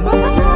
Bye-bye. 0.00 0.47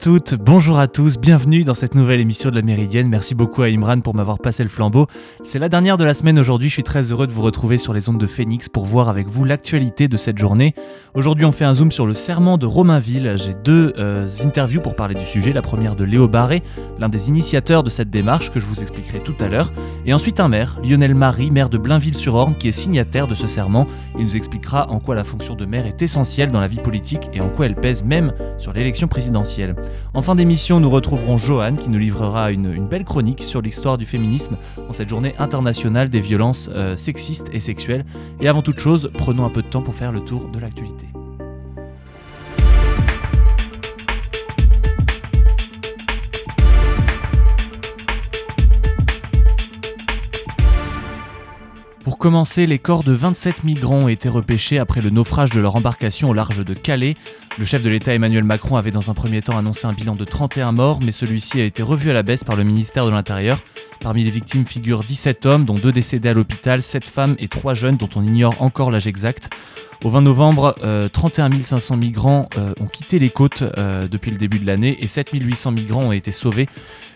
Toutes, 0.00 0.34
bonjour 0.34 0.78
à 0.78 0.88
tous, 0.88 1.18
bienvenue 1.18 1.62
dans 1.62 1.74
cette 1.74 1.94
nouvelle 1.94 2.20
émission 2.20 2.48
de 2.48 2.54
la 2.54 2.62
Méridienne. 2.62 3.06
Merci 3.08 3.34
beaucoup 3.34 3.60
à 3.60 3.66
Imran 3.66 4.00
pour 4.00 4.14
m'avoir 4.14 4.38
passé 4.38 4.62
le 4.62 4.70
flambeau. 4.70 5.06
C'est 5.44 5.58
la 5.58 5.68
dernière 5.68 5.98
de 5.98 6.04
la 6.04 6.14
semaine 6.14 6.38
aujourd'hui, 6.38 6.70
je 6.70 6.74
suis 6.74 6.82
très 6.82 7.12
heureux 7.12 7.26
de 7.26 7.32
vous 7.32 7.42
retrouver 7.42 7.76
sur 7.76 7.92
les 7.92 8.08
ondes 8.08 8.16
de 8.16 8.26
Phoenix 8.26 8.70
pour 8.70 8.86
voir 8.86 9.10
avec 9.10 9.28
vous 9.28 9.44
l'actualité 9.44 10.08
de 10.08 10.16
cette 10.16 10.38
journée. 10.38 10.74
Aujourd'hui 11.12 11.44
on 11.44 11.52
fait 11.52 11.66
un 11.66 11.74
zoom 11.74 11.92
sur 11.92 12.06
le 12.06 12.14
serment 12.14 12.56
de 12.56 12.64
Romainville. 12.64 13.34
J'ai 13.36 13.52
deux 13.52 13.92
euh, 13.98 14.26
interviews 14.42 14.80
pour 14.80 14.96
parler 14.96 15.14
du 15.14 15.24
sujet. 15.24 15.52
La 15.52 15.60
première 15.60 15.96
de 15.96 16.04
Léo 16.04 16.28
Barré, 16.28 16.62
l'un 16.98 17.10
des 17.10 17.28
initiateurs 17.28 17.82
de 17.82 17.90
cette 17.90 18.08
démarche 18.08 18.50
que 18.50 18.58
je 18.58 18.64
vous 18.64 18.80
expliquerai 18.80 19.20
tout 19.20 19.36
à 19.38 19.48
l'heure. 19.48 19.70
Et 20.06 20.14
ensuite 20.14 20.40
un 20.40 20.48
maire, 20.48 20.80
Lionel 20.82 21.14
Marie, 21.14 21.50
maire 21.50 21.68
de 21.68 21.76
Blainville-sur-Orne, 21.76 22.54
qui 22.56 22.68
est 22.68 22.72
signataire 22.72 23.26
de 23.26 23.34
ce 23.34 23.46
serment. 23.46 23.86
Il 24.18 24.24
nous 24.24 24.36
expliquera 24.36 24.90
en 24.90 24.98
quoi 24.98 25.14
la 25.14 25.24
fonction 25.24 25.56
de 25.56 25.66
maire 25.66 25.84
est 25.84 26.00
essentielle 26.00 26.50
dans 26.50 26.60
la 26.60 26.68
vie 26.68 26.80
politique 26.80 27.28
et 27.34 27.42
en 27.42 27.50
quoi 27.50 27.66
elle 27.66 27.76
pèse 27.76 28.02
même 28.02 28.32
sur 28.56 28.72
l'élection 28.72 29.06
présidentielle. 29.06 29.76
En 30.14 30.22
fin 30.22 30.34
d'émission, 30.34 30.80
nous 30.80 30.90
retrouverons 30.90 31.38
Johan 31.38 31.76
qui 31.76 31.88
nous 31.88 31.98
livrera 31.98 32.50
une, 32.50 32.86
belle 32.88 33.04
chronique 33.04 33.42
sur 33.42 33.62
l'histoire 33.62 33.98
du 33.98 34.06
féminisme 34.06 34.56
en 34.88 34.92
cette 34.92 35.08
journée 35.08 35.34
internationale 35.38 36.08
des 36.08 36.20
violences 36.20 36.70
euh, 36.74 36.96
sexistes 36.96 37.48
et 37.52 37.60
sexuelles. 37.60 38.04
Et 38.40 38.48
avant 38.48 38.62
toute 38.62 38.78
chose, 38.78 39.10
prenons 39.14 39.44
un 39.44 39.50
peu 39.50 39.62
de 39.62 39.68
temps 39.68 39.82
pour 39.82 39.94
faire 39.94 40.12
le 40.12 40.20
tour 40.20 40.48
de 40.48 40.58
l'actualité. 40.58 41.06
Pour 52.02 52.16
commencer, 52.16 52.66
les 52.66 52.78
corps 52.78 53.04
de 53.04 53.12
27 53.12 53.62
migrants 53.62 54.04
ont 54.04 54.08
été 54.08 54.30
repêchés 54.30 54.78
après 54.78 55.02
le 55.02 55.10
naufrage 55.10 55.50
de 55.50 55.60
leur 55.60 55.76
embarcation 55.76 56.30
au 56.30 56.32
large 56.32 56.64
de 56.64 56.72
Calais. 56.72 57.14
Le 57.58 57.66
chef 57.66 57.82
de 57.82 57.90
l'État 57.90 58.14
Emmanuel 58.14 58.42
Macron 58.42 58.76
avait 58.76 58.90
dans 58.90 59.10
un 59.10 59.14
premier 59.14 59.42
temps 59.42 59.58
annoncé 59.58 59.86
un 59.86 59.92
bilan 59.92 60.14
de 60.14 60.24
31 60.24 60.72
morts, 60.72 61.00
mais 61.04 61.12
celui-ci 61.12 61.60
a 61.60 61.64
été 61.64 61.82
revu 61.82 62.08
à 62.08 62.14
la 62.14 62.22
baisse 62.22 62.42
par 62.42 62.56
le 62.56 62.64
ministère 62.64 63.04
de 63.04 63.10
l'Intérieur. 63.10 63.60
Parmi 64.00 64.24
les 64.24 64.30
victimes 64.30 64.64
figurent 64.64 65.04
17 65.04 65.44
hommes, 65.44 65.66
dont 65.66 65.74
2 65.74 65.92
décédés 65.92 66.30
à 66.30 66.32
l'hôpital, 66.32 66.82
7 66.82 67.04
femmes 67.04 67.36
et 67.38 67.48
3 67.48 67.74
jeunes 67.74 67.96
dont 67.96 68.08
on 68.16 68.24
ignore 68.24 68.62
encore 68.62 68.90
l'âge 68.90 69.06
exact. 69.06 69.50
Au 70.02 70.08
20 70.08 70.22
novembre, 70.22 70.74
31 71.12 71.52
euh, 71.52 71.62
500 71.62 71.96
migrants 71.98 72.48
euh, 72.56 72.72
ont 72.80 72.86
quitté 72.86 73.18
les 73.18 73.28
côtes 73.28 73.62
euh, 73.76 74.08
depuis 74.08 74.30
le 74.30 74.38
début 74.38 74.58
de 74.58 74.66
l'année 74.66 74.96
et 75.00 75.06
7 75.06 75.28
800 75.34 75.72
migrants 75.72 76.04
ont 76.04 76.12
été 76.12 76.32
sauvés. 76.32 76.68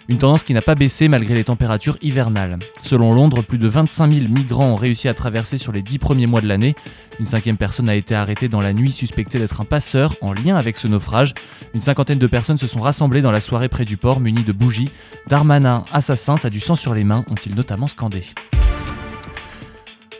Une 0.08 0.18
tendance 0.18 0.44
qui 0.44 0.52
n'a 0.52 0.60
pas 0.60 0.74
baissé 0.74 1.08
malgré 1.08 1.32
les 1.32 1.44
températures 1.44 1.96
hivernales. 2.02 2.58
Selon 2.82 3.14
Londres, 3.14 3.40
plus 3.40 3.56
de 3.56 3.68
25 3.68 4.12
000 4.12 4.28
migrants 4.28 4.66
ont 4.66 4.76
réussi 4.76 5.08
à 5.08 5.14
traverser 5.14 5.56
sur 5.56 5.72
les 5.72 5.80
10 5.80 5.98
premiers 5.98 6.26
mois 6.26 6.42
de 6.42 6.46
l'année. 6.46 6.74
Une 7.18 7.24
cinquième 7.24 7.56
personne 7.56 7.88
a 7.88 7.94
été 7.94 8.14
arrêtée 8.14 8.48
dans 8.48 8.60
la 8.60 8.74
nuit 8.74 8.92
suspectée 8.92 9.38
d'être 9.38 9.62
un 9.62 9.64
passeur 9.64 10.14
en 10.20 10.34
lien 10.34 10.56
avec 10.56 10.76
ce 10.76 10.86
naufrage. 10.86 11.32
Une 11.72 11.80
cinquantaine 11.80 12.18
de 12.18 12.26
personnes 12.26 12.58
se 12.58 12.66
sont 12.66 12.80
rassemblées 12.80 13.22
dans 13.22 13.30
la 13.30 13.40
soirée 13.40 13.70
près 13.70 13.86
du 13.86 13.96
port 13.96 14.20
munies 14.20 14.44
de 14.44 14.52
bougies. 14.52 14.90
Darmanin, 15.26 15.86
assassin, 15.90 16.36
a 16.44 16.50
du 16.50 16.60
sang 16.60 16.76
sur 16.76 16.92
les 16.92 17.04
mains, 17.04 17.24
ont-ils 17.30 17.54
notamment 17.54 17.86
scandé. 17.86 18.24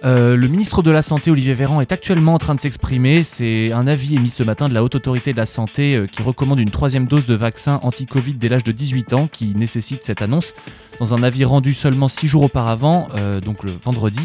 Euh, 0.03 0.37
le 0.37 0.49
ministre 0.49 0.83
de 0.83 0.91
la 0.91 1.03
Santé, 1.03 1.31
Olivier 1.31 1.55
Véran, 1.55 1.81
est 1.81 1.93
actuellement 1.93 2.35
en 2.35 2.39
train 2.39 2.55
de 2.55 2.61
s'exprimer. 2.61 3.25
C'est 3.25 3.73
un 3.73 3.87
avis 3.87 4.17
émis 4.17 4.31
ce 4.31 4.43
matin 4.43 4.69
de 4.69 4.75
la 4.75 4.83
Haute 4.83 4.95
Autorité 4.95 5.33
de 5.33 5.37
la 5.37 5.47
Santé 5.47 5.97
euh, 5.97 6.07
qui 6.07 6.23
recommande 6.23 6.61
une 6.61 6.71
troisième 6.71 7.07
dose 7.07 7.27
de 7.27 7.35
vaccin 7.35 7.81
anti-Covid 7.83 8.35
dès 8.35 8.49
l'âge 8.49 8.65
de 8.65 8.73
18 8.73 9.13
ans 9.13 9.29
qui 9.31 9.55
nécessite 9.55 10.05
cette 10.05 10.23
annonce. 10.23 10.53
Dans 11.01 11.15
un 11.15 11.23
avis 11.23 11.45
rendu 11.45 11.75
seulement 11.75 12.09
6 12.09 12.29
jours 12.29 12.43
auparavant, 12.45 13.09
euh, 13.17 13.41
donc 13.41 13.65
le 13.65 13.73
vendredi, 13.83 14.21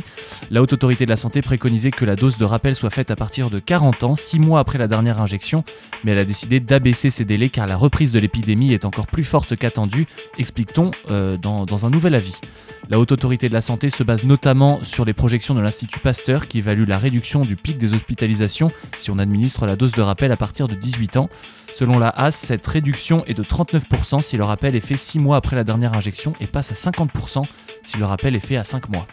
la 0.51 0.61
Haute 0.61 0.73
Autorité 0.73 1.05
de 1.05 1.09
la 1.09 1.17
Santé 1.17 1.41
préconisait 1.41 1.91
que 1.91 2.05
la 2.05 2.15
dose 2.15 2.37
de 2.37 2.45
rappel 2.45 2.75
soit 2.75 2.91
faite 2.91 3.09
à 3.11 3.15
partir 3.15 3.49
de 3.49 3.59
40 3.59 4.03
ans, 4.03 4.15
6 4.15 4.39
mois 4.39 4.59
après 4.59 4.77
la 4.77 4.87
dernière 4.87 5.21
injection, 5.21 5.63
mais 6.03 6.11
elle 6.11 6.19
a 6.19 6.25
décidé 6.25 6.59
d'abaisser 6.59 7.09
ces 7.09 7.25
délais 7.25 7.49
car 7.49 7.65
la 7.65 7.75
reprise 7.75 8.11
de 8.11 8.19
l'épidémie 8.19 8.73
est 8.73 8.85
encore 8.85 9.07
plus 9.07 9.23
forte 9.23 9.55
qu'attendue, 9.55 10.05
explique-t-on 10.37 10.91
dans, 11.41 11.65
dans 11.65 11.85
un 11.85 11.89
nouvel 11.89 12.15
avis. 12.15 12.39
La 12.89 12.99
Haute 12.99 13.11
Autorité 13.11 13.49
de 13.49 13.53
la 13.53 13.61
Santé 13.61 13.91
se 13.91 14.01
base 14.01 14.25
notamment 14.25 14.79
sur 14.83 15.05
les 15.05 15.13
projections 15.13 15.53
de 15.53 15.58
l'Institut 15.61 15.99
Pasteur 15.99 16.47
qui 16.47 16.59
évalue 16.59 16.87
la 16.87 16.97
réduction 16.97 17.41
du 17.41 17.55
pic 17.55 17.77
des 17.77 17.93
hospitalisations 17.93 18.69
si 18.97 19.11
on 19.11 19.19
administre 19.19 19.65
la 19.65 19.75
dose 19.75 19.91
de 19.91 20.01
rappel 20.01 20.31
à 20.31 20.37
partir 20.37 20.67
de 20.67 20.75
18 20.75 21.17
ans. 21.17 21.29
Selon 21.73 21.99
la 21.99 22.09
HAS, 22.09 22.31
cette 22.31 22.65
réduction 22.65 23.23
est 23.25 23.33
de 23.33 23.43
39% 23.43 24.21
si 24.21 24.37
le 24.37 24.43
rappel 24.43 24.75
est 24.75 24.79
fait 24.79 24.97
6 24.97 25.19
mois 25.19 25.37
après 25.37 25.55
la 25.55 25.63
dernière 25.63 25.93
injection 25.93 26.33
et 26.39 26.47
passe 26.47 26.71
à 26.71 26.91
50% 26.91 27.43
si 27.83 27.97
le 27.97 28.05
rappel 28.05 28.35
est 28.35 28.45
fait 28.45 28.57
à 28.57 28.63
5 28.63 28.89
mois. 28.89 29.07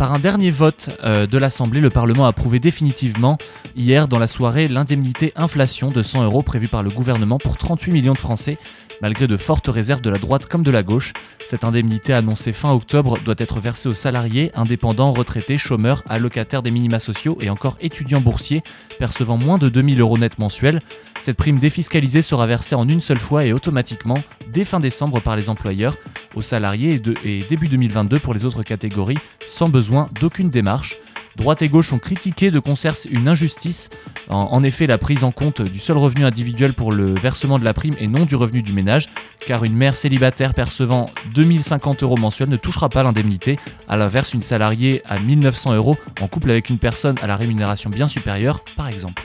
Par 0.00 0.14
un 0.14 0.18
dernier 0.18 0.50
vote 0.50 0.96
euh, 1.04 1.26
de 1.26 1.36
l'Assemblée, 1.36 1.82
le 1.82 1.90
Parlement 1.90 2.24
a 2.24 2.28
approuvé 2.28 2.58
définitivement 2.58 3.36
hier 3.76 4.08
dans 4.08 4.18
la 4.18 4.26
soirée 4.26 4.66
l'indemnité 4.66 5.34
inflation 5.36 5.88
de 5.88 6.02
100 6.02 6.24
euros 6.24 6.40
prévue 6.40 6.68
par 6.68 6.82
le 6.82 6.88
gouvernement 6.88 7.36
pour 7.36 7.58
38 7.58 7.92
millions 7.92 8.14
de 8.14 8.18
Français, 8.18 8.56
malgré 9.02 9.26
de 9.26 9.36
fortes 9.36 9.68
réserves 9.68 10.00
de 10.00 10.10
la 10.10 10.18
droite 10.18 10.46
comme 10.46 10.62
de 10.62 10.70
la 10.70 10.82
gauche. 10.82 11.12
Cette 11.48 11.64
indemnité 11.64 12.12
annoncée 12.12 12.52
fin 12.52 12.72
octobre 12.72 13.18
doit 13.24 13.34
être 13.38 13.60
versée 13.60 13.88
aux 13.88 13.94
salariés, 13.94 14.52
indépendants, 14.54 15.12
retraités, 15.12 15.56
chômeurs, 15.56 16.02
allocataires 16.08 16.62
des 16.62 16.70
minima 16.70 17.00
sociaux 17.00 17.36
et 17.40 17.50
encore 17.50 17.76
étudiants 17.80 18.20
boursiers 18.20 18.62
percevant 18.98 19.36
moins 19.36 19.58
de 19.58 19.68
2000 19.68 20.00
euros 20.00 20.18
net 20.18 20.38
mensuels. 20.38 20.80
Cette 21.22 21.36
prime 21.36 21.58
défiscalisée 21.58 22.22
sera 22.22 22.46
versée 22.46 22.74
en 22.74 22.88
une 22.88 23.00
seule 23.00 23.18
fois 23.18 23.44
et 23.44 23.52
automatiquement 23.52 24.18
dès 24.52 24.64
fin 24.64 24.80
décembre 24.80 25.20
par 25.20 25.36
les 25.36 25.48
employeurs 25.48 25.96
aux 26.34 26.42
salariés 26.42 27.00
et, 27.24 27.40
début 27.40 27.68
2022 27.68 28.18
pour 28.18 28.34
les 28.34 28.44
autres 28.44 28.62
catégories 28.62 29.18
sans 29.44 29.68
besoin 29.68 30.08
d'aucune 30.20 30.50
démarche. 30.50 30.98
Droite 31.36 31.62
et 31.62 31.68
gauche 31.68 31.92
ont 31.92 31.98
critiqué 31.98 32.50
de 32.50 32.58
concert 32.58 32.94
une 33.10 33.28
injustice. 33.28 33.88
En, 34.28 34.62
effet, 34.62 34.86
la 34.86 34.98
prise 34.98 35.24
en 35.24 35.32
compte 35.32 35.62
du 35.62 35.78
seul 35.78 35.96
revenu 35.96 36.24
individuel 36.24 36.74
pour 36.74 36.92
le 36.92 37.14
versement 37.14 37.58
de 37.58 37.64
la 37.64 37.74
prime 37.74 37.94
et 37.98 38.08
non 38.08 38.24
du 38.24 38.36
revenu 38.36 38.62
du 38.62 38.72
ménage, 38.72 39.08
car 39.40 39.64
une 39.64 39.74
mère 39.74 39.96
célibataire 39.96 40.54
percevant 40.54 41.10
2050 41.34 42.02
euros 42.02 42.16
mensuels 42.16 42.48
ne 42.48 42.56
touchera 42.56 42.88
pas 42.88 43.02
l'indemnité. 43.02 43.56
À 43.88 43.96
l'inverse, 43.96 44.34
une 44.34 44.42
salariée 44.42 45.02
à 45.04 45.18
1900 45.18 45.74
euros 45.74 45.96
en 46.20 46.28
couple 46.28 46.50
avec 46.50 46.68
une 46.68 46.78
personne 46.78 47.16
à 47.22 47.26
la 47.26 47.36
rémunération 47.36 47.90
bien 47.90 48.08
supérieure, 48.08 48.62
par 48.76 48.88
exemple. 48.88 49.22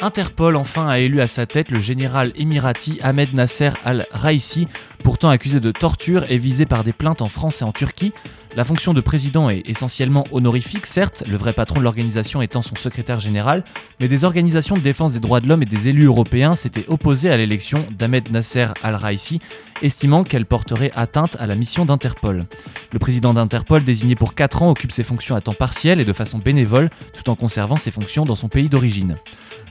Interpol 0.00 0.54
enfin 0.54 0.86
a 0.86 1.00
élu 1.00 1.20
à 1.20 1.26
sa 1.26 1.44
tête 1.46 1.72
le 1.72 1.80
général 1.80 2.30
émirati 2.36 3.00
Ahmed 3.02 3.34
Nasser 3.34 3.70
al-Raisi, 3.84 4.68
pourtant 5.02 5.28
accusé 5.28 5.58
de 5.58 5.72
torture 5.72 6.24
et 6.30 6.38
visé 6.38 6.66
par 6.66 6.84
des 6.84 6.92
plaintes 6.92 7.20
en 7.20 7.26
France 7.26 7.62
et 7.62 7.64
en 7.64 7.72
Turquie. 7.72 8.12
La 8.56 8.64
fonction 8.64 8.94
de 8.94 9.00
président 9.00 9.50
est 9.50 9.68
essentiellement 9.68 10.24
honorifique, 10.30 10.86
certes, 10.86 11.24
le 11.28 11.36
vrai 11.36 11.52
patron 11.52 11.80
de 11.80 11.84
l'organisation 11.84 12.40
étant 12.40 12.62
son 12.62 12.76
secrétaire 12.76 13.18
général, 13.18 13.64
mais 14.00 14.06
des 14.06 14.24
organisations 14.24 14.76
de 14.76 14.80
défense 14.80 15.12
des 15.12 15.20
droits 15.20 15.40
de 15.40 15.48
l'homme 15.48 15.62
et 15.62 15.66
des 15.66 15.88
élus 15.88 16.06
européens 16.06 16.54
s'étaient 16.54 16.86
opposées 16.86 17.30
à 17.30 17.36
l'élection 17.36 17.84
d'Ahmed 17.90 18.30
Nasser 18.30 18.68
al-Raisi, 18.84 19.40
estimant 19.82 20.22
qu'elle 20.22 20.46
porterait 20.46 20.92
atteinte 20.94 21.36
à 21.40 21.46
la 21.48 21.56
mission 21.56 21.84
d'Interpol. 21.84 22.46
Le 22.92 22.98
président 23.00 23.34
d'Interpol, 23.34 23.82
désigné 23.82 24.14
pour 24.14 24.36
4 24.36 24.62
ans, 24.62 24.70
occupe 24.70 24.92
ses 24.92 25.02
fonctions 25.02 25.34
à 25.34 25.40
temps 25.40 25.54
partiel 25.54 26.00
et 26.00 26.04
de 26.04 26.12
façon 26.12 26.38
bénévole, 26.38 26.88
tout 27.12 27.28
en 27.30 27.34
conservant 27.34 27.76
ses 27.76 27.90
fonctions 27.90 28.24
dans 28.24 28.36
son 28.36 28.48
pays 28.48 28.68
d'origine. 28.68 29.16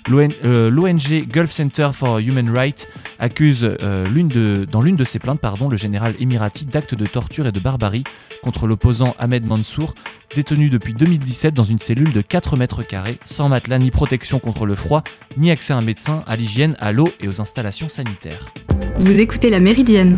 L'ONG 0.10 0.32
euh, 0.46 1.26
Gulf 1.26 1.52
Center 1.52 1.90
for 1.94 2.20
Human 2.20 2.50
Rights 2.50 2.88
accuse 3.20 3.64
euh, 3.84 4.66
dans 4.66 4.82
l'une 4.82 4.96
de 4.96 5.04
ses 5.04 5.20
plaintes 5.20 5.42
le 5.70 5.78
général 5.78 6.14
émirati 6.20 6.66
d'actes 6.66 6.96
de 6.96 7.06
torture 7.06 7.48
et 7.48 7.52
de 7.52 7.60
barbarie 7.60 8.04
contre 8.44 8.68
l'opposant 8.68 9.16
Ahmed 9.20 9.46
Mansour, 9.46 9.96
détenu 10.36 10.70
depuis 10.70 10.94
2017 10.94 11.54
dans 11.54 11.64
une 11.64 11.80
cellule 11.80 12.12
de 12.12 12.22
4 12.22 12.58
mètres 12.58 12.84
carrés, 12.84 13.20
sans 13.26 13.50
matelas 13.50 13.80
ni 13.80 13.92
protection 13.92 14.40
contre 14.40 14.66
le 14.66 14.76
froid, 14.76 15.04
ni 15.38 15.52
accès 15.52 15.74
à 15.74 15.78
un 15.78 15.82
médecin, 15.82 16.24
à 16.28 16.36
l'hygiène, 16.36 16.76
à 16.80 16.92
l'eau 16.92 17.10
et 17.20 17.28
aux 17.28 17.42
installations 17.42 17.90
sanitaires. 17.90 18.46
Vous 19.00 19.20
écoutez 19.20 19.50
La 19.50 19.60
Méridienne 19.60 20.18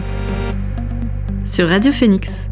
sur 1.44 1.68
Radio 1.68 1.92
Phoenix. 1.92 2.50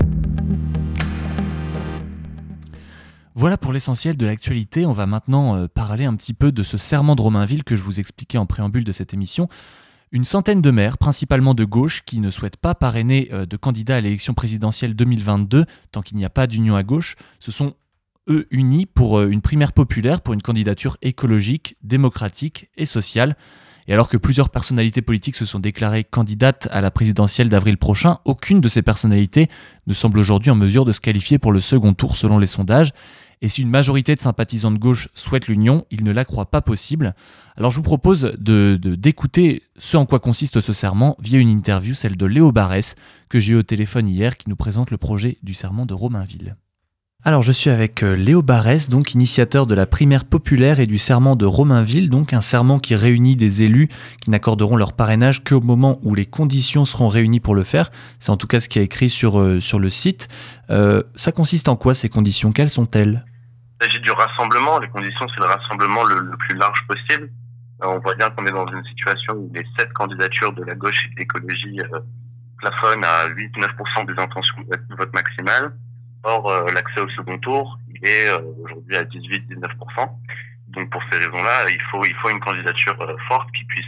Voilà 3.39 3.55
pour 3.55 3.71
l'essentiel 3.71 4.17
de 4.17 4.25
l'actualité. 4.25 4.87
On 4.87 4.93
va 4.93 5.05
maintenant 5.05 5.55
euh, 5.55 5.67
parler 5.67 6.05
un 6.05 6.15
petit 6.15 6.33
peu 6.33 6.51
de 6.51 6.63
ce 6.63 6.79
serment 6.79 7.15
de 7.15 7.21
Romainville 7.21 7.63
que 7.63 7.75
je 7.75 7.83
vous 7.83 7.99
expliquais 7.99 8.39
en 8.39 8.47
préambule 8.47 8.83
de 8.83 8.91
cette 8.91 9.13
émission. 9.13 9.47
Une 10.11 10.25
centaine 10.25 10.59
de 10.59 10.71
maires, 10.71 10.97
principalement 10.97 11.53
de 11.53 11.63
gauche, 11.63 12.01
qui 12.03 12.19
ne 12.19 12.31
souhaitent 12.31 12.57
pas 12.57 12.73
parrainer 12.73 13.29
euh, 13.31 13.45
de 13.45 13.55
candidats 13.55 13.97
à 13.97 14.01
l'élection 14.01 14.33
présidentielle 14.33 14.95
2022 14.95 15.65
tant 15.91 16.01
qu'il 16.01 16.17
n'y 16.17 16.25
a 16.25 16.31
pas 16.31 16.47
d'union 16.47 16.75
à 16.75 16.81
gauche, 16.81 17.15
se 17.37 17.51
sont 17.51 17.75
eux 18.27 18.47
unis 18.49 18.87
pour 18.87 19.19
euh, 19.19 19.29
une 19.29 19.41
primaire 19.41 19.71
populaire, 19.71 20.21
pour 20.21 20.33
une 20.33 20.41
candidature 20.41 20.97
écologique, 21.03 21.75
démocratique 21.83 22.71
et 22.75 22.87
sociale. 22.87 23.35
Et 23.87 23.93
alors 23.93 24.09
que 24.09 24.17
plusieurs 24.17 24.49
personnalités 24.49 25.03
politiques 25.03 25.35
se 25.35 25.45
sont 25.45 25.59
déclarées 25.59 26.03
candidates 26.03 26.67
à 26.71 26.81
la 26.81 26.91
présidentielle 26.91 27.49
d'avril 27.49 27.77
prochain, 27.77 28.17
aucune 28.25 28.61
de 28.61 28.67
ces 28.67 28.81
personnalités 28.81 29.47
ne 29.85 29.93
semble 29.93 30.17
aujourd'hui 30.19 30.49
en 30.51 30.55
mesure 30.55 30.85
de 30.85 30.91
se 30.91 30.99
qualifier 30.99 31.37
pour 31.37 31.51
le 31.51 31.61
second 31.61 31.93
tour 31.93 32.17
selon 32.17 32.37
les 32.39 32.47
sondages. 32.47 32.91
Et 33.41 33.49
si 33.49 33.61
une 33.61 33.69
majorité 33.69 34.15
de 34.15 34.21
sympathisants 34.21 34.71
de 34.71 34.79
gauche 34.79 35.09
souhaitent 35.13 35.47
l'union, 35.47 35.85
ils 35.91 36.03
ne 36.03 36.11
la 36.11 36.25
croient 36.25 36.49
pas 36.49 36.61
possible. 36.61 37.13
Alors 37.55 37.71
je 37.71 37.77
vous 37.77 37.83
propose 37.83 38.33
de, 38.37 38.77
d'écouter 38.81 39.63
ce 39.77 39.97
en 39.97 40.05
quoi 40.05 40.19
consiste 40.19 40.59
ce 40.61 40.73
serment 40.73 41.15
via 41.19 41.39
une 41.39 41.49
interview, 41.49 41.93
celle 41.93 42.17
de 42.17 42.25
Léo 42.25 42.51
Barès, 42.51 42.95
que 43.29 43.39
j'ai 43.39 43.53
eu 43.53 43.57
au 43.57 43.63
téléphone 43.63 44.07
hier, 44.07 44.37
qui 44.37 44.49
nous 44.49 44.55
présente 44.55 44.91
le 44.91 44.97
projet 44.97 45.37
du 45.43 45.53
serment 45.53 45.85
de 45.85 45.93
Romainville. 45.93 46.55
Alors 47.23 47.41
je 47.41 47.51
suis 47.51 47.71
avec 47.71 48.03
euh, 48.03 48.15
Léo 48.15 48.43
Barès, 48.43 48.89
donc 48.89 49.13
initiateur 49.13 49.65
de 49.65 49.73
la 49.73 49.87
primaire 49.87 50.23
populaire 50.23 50.79
et 50.79 50.85
du 50.85 50.99
serment 50.99 51.35
de 51.35 51.45
Romainville, 51.45 52.09
donc 52.11 52.31
un 52.31 52.41
serment 52.41 52.77
qui 52.77 52.95
réunit 52.95 53.35
des 53.35 53.63
élus 53.63 53.87
qui 54.21 54.29
n'accorderont 54.29 54.77
leur 54.77 54.93
parrainage 54.93 55.43
qu'au 55.43 55.59
moment 55.59 55.97
où 56.03 56.13
les 56.13 56.27
conditions 56.27 56.85
seront 56.85 57.07
réunies 57.07 57.39
pour 57.39 57.55
le 57.55 57.63
faire. 57.63 57.89
C'est 58.19 58.29
en 58.29 58.37
tout 58.37 58.45
cas 58.45 58.59
ce 58.59 58.69
qui 58.69 58.77
est 58.77 58.83
écrit 58.83 59.09
sur, 59.09 59.39
euh, 59.39 59.59
sur 59.59 59.79
le 59.79 59.89
site. 59.89 60.27
Euh, 60.69 61.01
ça 61.15 61.31
consiste 61.31 61.69
en 61.69 61.75
quoi 61.75 61.95
ces 61.95 62.07
conditions? 62.07 62.51
Quelles 62.51 62.69
sont-elles? 62.69 63.25
Il 63.81 63.87
s'agit 63.87 63.99
du 64.01 64.11
rassemblement. 64.11 64.77
Les 64.77 64.87
conditions, 64.87 65.27
c'est 65.29 65.39
le 65.39 65.47
rassemblement 65.47 66.03
le, 66.03 66.37
plus 66.37 66.55
large 66.55 66.85
possible. 66.87 67.31
on 67.81 67.97
voit 67.99 68.15
bien 68.15 68.29
qu'on 68.29 68.45
est 68.45 68.51
dans 68.51 68.67
une 68.67 68.83
situation 68.85 69.33
où 69.33 69.51
les 69.55 69.65
sept 69.75 69.91
candidatures 69.93 70.53
de 70.53 70.63
la 70.63 70.75
gauche 70.75 71.07
et 71.07 71.15
de 71.15 71.19
l'écologie 71.19 71.79
plafonnent 72.59 73.03
à 73.03 73.27
8-9% 73.29 74.05
des 74.05 74.21
intentions 74.21 74.61
de 74.61 74.95
vote 74.95 75.13
maximale. 75.13 75.73
Or, 76.27 76.45
euh, 76.49 76.71
l'accès 76.71 76.99
au 76.99 77.07
second 77.07 77.37
tour, 77.37 77.79
il 77.95 78.05
est 78.05 78.27
euh, 78.27 78.41
aujourd'hui 78.61 78.97
à 78.97 79.05
18-19%. 79.05 80.09
Donc 80.67 80.89
pour 80.89 81.01
ces 81.09 81.17
raisons-là, 81.19 81.69
il 81.69 81.81
faut 81.89 82.03
il 82.03 82.13
faut 82.15 82.29
une 82.29 82.41
candidature 82.41 83.01
euh, 83.01 83.15
forte 83.29 83.49
qui 83.53 83.63
puisse 83.63 83.85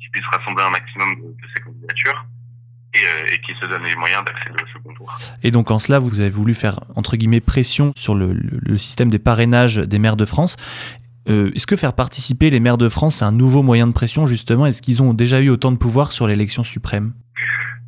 qui 0.00 0.08
puisse 0.10 0.26
rassembler 0.26 0.64
un 0.64 0.70
maximum 0.70 1.14
de, 1.14 1.46
ces 1.54 1.62
candidatures 1.62 2.26
et, 2.94 3.40
qui 3.46 3.52
se 3.60 3.66
donne 3.66 3.84
les 3.84 3.94
moyens 3.94 4.24
d'accéder 4.24 4.60
au 4.60 4.66
second 4.76 4.92
tour. 4.94 5.16
Et 5.44 5.52
donc 5.52 5.70
en 5.70 5.78
cela, 5.78 6.00
vous 6.00 6.18
avez 6.18 6.30
voulu 6.30 6.52
faire 6.52 6.80
entre 6.96 7.16
guillemets 7.16 7.40
pression 7.40 7.92
sur 7.94 8.16
le, 8.16 8.32
le 8.32 8.76
système 8.76 9.08
des 9.08 9.20
parrainages 9.20 9.76
des 9.76 10.00
maires 10.00 10.16
de 10.16 10.24
France. 10.24 10.56
Est-ce 11.26 11.66
que 11.66 11.76
faire 11.76 11.92
participer 11.92 12.48
les 12.48 12.58
maires 12.58 12.78
de 12.78 12.88
France, 12.88 13.16
c'est 13.16 13.24
un 13.24 13.32
nouveau 13.32 13.62
moyen 13.62 13.86
de 13.86 13.92
pression 13.92 14.24
justement? 14.26 14.66
Est-ce 14.66 14.80
qu'ils 14.80 15.02
ont 15.02 15.12
déjà 15.12 15.40
eu 15.40 15.50
autant 15.50 15.70
de 15.70 15.76
pouvoir 15.76 16.10
sur 16.10 16.26
l'élection 16.26 16.64
suprême? 16.64 17.12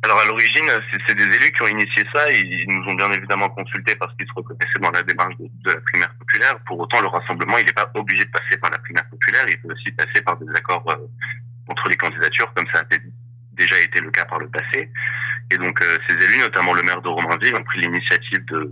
Alors 0.03 0.19
à 0.19 0.25
l'origine, 0.25 0.67
c'est 1.07 1.13
des 1.13 1.23
élus 1.23 1.51
qui 1.51 1.61
ont 1.61 1.67
initié 1.67 2.03
ça. 2.11 2.31
Ils 2.31 2.65
nous 2.67 2.89
ont 2.89 2.95
bien 2.95 3.11
évidemment 3.11 3.49
consultés 3.49 3.95
parce 3.95 4.15
qu'ils 4.15 4.25
se 4.25 4.33
reconnaissaient 4.33 4.79
dans 4.79 4.89
la 4.89 5.03
démarche 5.03 5.35
de, 5.37 5.71
la 5.71 5.79
primaire 5.81 6.13
populaire. 6.17 6.59
Pour 6.65 6.79
autant, 6.79 7.01
le 7.01 7.07
rassemblement, 7.07 7.59
il 7.59 7.67
n'est 7.67 7.73
pas 7.73 7.91
obligé 7.93 8.25
de 8.25 8.31
passer 8.31 8.57
par 8.57 8.71
la 8.71 8.79
primaire 8.79 9.07
populaire. 9.09 9.47
Il 9.47 9.61
peut 9.61 9.71
aussi 9.71 9.91
passer 9.91 10.21
par 10.21 10.37
des 10.37 10.49
accords 10.55 10.89
euh, 10.89 10.97
entre 11.67 11.87
les 11.87 11.97
candidatures, 11.97 12.51
comme 12.55 12.65
ça 12.73 12.79
a 12.79 12.97
déjà 13.51 13.79
été 13.79 13.99
le 13.99 14.09
cas 14.09 14.25
par 14.25 14.39
le 14.39 14.49
passé. 14.49 14.91
Et 15.51 15.57
donc 15.59 15.79
euh, 15.81 15.99
ces 16.07 16.15
élus, 16.15 16.39
notamment 16.39 16.73
le 16.73 16.81
maire 16.81 17.03
de 17.03 17.07
Romainville, 17.07 17.55
ont 17.55 17.63
pris 17.63 17.81
l'initiative 17.81 18.43
de, 18.45 18.71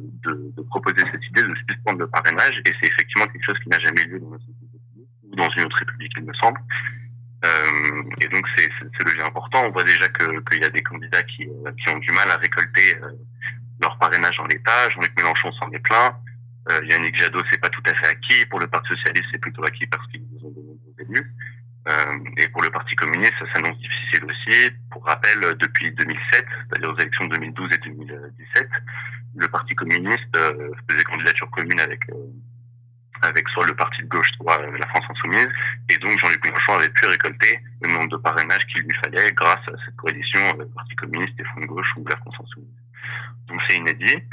proposer 0.69 1.03
cette 1.11 1.25
idée 1.27 1.43
de 1.43 1.53
suspendre 1.69 1.99
le 1.99 2.07
parrainage. 2.07 2.59
Et 2.65 2.73
c'est 2.79 2.87
effectivement 2.87 3.27
quelque 3.27 3.45
chose 3.45 3.59
qui 3.59 3.69
n'a 3.69 3.79
jamais 3.79 4.01
eu 4.01 4.17
lieu 4.17 4.21
dans 5.35 5.49
une 5.51 5.65
autre 5.65 5.77
république, 5.77 6.13
il 6.17 6.25
me 6.25 6.33
semble. 6.33 6.59
Euh, 7.45 8.03
et 8.19 8.27
donc 8.27 8.45
c'est 8.57 8.69
le 9.03 9.23
important. 9.23 9.63
On 9.65 9.71
voit 9.71 9.83
déjà 9.83 10.09
qu'il 10.09 10.59
y 10.59 10.63
a 10.63 10.69
des 10.69 10.83
candidats 10.83 11.23
qui, 11.23 11.47
euh, 11.47 11.71
qui, 11.81 11.89
ont 11.89 11.97
du 11.97 12.11
mal 12.11 12.29
à 12.29 12.37
récolter 12.37 12.97
euh, 13.01 13.11
leur 13.79 13.97
parrainage 13.97 14.39
en 14.39 14.47
l'état. 14.47 14.89
Jean-Luc 14.89 15.15
Mélenchon 15.15 15.51
s'en 15.53 15.71
est 15.71 15.79
plein. 15.79 16.15
Euh, 16.69 16.83
Yannick 16.85 17.17
Jadot, 17.17 17.43
c'est 17.49 17.59
pas 17.59 17.69
tout 17.69 17.83
à 17.85 17.93
fait 17.93 18.07
acquis. 18.07 18.45
Pour 18.47 18.59
le 18.59 18.67
Parti 18.67 18.89
socialiste, 18.89 19.27
c'est 19.31 19.39
plutôt 19.39 19.63
acquis 19.63 19.87
parce 19.87 20.05
qu'ils 20.07 20.21
ont 20.43 20.51
de 20.51 20.61
nombreux 20.61 20.95
élus. 20.99 21.33
Euh, 21.87 22.19
et 22.37 22.49
pour 22.49 22.61
le 22.61 22.71
Parti 22.71 22.95
communiste, 22.95 23.33
ça 23.39 23.53
s'annonce 23.53 23.77
difficile 23.77 24.25
aussi. 24.25 24.71
Pour 24.91 25.05
rappel, 25.05 25.39
depuis 25.59 25.91
2007, 25.93 26.45
c'est-à-dire 26.69 26.89
aux 26.89 26.99
élections 26.99 27.25
de 27.25 27.37
2012 27.37 27.71
et 27.71 27.77
2017, 27.77 28.67
le 29.37 29.47
Parti 29.47 29.75
communiste 29.75 30.37
faisait 30.89 31.03
candidature 31.05 31.49
commune 31.51 31.79
avec 31.79 32.01
avec 33.21 33.47
soit 33.49 33.65
le 33.65 33.75
parti 33.75 34.01
de 34.01 34.07
gauche, 34.07 34.29
soit 34.37 34.61
la 34.77 34.87
France 34.87 35.05
Insoumise. 35.09 35.49
Et 35.89 35.97
donc 35.97 36.19
Jean-Luc 36.19 36.43
Mélenchon 36.43 36.75
avait 36.75 36.89
pu 36.89 37.05
récolter 37.05 37.59
le 37.81 37.89
nombre 37.89 38.09
de 38.09 38.17
parrainages 38.17 38.65
qu'il 38.67 38.81
lui 38.81 38.95
fallait 38.95 39.31
grâce 39.33 39.67
à 39.67 39.73
cette 39.85 39.95
coalition 39.95 40.57
euh, 40.59 40.65
Parti 40.75 40.95
communiste 40.95 41.39
et 41.39 41.43
Front 41.43 41.61
de 41.61 41.65
gauche 41.65 41.91
ou 41.97 42.05
la 42.07 42.17
France 42.17 42.35
Insoumise. 42.41 42.69
Donc 43.47 43.61
c'est 43.67 43.75
inédit. 43.75 44.23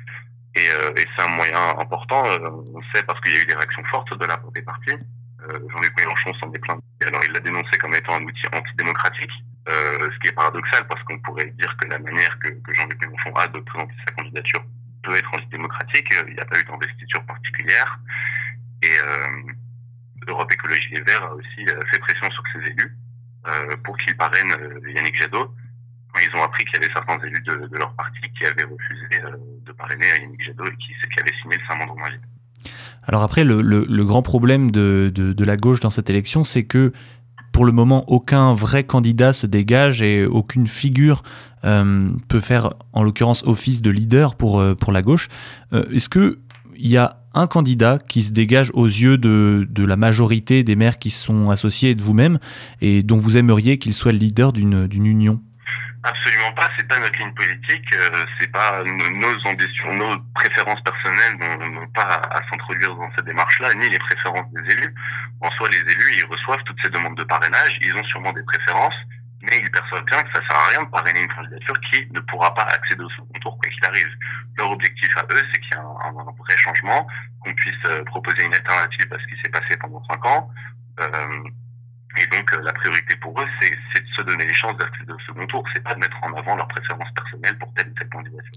Et, 0.55 0.71
euh, 0.71 0.93
c'est 1.17 1.23
un 1.23 1.29
moyen 1.29 1.79
important. 1.79 2.25
Euh, 2.27 2.51
on 2.75 2.83
sait 2.93 3.03
parce 3.03 3.21
qu'il 3.21 3.33
y 3.33 3.37
a 3.37 3.41
eu 3.41 3.47
des 3.47 3.55
réactions 3.55 3.85
fortes 3.85 4.17
de 4.19 4.25
la 4.25 4.37
part 4.39 4.51
des 4.53 4.63
partis. 4.63 4.97
Euh, 5.49 5.59
Jean-Luc 5.71 5.97
Mélenchon 5.97 6.33
s'en 6.35 6.53
est 6.53 6.59
plaint. 6.59 6.81
Alors 7.03 7.23
il 7.25 7.33
l'a 7.33 7.41
dénoncé 7.41 7.77
comme 7.79 7.95
étant 7.95 8.15
un 8.17 8.23
outil 8.23 8.47
antidémocratique, 8.53 9.31
euh, 9.69 10.11
ce 10.11 10.19
qui 10.21 10.29
est 10.29 10.33
paradoxal 10.33 10.87
parce 10.87 11.03
qu'on 11.05 11.19
pourrait 11.21 11.51
dire 11.59 11.77
que 11.77 11.87
la 11.87 11.99
manière 11.99 12.39
que, 12.39 12.49
que 12.49 12.75
Jean-Luc 12.75 13.01
Mélenchon 13.03 13.35
a 13.37 13.47
de 13.49 13.61
présenter 13.61 13.95
sa 14.07 14.13
candidature 14.13 14.65
peut 15.03 15.15
être 15.15 15.35
antidémocratique. 15.35 16.09
Il 16.27 16.35
n'y 16.35 16.41
a 16.41 16.45
pas 16.47 16.59
eu 16.59 16.65
d'investiture 16.65 17.25
particulière. 17.27 17.99
Et 18.83 18.91
euh, 18.91 19.53
Europe 20.29 20.53
Écologie 20.53 20.89
Les 20.93 21.01
Verts 21.03 21.25
a 21.25 21.35
aussi 21.35 21.69
euh, 21.69 21.81
fait 21.91 21.99
pression 21.99 22.31
sur 22.31 22.43
ses 22.53 22.71
élus 22.71 22.97
euh, 23.47 23.77
pour 23.85 23.97
qu'ils 23.99 24.17
parrainent 24.17 24.57
Yannick 24.95 25.17
Jadot. 25.17 25.55
Ils 26.19 26.35
ont 26.35 26.43
appris 26.43 26.65
qu'il 26.65 26.81
y 26.81 26.85
avait 26.85 26.93
certains 26.93 27.19
élus 27.27 27.43
de, 27.43 27.77
leur 27.77 27.95
parti 27.95 28.21
qui 28.39 28.47
avaient 28.47 28.65
refusé 28.65 29.23
de 29.67 29.73
parrainer 29.73 30.09
Yannick 30.23 30.43
Jadot 30.47 30.65
et 30.65 30.77
qui, 30.77 31.21
avaient 31.21 31.33
signé 31.43 31.59
le 31.59 31.91
Romainville. 31.91 32.21
Alors 33.03 33.23
après, 33.23 33.45
le, 33.45 34.05
grand 34.05 34.23
problème 34.23 34.71
de, 34.71 35.45
la 35.45 35.57
gauche 35.59 35.81
dans 35.81 35.91
cette 35.91 36.09
élection, 36.09 36.43
c'est 36.43 36.65
que 36.65 36.95
pour 37.53 37.67
le 37.67 37.73
moment, 37.73 38.03
aucun 38.09 38.55
vrai 38.55 38.85
candidat 38.85 39.35
se 39.35 39.47
dégage 39.47 40.01
et 40.01 40.25
aucune 40.25 40.67
figure 40.67 41.23
peut 41.63 42.41
faire, 42.41 42.73
en 42.95 43.03
l'occurrence, 43.03 43.43
office 43.45 43.83
de 43.83 43.91
leader 43.91 44.37
pour, 44.37 44.63
la 44.63 45.03
gauche. 45.03 45.29
Est-ce 45.73 46.09
que 46.09 46.39
il 46.79 46.89
y 46.89 46.97
a 46.97 47.26
un 47.37 47.47
candidat 47.47 47.99
qui 47.99 48.23
se 48.23 48.33
dégage 48.33 48.71
aux 48.73 48.87
yeux 48.87 49.19
de, 49.19 49.85
la 49.85 49.97
majorité 49.97 50.65
des 50.65 50.75
maires 50.75 50.99
qui 50.99 51.11
sont 51.11 51.51
associés 51.51 51.91
et 51.91 51.95
de 51.95 52.03
vous-même 52.03 52.39
et 52.81 53.03
dont 53.03 53.19
vous 53.19 53.37
aimeriez 53.37 53.79
qu'il 53.79 53.93
soit 53.95 54.13
le 54.13 54.19
leader 54.19 54.53
d'une 54.53 55.07
union 55.07 55.41
Absolument 56.03 56.53
pas, 56.55 56.71
c'est 56.77 56.87
pas 56.87 57.01
notre 57.01 57.19
ligne 57.19 57.35
politique, 57.35 57.93
euh, 57.93 58.25
c'est 58.39 58.51
pas 58.53 58.85
nos 58.85 59.47
ambitions, 59.47 59.93
nos 59.93 60.21
préférences 60.37 60.81
personnelles 60.83 61.37
n'ont 61.37 61.89
pas 61.89 62.23
à, 62.31 62.49
s'introduire 62.49 62.95
dans 62.95 63.11
cette 63.17 63.25
démarche-là, 63.25 63.75
ni 63.75 63.91
les 63.91 63.99
préférences 63.99 64.47
des 64.53 64.71
élus. 64.71 64.95
En 65.41 65.51
soi, 65.51 65.69
les 65.69 65.79
élus, 65.79 66.15
ils 66.17 66.25
reçoivent 66.25 66.63
toutes 66.65 66.81
ces 66.81 66.91
demandes 66.91 67.17
de 67.17 67.25
parrainage, 67.25 67.77
ils 67.81 67.95
ont 67.97 68.05
sûrement 68.05 68.33
des 68.33 68.45
préférences, 68.45 68.95
mais 69.47 69.61
ils 69.61 69.71
perçoivent 69.71 70.05
bien 70.05 70.23
que 70.25 70.33
ça 70.33 70.45
sert 70.47 70.57
à 70.57 70.69
rien 70.69 70.83
de 70.83 70.91
parrainer 70.91 71.23
une 71.23 71.33
candidature 71.33 71.81
qui 71.91 72.07
ne 72.13 72.21
pourra 72.21 72.53
pas 72.55 72.65
accéder 72.65 73.03
au 73.03 73.11
second 73.11 73.39
tour 73.41 73.59
quoi 73.59 73.71
qu'il 73.71 73.85
arrive. 73.85 74.09
Leur 74.59 74.71
objectif 74.71 75.17
à 75.17 75.23
eux, 75.31 75.43
c'est 75.53 75.61
qu'il 75.61 75.71
y 75.71 75.75
ait 75.75 75.83
un, 75.83 76.13
vrai 76.13 76.57
changement, 76.59 77.07
qu'on 77.41 77.55
puisse 77.55 77.85
euh, 77.85 78.05
proposer 78.05 78.45
une 78.45 78.55
alternative 78.55 79.07
à 79.13 79.19
ce 79.19 79.27
qui 79.35 79.41
s'est 79.41 79.49
passé 79.49 79.77
pendant 79.81 80.03
cinq 80.05 80.25
ans. 80.25 80.51
Euh, 81.01 81.43
et 82.19 82.27
donc 82.27 82.53
euh, 82.53 82.63
la 82.63 82.73
priorité 82.73 83.15
pour 83.17 83.41
eux, 83.41 83.47
c'est 83.61 84.01
de 84.01 84.09
se 84.17 84.23
donner 84.23 84.47
les 84.47 84.55
chances 84.55 84.77
d'accéder 84.79 85.13
au 85.13 85.21
second 85.21 85.47
tour. 85.47 85.65
C'est 85.73 85.83
pas 85.83 85.95
de 85.95 86.01
mettre 86.01 86.17
en 86.23 86.33
avant 86.35 86.57
leurs 86.57 86.69
préférences 86.69 87.13
personnelles 87.15 87.57
pour 87.59 87.73
telle 87.75 87.89
ou 87.89 87.95
telle 87.95 88.09
candidature. 88.09 88.53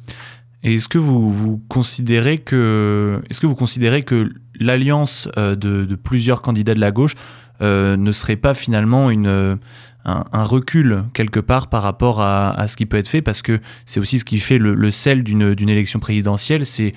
Et 0.63 0.75
est-ce 0.75 0.87
que 0.87 0.97
vous, 0.97 1.63
considérez 1.69 2.39
que 2.39 3.21
est-ce 3.29 3.39
que 3.39 3.45
vous 3.45 3.55
considérez 3.55 4.03
que 4.03 4.29
l'alliance 4.59 5.29
de, 5.37 5.95
plusieurs 5.95 6.41
candidats 6.41 6.73
de 6.73 6.81
la 6.81 6.91
gauche 6.91 7.13
ne 7.61 8.11
serait 8.11 8.35
pas 8.35 8.53
finalement 8.53 9.09
une 9.09 9.57
un, 10.05 10.43
recul 10.43 11.03
quelque 11.13 11.39
part 11.39 11.67
par 11.67 11.83
rapport 11.83 12.21
à, 12.21 12.67
ce 12.67 12.75
qui 12.75 12.85
peut 12.85 12.97
être 12.97 13.07
fait, 13.07 13.21
parce 13.21 13.41
que 13.41 13.59
c'est 13.85 13.99
aussi 13.99 14.19
ce 14.19 14.25
qui 14.25 14.39
fait 14.39 14.57
le, 14.57 14.91
sel 14.91 15.23
d'une 15.23 15.69
élection 15.69 15.99
présidentielle, 15.99 16.65
c'est 16.65 16.93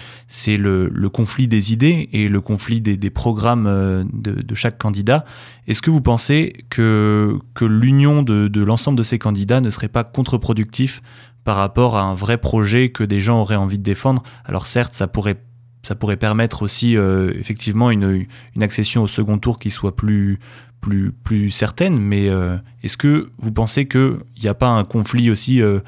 le, 0.56 1.08
conflit 1.08 1.46
des 1.46 1.72
idées 1.72 2.08
et 2.12 2.28
le 2.28 2.40
conflit 2.40 2.80
des, 2.80 3.10
programmes 3.10 3.66
euh, 3.66 4.04
de, 4.12 4.54
chaque 4.54 4.78
candidat. 4.78 5.24
Est-ce 5.66 5.82
que 5.82 5.90
vous 5.90 6.00
pensez 6.00 6.64
que, 6.70 7.38
l'union 7.60 8.22
de, 8.22 8.62
l'ensemble 8.62 8.98
de 8.98 9.02
ces 9.02 9.18
candidats 9.18 9.60
ne 9.60 9.70
serait 9.70 9.88
pas 9.88 10.04
contre-productif 10.04 11.02
par 11.44 11.56
rapport 11.56 11.96
à 11.96 12.02
un 12.02 12.14
vrai 12.14 12.38
projet 12.38 12.90
que 12.90 13.02
des 13.02 13.20
gens 13.20 13.40
auraient 13.40 13.56
envie 13.56 13.78
de 13.78 13.82
défendre? 13.82 14.22
Alors 14.44 14.66
certes, 14.66 14.94
ça 14.94 15.06
pourrait 15.06 15.42
ça 15.84 15.96
pourrait 15.96 16.16
permettre 16.16 16.62
aussi 16.62 16.96
euh, 16.96 17.32
effectivement 17.36 17.90
une, 17.90 18.26
accession 18.60 19.02
au 19.02 19.08
second 19.08 19.38
tour 19.38 19.58
qui 19.58 19.70
soit 19.70 19.96
plus, 19.96 20.38
plus, 20.82 21.12
plus 21.12 21.50
certaine, 21.50 21.98
mais 21.98 22.28
euh, 22.28 22.58
est-ce 22.82 22.98
que 22.98 23.30
vous 23.38 23.52
pensez 23.52 23.88
qu'il 23.88 24.18
n'y 24.42 24.48
a 24.48 24.54
pas 24.54 24.68
un 24.68 24.84
conflit 24.84 25.30
aussi 25.30 25.62
euh, 25.62 25.78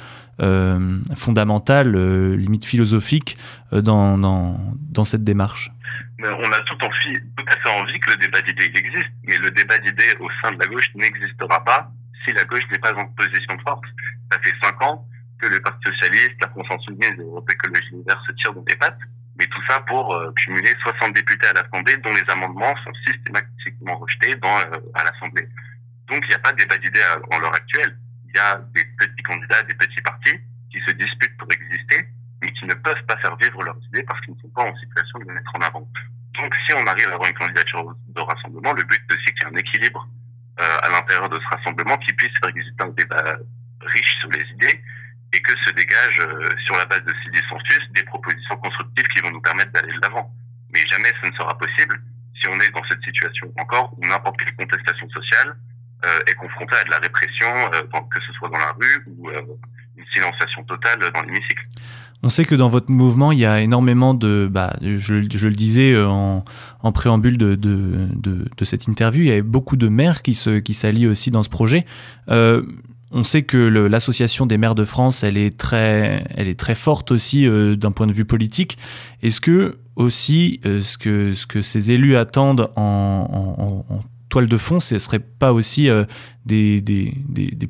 euh, 0.41 0.99
fondamental, 1.15 1.93
limite 2.35 2.65
philosophique, 2.65 3.37
dans, 3.73 4.17
dans, 4.17 5.05
cette 5.05 5.25
démarche? 5.25 5.71
On 6.23 6.53
a 6.53 6.61
tout, 6.61 6.79
à 6.81 7.57
fait 7.57 7.69
envie 7.69 8.01
que 8.01 8.11
le 8.11 8.17
débat 8.17 8.41
d'idées 8.41 8.71
existe, 8.75 9.11
mais 9.27 9.37
le 9.37 9.51
débat 9.51 9.79
d'idées 9.79 10.17
au 10.21 10.29
sein 10.41 10.53
de 10.53 10.59
la 10.61 10.67
gauche 10.67 10.89
n'existera 10.95 11.63
pas 11.65 11.91
si 12.25 12.33
la 12.33 12.45
gauche 12.45 12.63
n'est 12.71 12.79
pas 12.79 12.95
en 12.95 13.07
position 13.09 13.57
de 13.57 13.61
force. 13.63 13.89
Ça 14.33 14.39
fait 14.39 14.55
cinq 14.63 14.81
ans 14.81 15.07
que 15.39 15.47
le 15.47 15.61
Parti 15.61 15.91
Socialiste, 15.91 16.37
la 16.41 16.49
France 16.49 16.67
Insoumise 16.71 17.13
et 17.15 17.17
l'Europe 17.17 17.51
Écologie 17.51 17.91
Univers 17.93 18.23
se 18.27 18.33
tirent 18.33 18.55
dans 18.55 18.63
des 18.63 18.77
pattes 18.77 18.99
mais 19.39 19.47
tout 19.47 19.63
ça 19.67 19.81
pour 19.81 20.15
euh, 20.15 20.33
cumuler 20.37 20.75
60 20.83 21.15
députés 21.15 21.47
à 21.47 21.53
l'Assemblée 21.53 21.97
dont 21.99 22.15
les 22.15 22.29
amendements 22.29 22.75
sont 22.85 22.93
systématiquement 23.07 23.97
rejetés 23.97 24.37
dans, 24.37 24.59
euh, 24.61 24.79
à 24.95 25.05
l'Assemblée. 25.05 25.49
Donc 26.07 26.23
il 26.25 26.29
n'y 26.29 26.35
a 26.35 26.39
pas 26.39 26.53
de 26.53 26.59
débat 26.59 26.79
d'idées 26.79 27.05
en 27.31 27.39
l'heure 27.39 27.55
actuelle. 27.55 27.97
Il 28.29 28.37
y 28.37 28.39
a 28.39 28.59
des 28.75 28.85
petits 28.85 29.23
candidats, 29.23 29.63
des 29.65 29.75
petits 29.75 30.01
partis 30.03 30.39
qui 30.71 30.81
se 30.81 30.91
disputent 30.93 31.37
pour 31.37 31.51
exister, 31.51 32.07
mais 32.43 32.53
qui 32.53 32.67
ne 32.67 32.75
peuvent 32.75 33.05
pas 33.07 33.17
faire 33.19 33.37
vivre 33.37 33.63
leurs 33.63 33.79
idées 33.89 34.03
parce 34.05 34.21
qu'ils 34.21 34.35
ne 34.35 34.41
sont 34.41 34.51
pas 34.51 34.63
en 34.63 34.77
situation 34.77 35.19
de 35.19 35.25
les 35.25 35.33
mettre 35.33 35.55
en 35.55 35.61
avant. 35.61 35.89
Donc 36.35 36.55
si 36.67 36.73
on 36.75 36.87
arrive 36.87 37.09
à 37.09 37.15
avoir 37.15 37.29
une 37.29 37.37
candidature 37.37 37.95
de 38.09 38.21
rassemblement, 38.21 38.73
le 38.73 38.83
but 38.85 39.01
c'est 39.09 39.33
qu'il 39.33 39.43
y 39.43 39.47
ait 39.47 39.55
un 39.55 39.57
équilibre 39.57 40.09
euh, 40.61 40.79
à 40.83 40.89
l'intérieur 40.91 41.29
de 41.29 41.39
ce 41.39 41.47
rassemblement 41.49 41.97
qui 41.99 42.13
puisse 42.13 42.33
faire 42.41 42.51
exister 42.51 42.83
un 42.83 42.89
débat 42.89 43.39
riche 43.81 44.19
sur 44.21 44.31
les 44.31 44.45
idées 44.53 44.81
et 45.35 45.43
que 45.43 45.53
se 45.67 45.71
dégagent 45.71 46.21
euh, 46.21 46.51
sur 46.65 46.77
la 46.77 46.87
base 46.87 47.05
de 47.05 47.13
ces 47.25 47.31
dissensus 47.31 47.83
des 47.93 48.05
propositions 48.05 48.57
constructives 48.57 49.07
qui 49.09 49.21
vont 49.21 49.33
nous 49.33 49.43
permettre 49.43 49.73
d'aller 49.73 49.93
de 49.93 50.01
l'avant. 50.01 50.31
Mais 50.73 50.87
jamais 50.87 51.13
ce 51.21 51.27
ne 51.27 51.33
sera 51.33 51.59
possible 51.59 52.01
si 52.41 52.49
on 52.49 52.61
est 52.61 52.71
dans 52.71 52.85
cette 52.89 53.03
situation 53.03 53.53
encore 53.59 53.93
où 53.99 54.07
n'importe 54.07 54.37
quelle 54.39 54.55
contestation 54.55 55.09
sociale 55.11 55.57
euh, 56.05 56.21
est 56.27 56.35
confrontée 56.35 56.77
à 56.77 56.85
de 56.85 56.91
la 56.91 56.99
répression, 56.99 57.49
euh, 57.73 57.83
que 58.11 58.21
ce 58.21 58.33
soit 58.35 58.49
dans 58.49 58.59
la 58.59 58.73
rue 58.73 59.05
ou 59.07 59.31
une 59.97 60.05
silenciation 60.13 60.63
totale 60.65 61.11
dans 61.13 61.23
l'hémicycle. 61.23 61.65
On 62.23 62.29
sait 62.29 62.45
que 62.45 62.55
dans 62.55 62.69
votre 62.69 62.91
mouvement, 62.91 63.33
il 63.33 63.39
y 63.39 63.47
a 63.47 63.61
énormément 63.61 64.15
de, 64.15 64.49
bah, 64.51 64.75
je, 64.81 65.15
le 65.15 65.55
disais 65.55 65.97
en, 65.97 66.43
préambule 66.93 67.37
de, 67.39 68.65
cette 68.65 68.87
interview, 68.87 69.23
il 69.23 69.29
y 69.29 69.33
a 69.33 69.43
beaucoup 69.43 69.77
de 69.77 69.89
maires 69.89 70.23
qui 70.23 70.35
s'allient 70.35 71.07
aussi 71.07 71.31
dans 71.31 71.43
ce 71.43 71.51
projet. 71.51 71.85
On 73.17 73.23
sait 73.23 73.43
que 73.43 73.57
l'association 73.57 74.45
des 74.45 74.59
maires 74.59 74.75
de 74.75 74.83
France, 74.83 75.23
elle 75.23 75.37
est 75.37 75.57
très, 75.57 76.25
elle 76.37 76.53
forte 76.75 77.13
aussi 77.13 77.47
euh, 77.47 77.77
d'un 77.77 77.93
point 77.93 78.09
de 78.09 78.13
vue 78.13 78.25
politique. 78.25 78.77
Est-ce 79.23 79.41
que 79.41 79.77
aussi 79.95 80.61
euh, 80.67 80.83
ce, 80.83 80.99
que, 80.99 81.33
ce 81.33 81.47
que 81.47 81.63
ces 81.63 81.93
élus 81.93 82.17
attendent 82.17 82.73
en, 82.75 83.85
toile 84.31 84.49
de 84.49 84.57
fond, 84.57 84.81
ce 84.81 84.95
ne 84.95 84.99
serait 84.99 85.21
pas 85.21 85.53
aussi 85.53 85.89
euh, 85.89 86.05
des, 86.45 86.83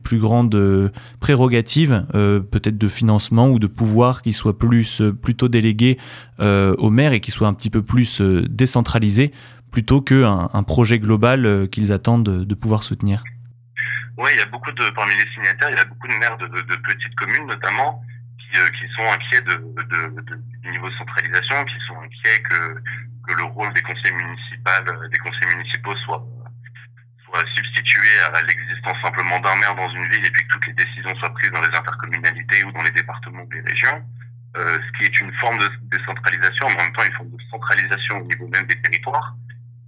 plus 0.03 0.19
grandes 0.19 0.91
prérogatives, 1.21 2.07
peut-être 2.13 2.79
de 2.79 2.89
financement 2.89 3.51
ou 3.51 3.59
de 3.59 3.67
pouvoir 3.67 4.23
qui 4.23 4.33
soient 4.33 4.57
plus, 4.57 5.03
plutôt 5.21 5.49
délégués 5.49 5.99
aux 6.41 6.91
maires 6.91 7.13
et 7.13 7.21
qui 7.21 7.31
soient 7.31 7.49
un 7.49 7.55
petit 7.55 7.71
peu 7.71 7.83
plus 7.83 8.23
décentralisés 8.23 9.31
plutôt 9.71 10.01
qu'un 10.01 10.49
un 10.55 10.63
projet 10.63 10.99
global 10.99 11.69
qu'ils 11.71 11.93
attendent 11.93 12.47
de 12.47 12.55
pouvoir 12.55 12.83
soutenir? 12.83 13.25
Oui, 14.17 14.31
il 14.33 14.39
y 14.39 14.43
a 14.43 14.47
beaucoup 14.47 14.71
de, 14.71 14.91
parmi 14.91 15.15
les 15.17 15.29
signataires, 15.33 15.71
il 15.71 15.77
y 15.77 15.81
a 15.81 15.85
beaucoup 15.85 16.07
de 16.07 16.15
maires 16.15 16.37
de, 16.39 16.47
de, 16.47 16.77
petites 16.77 17.15
communes 17.17 17.47
notamment 17.47 18.01
qui, 18.39 18.59
euh, 18.59 18.69
qui 18.71 18.87
sont 18.95 19.11
inquiets 19.11 19.43
de, 19.43 19.57
du 20.63 20.71
niveau 20.71 20.89
de 20.89 20.95
centralisation, 20.95 21.65
qui 21.65 21.75
sont 21.89 22.01
inquiets 22.01 22.43
que, 22.43 22.75
que 23.27 23.35
le 23.35 23.45
rôle 23.45 23.75
des 23.75 23.83
conseils 23.83 24.13
municipaux, 24.13 24.71
euh, 24.71 25.09
des 25.09 25.19
conseils 25.19 25.49
municipaux 25.49 25.97
soit, 26.05 26.25
soit 27.25 27.45
substitué 27.57 28.21
à 28.21 28.43
l'existence 28.43 28.97
simplement 29.03 29.41
d'un 29.41 29.57
maire 29.57 29.75
dans 29.75 29.91
une 29.91 30.07
ville 30.09 30.25
et 30.25 30.31
puis 30.31 30.47
que 30.47 30.53
toutes 30.53 30.67
les 30.69 30.75
décisions 30.75 31.15
soient 31.17 31.35
prises 31.35 31.51
dans 31.51 31.63
les 31.63 31.75
intercommunalités 31.75 32.63
ou 32.63 32.71
dans 32.71 32.83
les 32.83 32.93
départements 32.93 33.43
ou 33.43 33.51
les 33.51 33.63
régions. 33.63 34.01
Euh, 34.57 34.79
ce 34.79 34.99
qui 34.99 35.07
est 35.07 35.21
une 35.21 35.33
forme 35.35 35.59
de 35.59 35.69
décentralisation, 35.91 36.69
mais 36.71 36.77
en 36.77 36.85
même 36.85 36.93
temps 36.93 37.03
une 37.03 37.13
forme 37.15 37.31
de 37.31 37.43
centralisation 37.51 38.19
au 38.19 38.25
niveau 38.25 38.47
même 38.47 38.67
des 38.67 38.81
territoires. 38.81 39.35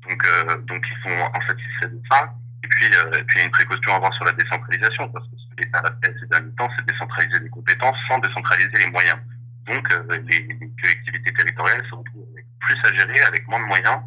Donc, 0.09 0.23
donc 0.67 0.85
ils 0.89 1.03
sont 1.03 1.31
insatisfaits 1.35 1.91
de 1.91 2.01
ça. 2.09 2.33
Et 2.67 2.69
puis, 2.69 2.87
euh, 2.87 3.23
il 3.29 3.39
y 3.39 3.41
a 3.43 3.45
une 3.45 3.51
précaution 3.53 3.93
à 3.93 3.97
avoir 3.97 4.13
sur 4.15 4.25
la 4.25 4.33
décentralisation, 4.33 5.09
parce 5.11 5.25
que 5.29 5.37
ce 5.37 5.55
que 5.55 5.63
l'État 5.63 5.79
a 5.79 5.91
fait 6.03 6.13
ces 6.19 6.27
derniers 6.27 6.53
temps, 6.57 6.69
c'est 6.77 6.85
décentraliser 6.85 7.39
les 7.39 7.49
compétences 7.49 7.97
sans 8.09 8.19
décentraliser 8.19 8.77
les 8.79 8.91
moyens. 8.91 9.21
Donc, 9.67 9.89
euh, 9.93 10.19
les, 10.27 10.49
collectivités 10.83 11.33
territoriales 11.33 11.85
se 11.89 11.95
retrouvent 11.95 12.27
plus 12.59 12.79
à 12.83 12.93
gérer, 12.93 13.21
avec 13.21 13.47
moins 13.47 13.61
de 13.61 13.67
moyens, 13.67 14.01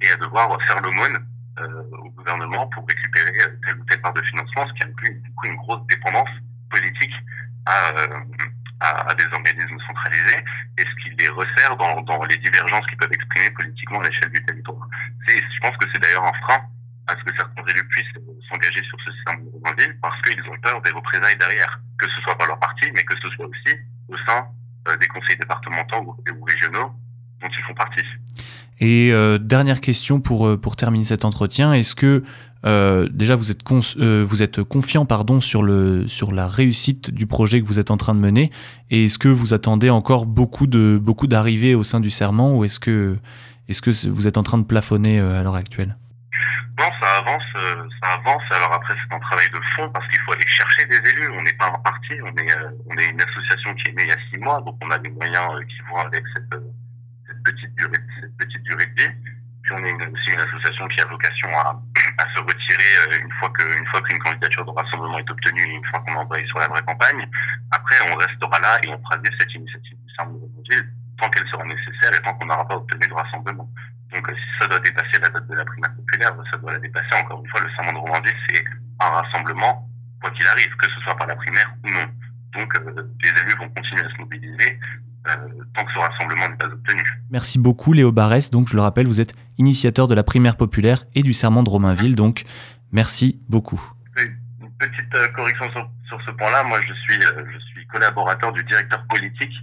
et 0.00 0.10
à 0.10 0.16
devoir 0.16 0.62
faire 0.62 0.80
l'aumône 0.80 1.26
euh, 1.58 1.82
au 1.90 2.10
gouvernement 2.10 2.68
pour 2.68 2.86
récupérer 2.86 3.36
euh, 3.40 3.48
telle 3.66 3.80
ou 3.80 3.84
telle 3.86 4.00
part 4.00 4.14
de 4.14 4.22
financement, 4.22 4.68
ce 4.68 4.72
qui 4.74 4.84
inclut 4.84 5.20
du 5.20 5.34
coup 5.34 5.46
une 5.46 5.56
grosse 5.56 5.84
dépendance 5.88 6.30
politique 6.70 7.14
euh, 7.68 8.20
à, 8.78 9.12
des 9.16 9.26
organismes 9.32 9.80
centralisés, 9.88 10.44
et 10.78 10.84
ce 10.84 11.02
qui 11.02 11.10
les 11.16 11.28
resserre 11.30 11.76
dans, 11.78 12.00
dans 12.02 12.22
les 12.24 12.36
divergences 12.36 12.86
qu'ils 12.86 12.98
peuvent 12.98 13.12
exprimer 13.12 13.50
politiquement 13.50 14.00
à 14.02 14.04
l'échelle 14.04 14.30
du 14.30 14.44
territoire. 14.44 14.86
Je 15.26 15.60
pense 15.60 15.76
que 15.78 15.86
c'est 15.92 15.98
d'ailleurs 15.98 16.24
un 16.24 16.32
frein 16.34 16.62
à 17.06 17.16
ce 17.16 17.24
que 17.24 17.36
certains 17.36 17.62
élus 17.68 17.86
puissent 17.88 18.14
s'engager 18.48 18.82
sur 18.84 18.98
ce 19.04 19.12
système 19.12 19.44
de 19.44 19.82
ville 19.82 19.96
parce 20.00 20.20
qu'ils 20.22 20.40
ont 20.50 20.58
peur 20.62 20.80
des 20.82 20.90
représailles 20.90 21.38
derrière, 21.38 21.80
que 21.98 22.06
ce 22.08 22.20
soit 22.22 22.36
par 22.36 22.46
leur 22.46 22.58
parti, 22.58 22.86
mais 22.94 23.04
que 23.04 23.14
ce 23.20 23.28
soit 23.30 23.46
aussi 23.46 23.76
au 24.08 24.16
sein 24.26 24.46
euh, 24.88 24.96
des 24.96 25.08
conseils 25.08 25.36
départementaux 25.36 26.16
ou, 26.28 26.44
régionaux 26.44 26.92
dont 27.40 27.48
ils 27.48 27.64
font 27.64 27.74
partie. 27.74 28.04
Et 28.80 29.12
euh, 29.12 29.38
dernière 29.38 29.80
question 29.80 30.20
pour, 30.20 30.46
euh, 30.46 30.56
pour 30.56 30.76
terminer 30.76 31.04
cet 31.04 31.24
entretien, 31.24 31.72
est-ce 31.72 31.94
que 31.94 32.24
euh, 32.64 33.08
déjà 33.12 33.36
vous 33.36 33.50
êtes, 33.50 33.62
euh, 33.98 34.24
vous 34.26 34.42
êtes 34.42 34.62
confiant 34.62 35.04
pardon, 35.04 35.40
sur, 35.40 35.62
le, 35.62 36.08
sur 36.08 36.32
la 36.32 36.48
réussite 36.48 37.10
du 37.10 37.26
projet 37.26 37.60
que 37.60 37.66
vous 37.66 37.78
êtes 37.78 37.90
en 37.90 37.96
train 37.96 38.14
de 38.14 38.20
mener? 38.20 38.50
Et 38.90 39.04
est-ce 39.04 39.18
que 39.18 39.28
vous 39.28 39.54
attendez 39.54 39.90
encore 39.90 40.26
beaucoup, 40.26 40.66
de, 40.66 40.98
beaucoup 41.00 41.26
d'arrivées 41.26 41.74
au 41.74 41.84
sein 41.84 42.00
du 42.00 42.10
serment 42.10 42.56
ou 42.56 42.64
est-ce 42.64 42.80
que, 42.80 43.16
est-ce 43.68 43.82
que 43.82 44.08
vous 44.08 44.26
êtes 44.26 44.38
en 44.38 44.42
train 44.42 44.58
de 44.58 44.64
plafonner 44.64 45.20
à 45.20 45.42
l'heure 45.42 45.56
actuelle? 45.56 45.96
Non, 46.76 46.90
ça 47.00 47.18
avance, 47.18 47.44
euh, 47.54 47.88
ça 48.02 48.14
avance. 48.14 48.42
Alors 48.50 48.72
après, 48.72 48.94
c'est 48.96 49.14
un 49.14 49.20
travail 49.20 49.48
de 49.50 49.60
fond 49.76 49.88
parce 49.90 50.06
qu'il 50.08 50.18
faut 50.20 50.32
aller 50.32 50.46
chercher 50.46 50.86
des 50.86 50.96
élus. 50.96 51.30
On 51.30 51.42
n'est 51.42 51.52
pas 51.52 51.68
un 51.68 51.78
parti, 51.78 52.14
on 52.22 52.36
est, 52.36 52.50
euh, 52.50 52.70
on 52.90 52.98
est 52.98 53.10
une 53.10 53.20
association 53.20 53.74
qui 53.76 53.88
est 53.88 53.92
née 53.92 54.02
il 54.02 54.08
y 54.08 54.12
a 54.12 54.18
six 54.30 54.38
mois, 54.38 54.60
donc 54.60 54.76
on 54.82 54.90
a 54.90 54.98
des 54.98 55.10
moyens 55.10 55.54
euh, 55.54 55.62
qui 55.64 55.78
vont 55.88 55.98
avec 55.98 56.24
cette, 56.34 56.60
cette 57.28 57.42
petite 57.44 57.74
durée, 57.76 58.00
cette 58.20 58.36
petite 58.38 58.62
durée 58.64 58.86
de 58.86 59.02
vie. 59.02 59.10
Puis 59.62 59.72
on 59.72 59.84
est 59.84 59.92
aussi 59.92 60.30
une 60.30 60.40
association 60.40 60.88
qui 60.88 61.00
a 61.00 61.06
vocation 61.06 61.48
à, 61.58 61.80
à 62.18 62.34
se 62.34 62.40
retirer 62.40 63.20
une 63.22 63.32
fois 63.34 63.50
que, 63.50 63.78
une 63.78 63.86
fois 63.86 64.02
qu'une 64.02 64.18
candidature 64.18 64.64
de 64.64 64.70
rassemblement 64.70 65.18
est 65.18 65.30
obtenue, 65.30 65.62
une 65.62 65.84
fois 65.86 66.00
qu'on 66.00 66.14
envoie 66.16 66.44
sur 66.46 66.58
la 66.58 66.68
vraie 66.68 66.82
campagne. 66.82 67.24
Après, 67.70 67.96
on 68.10 68.16
restera 68.16 68.58
là 68.58 68.80
et 68.82 68.88
on 68.88 68.98
fera 69.04 69.16
vivre 69.18 69.34
cette 69.38 69.54
initiative 69.54 69.96
du 70.64 70.76
de 70.76 71.03
tant 71.18 71.30
qu'elle 71.30 71.46
sera 71.48 71.64
nécessaire 71.64 72.14
et 72.14 72.22
tant 72.22 72.34
qu'on 72.34 72.46
n'aura 72.46 72.66
pas 72.66 72.76
obtenu 72.76 73.06
de 73.06 73.14
rassemblement. 73.14 73.68
Donc 74.12 74.30
si 74.30 74.58
ça 74.58 74.68
doit 74.68 74.80
dépasser 74.80 75.18
la 75.20 75.28
date 75.28 75.46
de 75.48 75.54
la 75.54 75.64
primaire 75.64 75.94
populaire, 75.94 76.34
ça 76.50 76.56
doit 76.58 76.72
la 76.72 76.78
dépasser. 76.78 77.14
Encore 77.14 77.40
une 77.42 77.50
fois, 77.50 77.60
le 77.60 77.70
serment 77.70 77.92
de 77.92 77.98
Romandie, 77.98 78.30
c'est 78.48 78.64
un 79.00 79.08
rassemblement, 79.08 79.88
quoi 80.20 80.30
qu'il 80.30 80.46
arrive, 80.46 80.74
que 80.76 80.88
ce 80.88 81.00
soit 81.00 81.16
par 81.16 81.26
la 81.26 81.36
primaire 81.36 81.74
ou 81.84 81.88
non. 81.88 82.06
Donc 82.54 82.74
euh, 82.76 83.12
les 83.22 83.28
élus 83.28 83.56
vont 83.58 83.68
continuer 83.70 84.04
à 84.04 84.08
se 84.10 84.18
mobiliser 84.18 84.78
euh, 85.26 85.36
tant 85.74 85.84
que 85.84 85.92
ce 85.92 85.98
rassemblement 85.98 86.48
n'est 86.48 86.56
pas 86.56 86.66
obtenu. 86.66 87.02
Merci 87.30 87.58
beaucoup 87.58 87.92
Léo 87.92 88.12
Barès. 88.12 88.50
Donc 88.50 88.68
je 88.68 88.76
le 88.76 88.82
rappelle, 88.82 89.06
vous 89.06 89.20
êtes 89.20 89.34
initiateur 89.58 90.06
de 90.06 90.14
la 90.14 90.22
primaire 90.22 90.56
populaire 90.56 91.04
et 91.14 91.22
du 91.22 91.32
serment 91.32 91.62
de 91.62 91.70
Romainville. 91.70 92.14
Donc 92.14 92.44
merci 92.92 93.40
beaucoup. 93.48 93.82
Une 94.16 94.70
petite 94.78 95.14
euh, 95.14 95.28
correction 95.28 95.70
sur, 95.72 95.90
sur 96.06 96.22
ce 96.22 96.30
point-là. 96.32 96.62
Moi, 96.62 96.80
je 96.82 96.92
suis, 96.92 97.20
je 97.20 97.58
suis 97.58 97.86
collaborateur 97.86 98.52
du 98.52 98.62
directeur 98.64 99.04
politique 99.08 99.54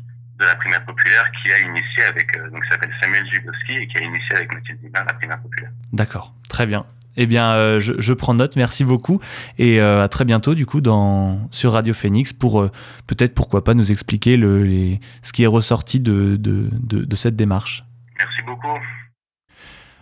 de 0.41 0.45
la 0.45 0.55
primaire 0.55 0.83
populaire 0.85 1.31
qui 1.41 1.51
a 1.51 1.59
initié 1.59 2.03
avec, 2.03 2.35
euh, 2.35 2.49
donc 2.49 2.65
s'appelle 2.65 2.91
Samuel 2.99 3.25
Zubowski 3.27 3.73
et 3.73 3.87
qui 3.87 3.97
a 3.97 4.01
initié 4.01 4.35
avec 4.35 4.53
Mathilde 4.53 4.79
Dibin 4.81 5.03
la 5.05 5.13
primaire 5.13 5.41
populaire. 5.41 5.71
D'accord, 5.93 6.33
très 6.49 6.65
bien. 6.65 6.85
Eh 7.17 7.25
bien, 7.25 7.51
euh, 7.53 7.79
je, 7.79 7.93
je, 7.99 8.13
prends 8.13 8.33
note, 8.33 8.55
merci 8.55 8.83
beaucoup. 8.83 9.19
Et 9.57 9.81
euh, 9.81 10.03
à 10.03 10.07
très 10.07 10.25
bientôt, 10.25 10.55
du 10.55 10.65
coup, 10.65 10.81
dans, 10.81 11.47
sur 11.51 11.73
Radio 11.73 11.93
Phoenix 11.93 12.31
pour 12.33 12.61
euh, 12.61 12.71
peut-être, 13.05 13.33
pourquoi 13.33 13.63
pas, 13.63 13.73
nous 13.73 13.91
expliquer 13.91 14.37
le, 14.37 14.63
les, 14.63 14.99
ce 15.21 15.33
qui 15.33 15.43
est 15.43 15.47
ressorti 15.47 15.99
de, 15.99 16.37
de, 16.37 16.69
de, 16.71 17.03
de 17.03 17.15
cette 17.15 17.35
démarche. 17.35 17.83
Merci 18.17 18.41
beaucoup. 18.45 18.79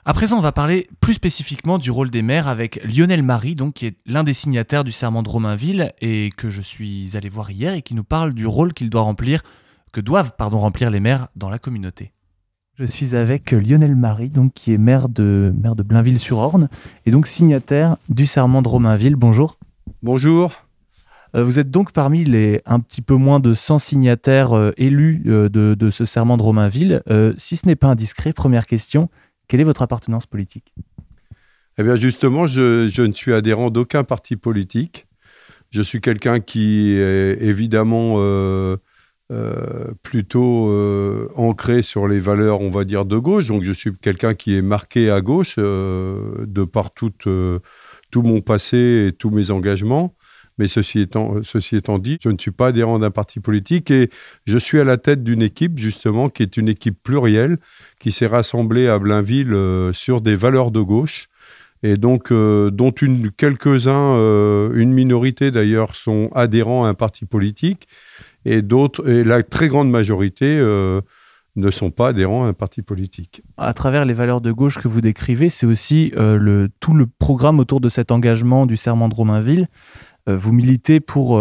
À 0.05 0.13
présent, 0.13 0.37
on 0.37 0.41
va 0.41 0.51
parler 0.51 0.87
plus 1.01 1.15
spécifiquement 1.15 1.77
du 1.77 1.91
rôle 1.91 2.09
des 2.09 2.21
maires 2.21 2.47
avec 2.47 2.79
Lionel 2.83 3.23
Marie, 3.23 3.55
donc, 3.55 3.75
qui 3.75 3.87
est 3.87 3.97
l'un 4.05 4.23
des 4.23 4.33
signataires 4.33 4.83
du 4.83 4.91
serment 4.91 5.23
de 5.23 5.29
Romainville 5.29 5.91
et 6.01 6.31
que 6.37 6.49
je 6.49 6.61
suis 6.61 7.17
allé 7.17 7.29
voir 7.29 7.51
hier 7.51 7.73
et 7.73 7.81
qui 7.81 7.95
nous 7.95 8.03
parle 8.03 8.33
du 8.33 8.45
rôle 8.45 8.73
qu'il 8.73 8.89
doit 8.89 9.01
remplir 9.01 9.41
que 9.91 10.01
doivent 10.01 10.33
pardon, 10.37 10.59
remplir 10.59 10.89
les 10.89 10.99
maires 10.99 11.27
dans 11.35 11.49
la 11.49 11.59
communauté. 11.59 12.13
Je 12.79 12.85
suis 12.85 13.13
avec 13.13 13.51
Lionel 13.51 13.93
Marie, 13.93 14.29
donc, 14.29 14.53
qui 14.53 14.73
est 14.73 14.77
maire 14.77 15.09
de, 15.09 15.53
maire 15.61 15.75
de 15.75 15.83
Blainville-sur-Orne 15.83 16.69
et 17.05 17.11
donc 17.11 17.27
signataire 17.27 17.97
du 18.07 18.25
serment 18.25 18.61
de 18.61 18.69
Romainville. 18.69 19.17
Bonjour. 19.17 19.57
Bonjour. 20.01 20.53
Euh, 21.35 21.43
vous 21.43 21.59
êtes 21.59 21.69
donc 21.69 21.91
parmi 21.91 22.23
les 22.23 22.61
un 22.65 22.79
petit 22.79 23.01
peu 23.01 23.15
moins 23.15 23.41
de 23.41 23.53
100 23.53 23.79
signataires 23.79 24.55
euh, 24.55 24.71
élus 24.77 25.23
euh, 25.27 25.49
de, 25.49 25.75
de, 25.77 25.89
ce 25.89 26.05
serment 26.05 26.37
de 26.37 26.41
Romainville. 26.41 27.03
Euh, 27.09 27.33
si 27.35 27.57
ce 27.57 27.67
n'est 27.67 27.75
pas 27.75 27.87
indiscret, 27.87 28.31
première 28.31 28.65
question, 28.65 29.09
quelle 29.49 29.59
est 29.59 29.65
votre 29.65 29.81
appartenance 29.81 30.25
politique? 30.25 30.73
Eh 31.77 31.83
bien 31.83 31.97
justement, 31.97 32.47
je, 32.47 32.87
je 32.87 33.01
ne 33.01 33.11
suis 33.11 33.33
adhérent 33.33 33.71
d'aucun 33.71 34.05
parti 34.05 34.37
politique. 34.37 35.07
Je 35.69 35.81
suis 35.81 35.99
quelqu'un 35.99 36.39
qui 36.39 36.93
est 36.93 37.41
évidemment 37.41 38.15
euh, 39.31 39.91
plutôt 40.01 40.71
euh, 40.71 41.29
ancré 41.35 41.83
sur 41.83 42.07
les 42.07 42.17
valeurs, 42.17 42.61
on 42.61 42.71
va 42.71 42.83
dire, 42.83 43.05
de 43.05 43.15
gauche. 43.15 43.45
Donc, 43.45 43.61
je 43.61 43.71
suis 43.71 43.91
quelqu'un 43.93 44.33
qui 44.33 44.55
est 44.55 44.63
marqué 44.63 45.11
à 45.11 45.21
gauche 45.21 45.57
euh, 45.59 46.47
de 46.47 46.63
par 46.63 46.89
tout, 46.91 47.11
mon 48.15 48.41
passé 48.41 49.05
et 49.07 49.11
tous 49.11 49.29
mes 49.29 49.51
engagements. 49.51 50.15
Mais 50.57 50.65
ceci 50.65 51.01
étant, 51.01 51.99
dit, 51.99 52.17
je 52.23 52.29
ne 52.29 52.39
suis 52.39 52.49
pas 52.49 52.67
adhérent 52.67 52.97
d'un 52.97 53.11
parti 53.11 53.39
politique 53.39 53.91
et 53.91 54.09
je 54.47 54.57
suis 54.57 54.79
à 54.79 54.83
la 54.83 54.97
tête 54.97 55.23
d'une 55.23 55.43
équipe, 55.43 55.77
justement, 55.77 56.29
qui 56.29 56.41
est 56.41 56.57
une 56.57 56.67
équipe 56.67 56.97
plurielle, 57.01 57.59
qui 57.99 58.11
s'est 58.11 58.25
rassemblée 58.25 58.87
à 58.87 58.97
Blainville 58.97 59.55
sur 59.93 60.21
des 60.21 60.35
valeurs 60.35 60.71
de 60.71 60.81
gauche 60.81 61.29
et 61.81 61.95
donc 61.95 62.33
dont 62.33 62.91
quelques-uns, 63.37 64.15
une 64.73 64.91
minorité 64.91 65.49
d'ailleurs, 65.49 65.95
sont 65.95 66.29
adhérents 66.35 66.83
à 66.83 66.89
un 66.89 66.93
parti 66.93 67.25
politique, 67.25 67.87
et 68.51 68.61
d'autres, 68.61 69.07
et 69.07 69.23
la 69.23 69.43
très 69.43 69.67
grande 69.67 69.89
majorité 69.89 70.57
ne 71.55 71.71
sont 71.71 71.91
pas 71.91 72.09
adhérents 72.09 72.45
à 72.45 72.47
un 72.47 72.53
parti 72.53 72.81
politique. 72.81 73.41
À 73.57 73.73
travers 73.73 74.05
les 74.05 74.13
valeurs 74.13 74.41
de 74.41 74.51
gauche 74.51 74.77
que 74.77 74.87
vous 74.87 75.01
décrivez, 75.01 75.49
c'est 75.49 75.65
aussi 75.65 76.11
le, 76.15 76.69
tout 76.79 76.93
le 76.93 77.05
programme 77.05 77.59
autour 77.59 77.81
de 77.81 77.89
cet 77.89 78.11
engagement 78.11 78.65
du 78.65 78.77
serment 78.77 79.09
de 79.09 79.15
Romainville. 79.15 79.67
vous 80.27 80.53
militez 80.53 80.99
pour 80.99 81.39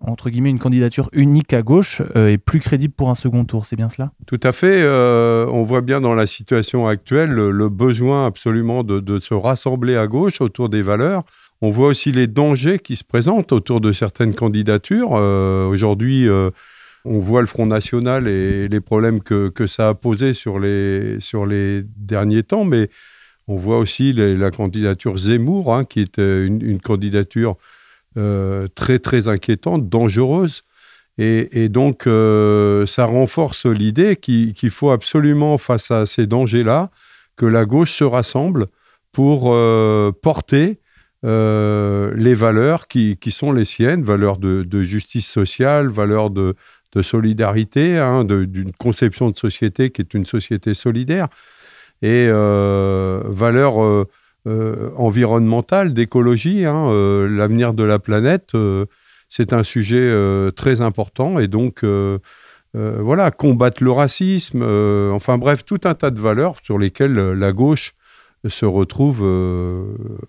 entre 0.00 0.30
guillemets, 0.30 0.50
une 0.50 0.58
candidature 0.58 1.08
unique 1.12 1.52
à 1.52 1.62
gauche 1.62 2.02
euh, 2.16 2.28
est 2.28 2.38
plus 2.38 2.60
crédible 2.60 2.94
pour 2.94 3.10
un 3.10 3.14
second 3.14 3.44
tour. 3.44 3.66
C'est 3.66 3.76
bien 3.76 3.88
cela? 3.88 4.12
Tout 4.26 4.40
à 4.42 4.52
fait. 4.52 4.82
Euh, 4.82 5.46
on 5.50 5.64
voit 5.64 5.80
bien 5.80 6.00
dans 6.00 6.14
la 6.14 6.26
situation 6.26 6.86
actuelle 6.86 7.30
le, 7.30 7.68
besoin 7.68 8.26
absolument 8.26 8.84
de, 8.84 9.18
se 9.18 9.34
rassembler 9.34 9.96
à 9.96 10.06
gauche 10.06 10.40
autour 10.40 10.68
des 10.68 10.82
valeurs. 10.82 11.24
On 11.62 11.70
voit 11.70 11.88
aussi 11.88 12.12
les 12.12 12.26
dangers 12.26 12.78
qui 12.78 12.96
se 12.96 13.04
présentent 13.04 13.52
autour 13.52 13.80
de 13.80 13.92
certaines 13.92 14.34
candidatures. 14.34 15.12
Euh, 15.14 15.66
aujourd'hui, 15.66 16.28
on 17.06 17.20
voit 17.20 17.40
le 17.40 17.46
Front 17.46 17.66
National 17.66 18.28
et 18.28 18.68
les 18.68 18.80
problèmes 18.80 19.22
que, 19.22 19.66
ça 19.66 19.90
a 19.90 19.94
posés 19.94 20.34
sur 20.34 20.58
les, 20.58 21.18
sur 21.20 21.46
les 21.46 21.82
derniers 21.96 22.42
temps, 22.42 22.64
mais 22.64 22.90
on 23.48 23.56
voit 23.56 23.78
aussi 23.78 24.12
la 24.12 24.50
candidature 24.50 25.16
Zemmour, 25.16 25.72
hein, 25.74 25.84
qui 25.84 26.00
est 26.00 26.18
une 26.18 26.80
candidature 26.80 27.56
euh, 28.18 28.66
très 28.74 28.98
très 28.98 29.28
inquiétante, 29.28 29.90
dangereuse. 29.90 30.62
Et, 31.18 31.68
donc, 31.68 32.06
euh, 32.06 32.86
ça 32.86 33.04
renforce 33.06 33.66
l'idée 33.66 34.16
qu'il 34.16 34.70
faut 34.70 34.90
absolument, 34.90 35.58
face 35.58 35.90
à 35.90 36.06
ces 36.06 36.26
dangers-là, 36.26 36.90
que 37.36 37.46
la 37.46 37.64
gauche 37.64 37.92
se 37.92 38.04
rassemble 38.04 38.66
pour 39.12 39.54
euh, 41.26 42.12
les 42.16 42.34
valeurs 42.34 42.88
qui, 42.88 43.18
sont 43.30 43.52
les 43.52 43.64
siennes, 43.64 44.02
valeurs 44.02 44.38
de, 44.38 44.82
justice 44.82 45.28
sociale, 45.28 45.88
valeurs 45.88 46.30
de, 46.30 46.54
solidarité, 47.02 47.98
hein, 47.98 48.24
d'une 48.24 48.72
conception 48.72 49.28
de 49.30 49.36
société 49.36 49.90
qui 49.90 50.00
est 50.00 50.14
une 50.14 50.24
société 50.24 50.72
solidaire, 50.72 51.28
et 52.00 52.30
valeurs 52.30 54.06
euh, 54.46 54.90
environnementale, 54.96 55.92
d'écologie. 55.92 56.64
Hein, 56.66 56.86
euh, 56.88 57.28
l'avenir 57.28 57.74
de 57.74 57.82
la 57.82 57.98
planète, 57.98 58.54
euh, 58.54 58.86
c'est 59.28 59.52
un 59.52 59.64
sujet 59.64 60.08
très 60.54 60.80
important. 60.80 61.40
Et 61.40 61.48
donc, 61.48 61.84
voilà, 62.74 63.30
combattre 63.32 63.82
le 63.82 63.90
racisme, 63.90 64.62
enfin 65.12 65.36
bref, 65.36 65.64
tout 65.64 65.80
un 65.82 65.94
tas 65.94 66.12
de 66.12 66.20
valeurs 66.20 66.56
sur 66.62 66.78
lesquelles 66.78 67.14
la 67.14 67.52
gauche 67.52 67.94
se 68.48 68.64
retrouve 68.64 69.24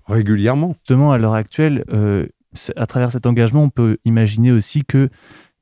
régulièrement. 0.06 0.76
Justement, 0.80 1.12
à 1.12 1.18
l'heure 1.18 1.34
actuelle, 1.34 1.84
à 2.76 2.86
travers 2.88 3.12
cet 3.12 3.26
engagement, 3.26 3.64
on 3.64 3.70
peut 3.70 3.98
imaginer 4.06 4.52
aussi 4.52 4.84
qu'il 4.84 5.10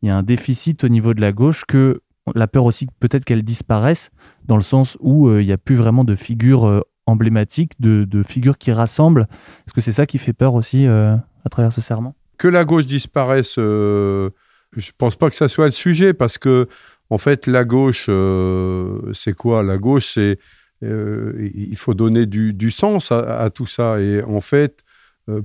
y 0.04 0.10
a 0.10 0.18
un 0.18 0.24
déficit 0.24 0.84
au 0.84 0.90
niveau 0.90 1.14
de 1.14 1.22
la 1.22 1.32
gauche, 1.32 1.64
que 1.66 2.02
la 2.34 2.48
peur 2.48 2.66
aussi 2.66 2.88
peut-être 3.00 3.26
qu'elle 3.26 3.44
disparaisse, 3.44 4.10
dans 4.46 4.56
le 4.56 4.64
sens 4.64 4.98
où 5.00 5.30
il 5.38 5.46
n'y 5.46 5.52
a 5.52 5.58
plus 5.58 5.76
vraiment 5.76 6.04
de 6.04 6.16
figures 6.16 6.84
emblématique 7.06 7.74
de, 7.80 8.24
figures 8.24 8.58
qui 8.58 8.72
rassemblent. 8.72 9.28
Est-ce 9.66 9.74
que 9.74 9.82
c'est 9.82 9.92
ça 9.92 10.06
qui 10.06 10.18
fait 10.18 10.34
peur 10.34 10.54
aussi 10.54 10.86
euh, 10.86 11.16
à 11.44 11.50
travers 11.50 11.72
ce 11.72 11.82
serment? 11.82 12.16
Que 12.38 12.48
la 12.48 12.66
gauche 12.66 12.86
disparaisse, 12.86 13.56
euh, 13.58 14.30
je 14.76 14.90
ne 14.90 14.96
pense 14.98 15.16
pas 15.16 15.30
que 15.30 15.36
ça 15.36 15.48
soit 15.48 15.66
le 15.66 15.72
sujet, 15.72 16.14
parce 16.14 16.38
que, 16.38 16.68
en 17.10 17.18
fait, 17.18 17.48
la 17.48 17.64
gauche, 17.64 18.08
euh, 18.10 19.14
c'est 19.14 19.34
quoi? 19.34 19.64
La 19.64 19.78
gauche, 19.78 20.14
c'est. 20.16 20.40
Il 20.82 21.75
faut 21.75 21.94
donner 21.94 22.25
du, 22.25 22.72
sens 22.72 23.12
à, 23.12 23.50
tout 23.53 23.67
ça. 23.67 24.00
Et 24.00 24.22
en 24.24 24.41
fait, 24.41 24.84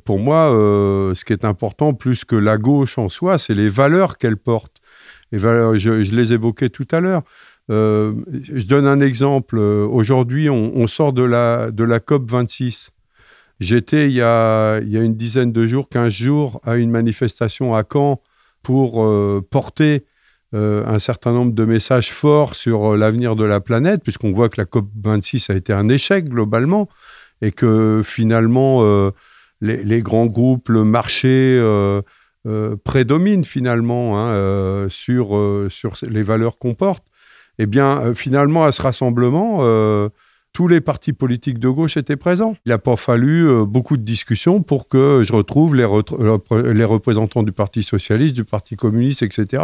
pour 0.04 0.18
moi, 0.18 0.48
ce 1.14 1.24
qui 1.24 1.32
est 1.32 1.44
important, 1.44 1.94
plus 1.94 2.24
que 2.24 2.36
la 2.36 2.58
gauche 2.58 2.98
en 2.98 3.08
soi, 3.08 3.38
c'est 3.38 3.54
les 3.54 3.68
valeurs 3.68 4.18
qu'elle 4.18 4.36
porte. 4.36 4.80
Les 5.32 5.38
je, 5.38 6.14
les 6.14 6.32
évoquais 6.32 6.70
tout 6.70 6.88
à 6.90 7.00
l'heure. 7.00 7.22
Euh, 7.70 8.14
je 8.42 8.66
donne 8.66 8.86
un 8.86 9.00
exemple. 9.00 9.58
Aujourd'hui, 9.58 10.50
on, 10.50 10.86
sort 10.86 11.12
de 11.12 11.22
la, 11.22 11.70
de 11.70 11.84
la 11.84 12.00
COP 12.00 12.30
26. 12.30 12.90
J'étais 13.60 14.08
il, 14.08 14.14
y 14.14 14.22
a, 14.22 14.80
une 14.80 15.14
dizaine 15.14 15.52
de 15.52 15.66
jours, 15.66 15.88
15 15.88 16.12
jours, 16.12 16.60
à 16.64 16.76
une 16.76 16.90
manifestation 16.90 17.74
à 17.74 17.84
Caen 17.90 18.20
pour 18.62 19.04
euh, 19.04 19.46
porter 19.48 20.04
euh, 20.54 20.84
un 20.86 20.98
certain 20.98 21.32
nombre 21.32 21.52
de 21.52 21.64
messages 21.64 22.12
forts 22.12 22.54
sur 22.54 22.96
l'avenir 22.96 23.36
de 23.36 23.44
la 23.44 23.60
planète, 23.60 24.02
puisqu'on 24.02 24.32
voit 24.32 24.48
que 24.48 24.60
la 24.60 24.64
COP 24.64 24.88
26 25.02 25.50
a 25.50 25.54
été 25.54 25.72
un 25.72 25.88
échec 25.88 26.28
globalement 26.28 26.88
et 27.42 27.52
que 27.52 28.02
finalement 28.04 28.84
les, 29.62 30.02
grands 30.02 30.26
groupes, 30.26 30.68
le 30.68 30.84
marché 30.84 31.58
prédominent 32.84 33.44
finalement 33.44 34.18
hein, 34.18 34.88
sur, 34.90 35.66
sur 35.70 35.94
les 36.02 36.22
valeurs 36.22 36.58
qu'on 36.58 36.74
porte 36.74 37.04
eh 37.62 37.66
bien, 37.66 38.00
euh, 38.00 38.14
finalement, 38.14 38.64
à 38.64 38.72
ce 38.72 38.80
rassemblement, 38.80 39.58
euh, 39.60 40.08
tous 40.52 40.68
les 40.68 40.80
partis 40.80 41.12
politiques 41.12 41.58
de 41.58 41.68
gauche 41.68 41.96
étaient 41.96 42.16
présents. 42.16 42.56
Il 42.66 42.70
n'a 42.70 42.78
pas 42.78 42.96
fallu 42.96 43.46
euh, 43.46 43.64
beaucoup 43.64 43.96
de 43.96 44.02
discussions 44.02 44.62
pour 44.62 44.88
que 44.88 45.22
je 45.24 45.32
retrouve 45.32 45.74
les, 45.74 45.84
représentants 45.84 47.42
du 47.42 47.52
Parti 47.52 47.82
socialiste, 47.82 48.34
du 48.34 48.44
Parti 48.44 48.76
communiste, 48.76 49.22
etc. 49.22 49.62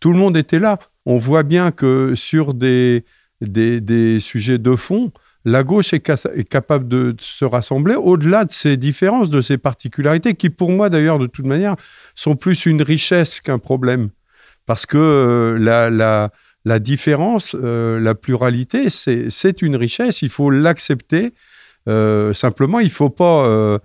Tout 0.00 0.12
le 0.12 0.18
monde 0.18 0.36
était 0.36 0.58
là. 0.58 0.78
On 1.06 1.18
voit 1.18 1.42
bien 1.42 1.70
que 1.70 2.14
sur 2.14 2.54
des, 2.54 3.04
des, 3.40 4.18
sujets 4.20 4.58
de 4.58 4.74
fond, 4.74 5.12
la 5.44 5.62
gauche 5.62 5.92
est, 5.92 6.00
capable 6.48 6.88
de, 6.88 7.14
se 7.18 7.44
rassembler 7.44 7.94
au-delà 7.94 8.44
de 8.44 8.50
ces 8.50 8.76
différences, 8.76 9.30
de 9.30 9.42
ces 9.42 9.58
particularités, 9.58 10.34
qui 10.34 10.50
pour 10.50 10.70
moi 10.70 10.88
d'ailleurs, 10.88 11.18
de 11.18 11.26
toute 11.26 11.46
manière, 11.46 11.76
sont 12.14 12.34
plus 12.34 12.66
une 12.66 12.82
richesse 12.82 13.40
qu'un 13.40 13.58
problème. 13.58 14.08
Parce 14.66 14.86
que 14.86 15.56
la, 15.60 15.90
la 15.90 16.30
la 16.64 16.78
différence, 16.78 17.54
euh, 17.62 18.00
la 18.00 18.14
pluralité, 18.14 18.88
c'est 18.88 19.62
une 19.62 19.76
richesse, 19.76 20.22
il 20.22 20.30
faut 20.30 20.50
l'accepter. 20.50 21.34
Euh, 21.88 22.32
simplement, 22.32 22.80
il 22.80 22.86
ne 22.86 22.90
faut 22.90 23.10
pas 23.10 23.44
euh, 23.44 23.78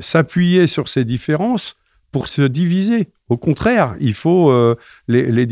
s'appuyer 0.00 0.66
sur 0.66 0.88
ces 0.88 1.04
différences 1.04 1.76
pour 2.12 2.26
se 2.26 2.42
diviser. 2.42 3.08
Au 3.28 3.36
contraire, 3.36 3.96
il 4.00 4.14
faut 4.14 4.52
les, 5.08 5.46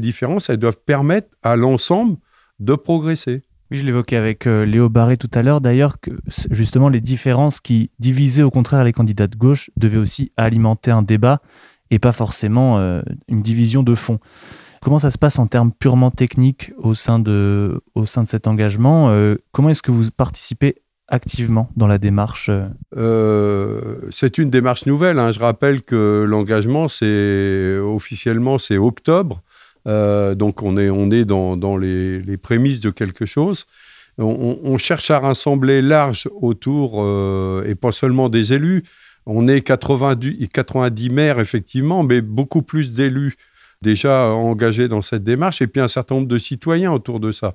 différences, 0.00 0.50
elles 0.50 0.58
doivent 0.58 0.80
permettre 0.84 1.28
à 1.42 1.56
l'ensemble 1.56 2.16
de 2.60 2.74
progresser. 2.74 3.42
Oui, 3.70 3.78
je 3.78 3.84
l'évoquais 3.84 4.16
avec 4.16 4.46
Léo 4.46 4.88
Barré 4.88 5.16
tout 5.16 5.30
à 5.32 5.42
l'heure, 5.42 5.60
d'ailleurs, 5.60 6.00
que 6.00 6.10
justement 6.50 6.88
les 6.88 7.00
différences 7.00 7.60
qui 7.60 7.90
divisaient 8.00 8.42
au 8.42 8.50
contraire 8.50 8.82
les 8.82 8.92
candidats 8.92 9.28
de 9.28 9.36
gauche 9.36 9.70
devaient 9.76 9.98
aussi 9.98 10.32
alimenter 10.36 10.90
un 10.90 11.02
débat 11.02 11.40
et 11.90 11.98
pas 11.98 12.12
forcément 12.12 12.78
une 13.28 13.42
division 13.42 13.82
de 13.82 13.94
fond. 13.94 14.18
Comment 14.82 14.98
ça 14.98 15.10
se 15.10 15.18
passe 15.18 15.38
en 15.38 15.46
termes 15.46 15.72
purement 15.72 16.10
techniques 16.10 16.72
au 16.78 16.94
sein 16.94 17.18
de, 17.18 17.80
au 17.94 18.06
sein 18.06 18.22
de 18.22 18.28
cet 18.28 18.46
engagement 18.46 19.10
euh, 19.10 19.36
Comment 19.52 19.70
est-ce 19.70 19.82
que 19.82 19.90
vous 19.90 20.10
participez 20.10 20.76
activement 21.08 21.70
dans 21.76 21.86
la 21.86 21.98
démarche 21.98 22.50
euh, 22.96 23.96
C'est 24.10 24.38
une 24.38 24.50
démarche 24.50 24.86
nouvelle. 24.86 25.18
Hein. 25.18 25.32
Je 25.32 25.40
rappelle 25.40 25.82
que 25.82 26.24
l'engagement, 26.28 26.88
c'est 26.88 27.78
officiellement, 27.78 28.58
c'est 28.58 28.78
octobre. 28.78 29.42
Euh, 29.86 30.34
donc 30.34 30.62
on 30.62 30.76
est, 30.76 30.90
on 30.90 31.10
est 31.10 31.24
dans, 31.24 31.56
dans 31.56 31.76
les, 31.76 32.20
les, 32.20 32.36
prémices 32.36 32.80
de 32.80 32.90
quelque 32.90 33.26
chose. 33.26 33.64
On, 34.18 34.58
on, 34.62 34.78
cherche 34.78 35.10
à 35.10 35.20
rassembler 35.20 35.80
large 35.80 36.28
autour, 36.34 37.06
et 37.64 37.76
pas 37.76 37.92
seulement 37.92 38.28
des 38.28 38.52
élus. 38.52 38.82
On 39.26 39.46
est 39.46 39.60
90, 39.60 40.48
90 40.48 41.10
maires, 41.10 41.38
effectivement, 41.38 42.02
mais 42.02 42.20
beaucoup 42.20 42.62
plus 42.62 42.94
d'élus 42.94 43.36
déjà 43.82 44.30
engagés 44.30 44.88
dans 44.88 45.02
cette 45.02 45.24
démarche, 45.24 45.62
et 45.62 45.66
puis 45.66 45.80
un 45.80 45.88
certain 45.88 46.16
nombre 46.16 46.28
de 46.28 46.38
citoyens 46.38 46.92
autour 46.92 47.20
de 47.20 47.32
ça. 47.32 47.54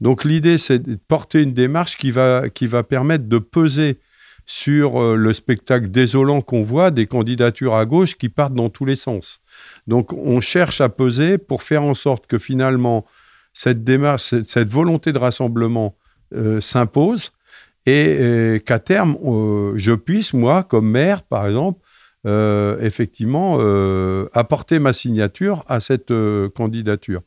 Donc 0.00 0.24
l'idée, 0.24 0.58
c'est 0.58 0.80
de 0.80 0.96
porter 1.08 1.40
une 1.40 1.54
démarche 1.54 1.96
qui 1.96 2.10
va, 2.10 2.48
qui 2.50 2.66
va 2.66 2.82
permettre 2.82 3.28
de 3.28 3.38
peser 3.38 3.98
sur 4.44 5.00
euh, 5.00 5.16
le 5.16 5.32
spectacle 5.32 5.88
désolant 5.88 6.40
qu'on 6.40 6.62
voit 6.62 6.90
des 6.90 7.06
candidatures 7.06 7.74
à 7.74 7.86
gauche 7.86 8.16
qui 8.16 8.28
partent 8.28 8.54
dans 8.54 8.70
tous 8.70 8.84
les 8.84 8.96
sens. 8.96 9.40
Donc 9.86 10.12
on 10.12 10.40
cherche 10.40 10.80
à 10.80 10.88
peser 10.88 11.38
pour 11.38 11.62
faire 11.62 11.84
en 11.84 11.94
sorte 11.94 12.26
que 12.26 12.38
finalement 12.38 13.06
cette 13.52 13.84
démarche, 13.84 14.34
cette, 14.44 14.68
volonté 14.68 15.12
de 15.12 15.18
rassemblement 15.18 15.94
euh, 16.34 16.60
s'impose 16.60 17.32
et, 17.86 18.60
qu'à 18.64 18.78
terme, 18.78 19.16
euh, 19.24 19.72
je 19.76 19.92
puisse, 19.92 20.34
moi, 20.34 20.62
comme 20.62 20.88
maire, 20.88 21.22
par 21.22 21.46
exemple, 21.46 21.80
euh, 22.24 22.76
effectivement 22.80 23.56
euh, 23.58 24.28
apporter 24.32 24.78
ma 24.78 24.92
signature 24.92 25.64
à 25.66 25.80
cette 25.80 26.12
euh, 26.12 26.48
candidature. 26.48 27.22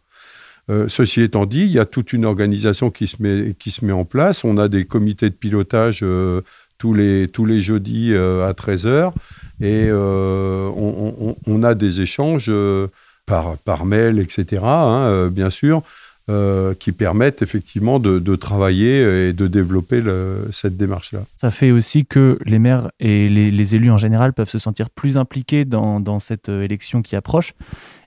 ceci 0.87 1.21
étant 1.21 1.45
dit, 1.45 1.63
il 1.63 1.71
y 1.71 1.79
a 1.79 1.85
toute 1.85 2.13
une 2.13 2.25
organisation 2.25 2.89
qui 2.91 3.07
se 3.07 3.21
met, 3.21 3.55
qui 3.59 3.71
se 3.71 3.83
met 3.83 3.91
en 3.91 4.05
place. 4.05 4.45
On 4.45 4.57
a 4.57 4.69
des 4.69 4.85
comités 4.85 5.29
de 5.29 5.35
pilotage 5.35 6.03
tous, 6.77 6.93
les, 6.93 7.27
tous 7.27 7.45
les 7.45 7.59
jeudis 7.59 8.15
à 8.15 8.51
13h 8.53 9.11
et 9.61 9.91
on, 9.91 11.63
a 11.63 11.75
des 11.75 12.01
échanges 12.01 12.51
par, 13.27 13.57
par 13.59 13.85
mail, 13.85 14.17
etc., 14.17 14.63
hein, 14.65 15.29
bien 15.29 15.51
sûr, 15.51 15.83
euh, 16.27 16.73
qui 16.73 16.91
permettent 16.91 17.43
effectivement 17.43 17.99
de, 17.99 18.35
travailler 18.35 19.27
et 19.27 19.31
de 19.31 19.45
développer 19.45 20.01
cette 20.49 20.75
démarche-là. 20.75 21.19
Ça 21.37 21.51
fait 21.51 21.69
aussi 21.69 22.07
que 22.07 22.39
les 22.45 22.57
maires 22.57 22.89
et 22.99 23.29
les, 23.29 23.75
élus 23.75 23.91
en 23.91 23.99
général 23.99 24.33
peuvent 24.33 24.49
se 24.49 24.57
sentir 24.57 24.89
plus 24.89 25.17
impliqués 25.17 25.65
dans, 25.65 26.17
cette 26.17 26.49
euh, 26.49 26.63
élection 26.63 27.03
qui 27.03 27.15
approche. 27.15 27.53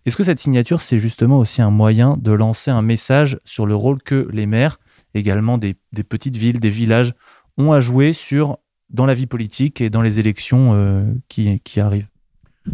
Est-ce 0.04 0.16
que 0.16 0.24
cette 0.24 0.40
signature, 0.40 0.82
c'est 0.82 0.98
justement 0.98 1.38
aussi 1.38 1.62
un 1.62 1.70
moyen 1.70 2.16
de 2.20 2.32
lancer 2.32 2.72
un 2.72 2.82
message 2.82 3.38
sur 3.44 3.66
le 3.66 3.76
rôle 3.76 4.02
que 4.02 4.28
les 4.32 4.46
maires, 4.46 4.80
également 5.14 5.56
des, 5.56 5.76
petites 6.02 6.34
villes, 6.34 6.58
des 6.58 6.70
villages, 6.70 7.14
ont 7.56 7.70
à 7.70 7.78
jouer 7.78 8.12
sur, 8.12 8.58
dans 8.90 9.06
la 9.06 9.14
vie 9.14 9.26
politique 9.26 9.80
et 9.80 9.90
dans 9.90 10.02
les 10.02 10.18
élections 10.18 10.72
euh, 10.74 11.04
qui, 11.28 11.60
arrivent? 11.78 12.08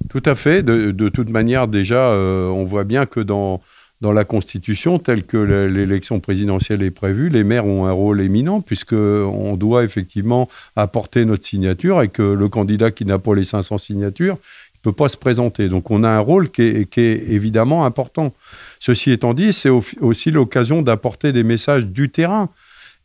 Tout 0.08 0.22
à 0.24 0.34
fait. 0.34 0.62
De, 0.62 1.08
toute 1.10 1.28
manière, 1.28 1.68
déjà, 1.68 2.12
on 2.12 2.64
voit 2.64 2.84
bien 2.84 3.04
que 3.04 3.20
dans 3.20 3.60
dans 4.04 4.12
la 4.12 4.26
Constitution, 4.26 4.98
telle 4.98 5.24
que 5.24 5.38
l'élection 5.38 6.20
présidentielle 6.20 6.82
est 6.82 6.90
prévue, 6.90 7.30
les 7.30 7.42
maires 7.42 7.64
ont 7.64 7.86
un 7.86 7.92
rôle 7.92 8.20
éminent, 8.20 8.60
puisqu'on 8.60 9.56
doit 9.56 9.82
effectivement 9.82 10.46
apporter 10.76 11.24
notre 11.24 11.46
signature 11.46 12.02
et 12.02 12.08
que 12.08 12.22
le 12.22 12.48
candidat 12.50 12.90
qui 12.90 13.06
n'a 13.06 13.18
pas 13.18 13.34
les 13.34 13.46
500 13.46 13.78
signatures 13.78 14.34
ne 14.34 14.80
peut 14.82 14.92
pas 14.92 15.08
se 15.08 15.16
présenter. 15.16 15.70
Donc 15.70 15.90
on 15.90 16.04
a 16.04 16.10
un 16.10 16.18
rôle 16.18 16.50
qui 16.50 16.62
est, 16.62 16.98
évidemment 16.98 17.86
important. 17.86 18.34
Ceci 18.78 19.10
étant 19.10 19.32
dit, 19.32 19.54
c'est 19.54 19.70
aussi 19.70 20.30
l'occasion 20.30 20.82
d'apporter 20.82 21.32
des 21.32 21.42
messages 21.42 21.86
du 21.86 22.10
terrain. 22.10 22.50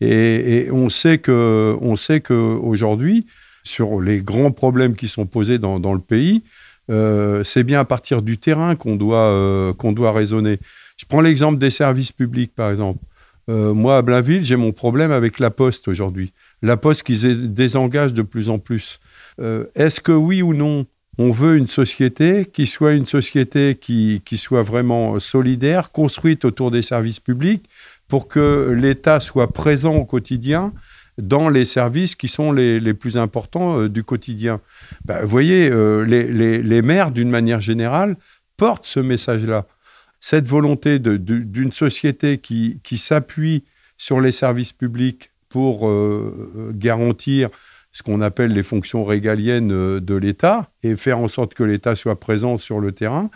Et, 0.02 0.68
on 0.70 0.90
sait 0.90 1.20
qu'aujourd'hui, 1.20 3.26
sur 3.64 4.02
les 4.02 4.18
grands 4.18 4.52
problèmes 4.52 4.98
qui 4.98 5.08
sont 5.08 5.26
posés 5.26 5.60
dans, 5.60 5.94
le 5.94 6.00
pays, 6.00 6.44
euh, 6.90 7.46
c'est 7.46 7.64
bien 7.64 7.80
à 7.80 7.86
partir 7.86 8.22
du 8.22 8.38
terrain 8.38 8.76
qu'on 8.76 8.98
doit, 8.98 9.30
euh, 9.30 9.72
qu'on 9.72 9.94
doit 9.94 10.12
raisonner. 10.12 10.60
Je 11.00 11.06
prends 11.06 11.22
l'exemple 11.22 11.58
des 11.58 11.70
services 11.70 12.12
publics, 12.12 12.54
par 12.54 12.70
exemple. 12.72 13.00
Euh, 13.50 13.74
moi, 13.74 13.98
à 13.98 14.02
Blainville, 14.02 14.44
j'ai 14.44 14.58
mon 14.58 14.74
problème 14.74 15.12
avec 15.12 15.40
la 15.40 15.50
Poste 15.50 15.88
aujourd'hui. 15.88 16.34
La 16.62 16.76
Poste 16.76 17.04
qui 17.04 17.18
se 17.18 17.28
désengage 17.28 18.14
de 18.14 18.22
plus 18.22 18.50
en 18.50 18.60
plus. 18.60 19.00
Euh, 19.40 19.64
est-ce 19.76 20.02
que 20.02 20.12
oui 20.12 20.42
ou 20.42 20.54
non, 20.54 20.86
on 21.18 21.32
veut 21.32 21.56
une 21.56 21.68
société 21.68 22.46
qui 22.46 22.68
soit 22.68 22.94
une 22.94 23.06
société 23.06 23.76
qui, 23.76 24.22
soit 24.36 24.62
vraiment 24.62 25.20
solidaire, 25.22 25.92
construite 25.92 26.44
autour 26.44 26.70
des 26.70 26.82
services 26.82 27.22
publics, 27.22 27.64
pour 28.10 28.28
que 28.28 28.76
l'État 28.78 29.22
soit 29.22 29.54
présent 29.54 29.96
au 29.96 30.06
quotidien 30.06 30.74
dans 31.18 31.48
les 31.48 31.66
services 31.66 32.16
qui 32.16 32.28
sont 32.28 32.52
les, 32.52 32.94
plus 32.94 33.16
importants 33.16 33.80
euh, 33.80 33.90
du 33.90 34.04
quotidien? 34.04 34.60
Ben, 35.06 35.22
vous 35.22 35.30
voyez, 35.30 35.70
les 36.06 36.82
maires, 36.82 37.12
d'une 37.12 37.30
manière 37.30 37.62
générale, 37.62 38.18
portent 38.58 38.86
ce 38.86 39.00
message-là 39.00 39.66
cette 40.20 40.48
volonté 40.48 41.00
d'une 41.00 41.72
société 41.72 42.38
qui, 42.38 42.98
s'appuie 42.98 43.64
sur 43.98 44.22
les 44.22 44.32
services 44.32 44.74
publics 44.74 45.32
pour 45.50 45.88
euh, 45.88 46.72
garantir 46.74 47.50
ce 47.92 48.04
qu'on 48.04 48.22
appelle 48.22 48.52
les 48.52 48.64
fonctions 48.64 49.04
régaliennes 49.04 49.72
euh, 49.72 50.00
de 50.00 50.16
l'État 50.16 50.70
et 50.84 50.96
faire 50.96 51.20
en 51.20 51.28
sorte 51.28 51.54
que 51.54 51.64
l'État 51.64 51.96
soit 51.96 52.20
présent 52.20 52.58
sur 52.58 52.80
le 52.80 52.92
terrain, 52.92 53.30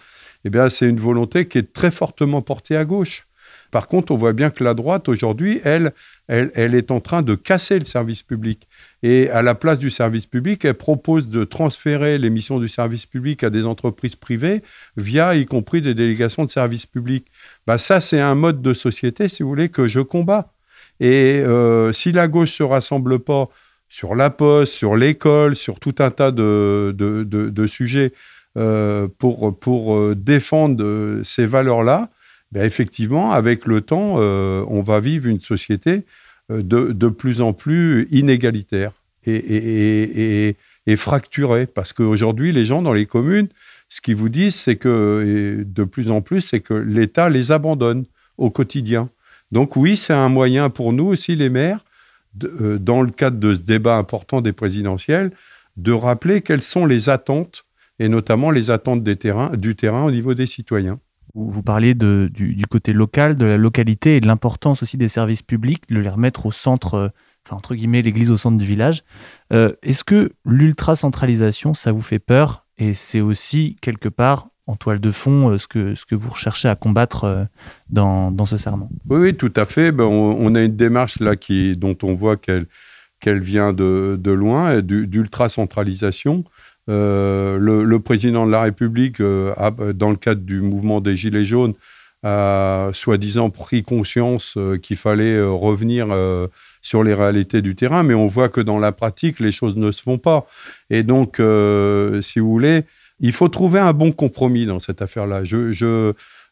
eh 0.45 0.69
c'est 0.69 0.87
une 0.87 0.99
volonté 0.99 1.47
qui 1.47 1.57
est 1.57 1.73
très 1.73 1.91
fortement 1.91 2.41
portée 2.41 2.75
à 2.75 2.85
gauche. 2.85 3.27
Par 3.73 3.87
contre, 3.87 4.11
on 4.11 4.15
voit 4.15 4.33
bien 4.33 4.51
que 4.51 4.63
la 4.63 4.75
droite, 4.75 5.09
aujourd'hui, 5.09 5.59
elle, 5.63 5.93
est 6.29 6.91
en 6.91 6.99
train 6.99 7.23
de 7.23 7.33
casser 7.33 7.79
le 7.79 7.85
service 7.85 8.21
public. 8.21 8.67
Et 9.01 9.31
à 9.31 9.41
la 9.41 9.55
place 9.55 9.79
du 9.79 9.89
service 9.89 10.27
public, 10.27 10.63
elle 10.63 10.75
propose 10.75 11.31
de 11.31 11.43
transférer 11.43 12.19
les 12.19 12.29
missions 12.29 12.59
du 12.59 12.69
service 12.69 13.07
public 13.07 13.43
à 13.43 13.49
des 13.49 13.65
entreprises 13.65 14.15
privées 14.15 14.61
via, 14.95 15.33
y 15.33 15.47
compris, 15.47 15.81
des 15.81 15.95
délégations 15.95 16.45
de 16.45 16.51
service 16.51 16.85
public. 16.85 17.25
Bah, 17.65 17.79
ça, 17.79 17.99
c'est 17.99 18.19
un 18.19 18.35
mode 18.35 18.61
de 18.61 18.75
société, 18.75 19.27
si 19.27 19.41
vous 19.41 19.49
voulez, 19.49 19.69
que 19.69 19.87
je 19.87 20.01
combats. 20.01 20.53
Et 20.99 21.41
euh, 21.43 21.91
si 21.93 22.11
la 22.11 22.27
gauche 22.27 22.51
ne 22.51 22.57
se 22.57 22.63
rassemble 22.63 23.17
pas 23.17 23.49
sur 23.89 24.13
la 24.13 24.29
poste, 24.29 24.73
sur 24.73 24.95
l'école, 24.95 25.55
sur 25.55 25.79
tout 25.79 25.95
un 25.97 26.11
tas 26.11 26.29
de, 26.29 26.93
de, 26.95 27.67
sujets 27.67 28.13
euh, 28.55 29.07
pour, 29.17 29.57
pour 29.57 29.95
euh, 29.95 30.13
défendre 30.15 31.23
ces 31.23 31.47
valeurs-là, 31.47 32.11
ben, 32.53 32.65
effectivement, 32.65 33.31
avec 33.31 33.65
le 33.65 33.81
temps, 33.81 34.17
euh, 34.17 34.63
on 34.67 34.83
va 34.83 34.99
vivre 34.99 35.27
une 35.27 35.39
société 35.39 36.03
euh, 36.51 36.61
de, 36.61 37.07
plus 37.07 37.41
en 37.41 37.51
plus 37.51 38.07
inégalitaire 38.11 38.91
et, 39.25 40.55
fracturée. 40.95 41.65
Parce 41.65 41.93
qu'aujourd'hui, 41.93 42.51
les 42.51 42.65
gens 42.65 42.83
dans 42.83 42.93
les 42.93 43.07
communes, 43.07 43.47
ce 43.89 44.01
qu'ils 44.01 44.15
vous 44.15 44.29
disent, 44.29 44.53
c'est 44.53 44.75
que, 44.75 45.65
de 45.65 45.83
plus 45.83 46.11
en 46.11 46.21
plus, 46.21 46.41
c'est 46.41 46.59
que 46.59 46.75
l'État 46.75 47.27
les 47.27 47.51
abandonne 47.51 48.05
au 48.37 48.51
quotidien. 48.51 49.09
Donc 49.51 49.75
oui, 49.75 49.97
c'est 49.97 50.13
un 50.13 50.29
moyen 50.29 50.69
pour 50.69 50.93
nous 50.93 51.05
aussi, 51.05 51.35
les 51.35 51.49
maires, 51.49 51.79
euh, 52.43 52.77
dans 52.77 53.01
le 53.01 53.09
cadre 53.09 53.39
de 53.39 53.55
ce 53.55 53.61
débat 53.61 53.97
important 53.97 54.41
des 54.41 54.53
présidentielles, 54.53 55.31
de 55.77 55.91
rappeler 55.91 56.41
quelles 56.41 56.61
sont 56.61 56.85
les 56.85 57.09
attentes, 57.09 57.65
et 57.97 58.09
notamment 58.09 58.51
les 58.51 58.69
attentes 58.69 59.03
du 59.03 59.75
terrain 59.75 60.03
au 60.05 60.11
niveau 60.11 60.35
des 60.35 60.45
citoyens. 60.45 60.99
Vous, 61.35 61.63
parliez 61.63 61.95
du, 61.95 62.65
côté 62.69 62.93
local, 62.93 63.35
de 63.35 63.45
la 63.45 63.57
localité 63.57 64.17
et 64.17 64.21
de 64.21 64.27
l'importance 64.27 64.83
aussi 64.83 64.97
des 64.97 65.07
services 65.07 65.41
publics, 65.41 65.83
de 65.89 65.99
les 65.99 66.09
remettre 66.09 66.45
au 66.45 66.51
centre, 66.51 66.93
euh, 66.93 67.07
enfin 67.45 67.55
entre 67.55 67.73
guillemets, 67.73 68.03
l'église 68.03 68.29
au 68.29 68.37
centre 68.37 68.57
du 68.57 68.65
village. 68.65 69.03
Euh, 69.51 69.73
est-ce 69.81 70.03
que 70.03 70.31
l'ultra-centralisation, 70.45 71.73
ça 71.73 71.91
vous 71.91 72.01
fait 72.01 72.19
peur 72.19 72.65
Et 72.77 72.93
c'est 72.93 73.21
aussi 73.21 73.77
quelque 73.81 74.09
part 74.09 74.49
en 74.67 74.75
toile 74.75 74.99
de 74.99 75.09
fond 75.09 75.49
euh, 75.49 75.57
ce, 75.57 75.67
que, 75.67 75.95
ce 75.95 76.05
que 76.05 76.13
vous 76.13 76.29
recherchez 76.29 76.69
à 76.69 76.75
combattre 76.75 77.47
dans, 77.89 78.29
dans 78.29 78.45
ce 78.45 78.57
serment? 78.57 78.89
Oui, 79.09 79.19
oui, 79.19 79.35
tout 79.35 79.53
à 79.55 79.65
fait. 79.65 79.91
Ben, 79.91 80.05
on, 80.05 80.53
a 80.53 80.61
une 80.61 80.75
démarche 80.75 81.19
là 81.19 81.35
qui, 81.35 81.75
dont 81.75 81.97
on 82.03 82.13
voit 82.13 82.37
qu'elle 82.37 82.67
qu'elle 83.19 83.39
vient 83.39 83.71
de, 83.71 84.19
de 84.21 84.31
loin, 84.31 84.81
d'ultra-centralisation. 84.81 86.43
Euh, 86.89 87.57
le, 87.57 87.99
président 87.99 88.45
de 88.45 88.51
la 88.51 88.61
République, 88.61 89.21
euh, 89.21 89.53
dans 89.93 90.09
le 90.09 90.17
cadre 90.17 90.41
du 90.41 90.61
mouvement 90.61 91.01
des 91.01 91.15
Gilets 91.15 91.45
jaunes, 91.45 91.73
a 92.25 92.89
soi-disant 92.93 93.49
pris 93.49 93.83
conscience 93.83 94.53
euh, 94.55 94.77
qu'il 94.77 94.95
fallait 94.95 95.41
revenir 95.41 96.07
sur 96.81 97.03
les 97.03 97.13
réalités 97.13 97.61
du 97.61 97.75
terrain, 97.75 98.03
mais 98.03 98.13
on 98.13 98.27
voit 98.27 98.49
que 98.49 98.61
dans 98.61 98.79
la 98.79 98.91
pratique, 98.91 99.39
les 99.39 99.51
choses 99.51 99.75
ne 99.75 99.91
se 99.91 100.01
font 100.01 100.17
pas. 100.17 100.45
Et 100.89 101.03
donc, 101.03 101.41
si 102.21 102.39
vous 102.39 102.49
voulez, 102.49 102.83
il 103.19 103.31
faut 103.31 103.47
trouver 103.47 103.79
un 103.79 103.93
bon 103.93 104.11
compromis 104.11 104.65
dans 104.65 104.79
cette 104.79 105.01
affaire-là. 105.01 105.43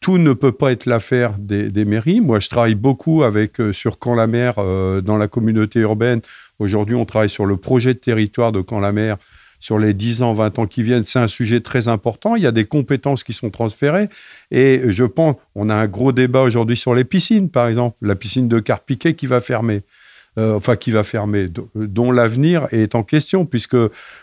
Tout 0.00 0.18
ne 0.18 0.32
peut 0.32 0.52
pas 0.52 0.72
être 0.72 0.86
l'affaire 0.86 1.34
des, 1.38 1.84
mairies. 1.84 2.20
Moi, 2.20 2.40
je 2.40 2.48
travaille 2.48 2.74
beaucoup 2.74 3.22
avec 3.22 3.58
sur 3.72 3.98
Camp-la-Mer 3.98 4.54
dans 5.02 5.16
la 5.16 5.28
communauté 5.28 5.80
urbaine. 5.80 6.20
Aujourd'hui, 6.58 6.94
on 6.94 7.04
travaille 7.04 7.30
sur 7.30 7.46
le 7.46 7.56
projet 7.56 7.94
de 7.94 7.98
territoire 7.98 8.52
de 8.52 8.60
Camp-la-Mer 8.60 9.16
sur 9.62 9.78
les 9.78 9.94
10 9.94 10.22
ans, 10.22 10.32
20 10.34 10.58
ans 10.58 10.66
qui 10.66 10.82
viennent, 10.82 11.04
c'est 11.04 11.20
un 11.20 11.28
sujet 11.28 11.60
très 11.60 11.86
important. 11.86 12.34
Il 12.34 12.42
y 12.42 12.48
a 12.48 12.50
des 12.50 12.64
compétences 12.64 13.22
qui 13.22 13.32
sont 13.32 13.48
transférées. 13.48 14.08
Et 14.50 14.82
je 14.88 15.04
pense, 15.04 15.36
on 15.54 15.70
a 15.70 15.74
un 15.76 15.86
gros 15.86 16.10
débat 16.10 16.40
aujourd'hui 16.40 16.76
sur 16.76 16.96
les 16.96 17.04
piscines, 17.04 17.48
par 17.48 17.68
exemple. 17.68 17.96
La 18.02 18.16
piscine 18.16 18.48
de 18.48 18.58
Carpiquet 18.58 19.14
qui 19.14 19.28
va 19.28 19.40
fermer. 19.40 19.82
Euh, 20.36 20.56
enfin, 20.56 20.74
qui 20.74 20.90
va 20.90 21.04
fermer, 21.04 21.48
dont 21.76 22.10
l'avenir 22.10 22.66
est 22.72 22.96
en 22.96 23.04
question, 23.04 23.44
puisque 23.44 23.76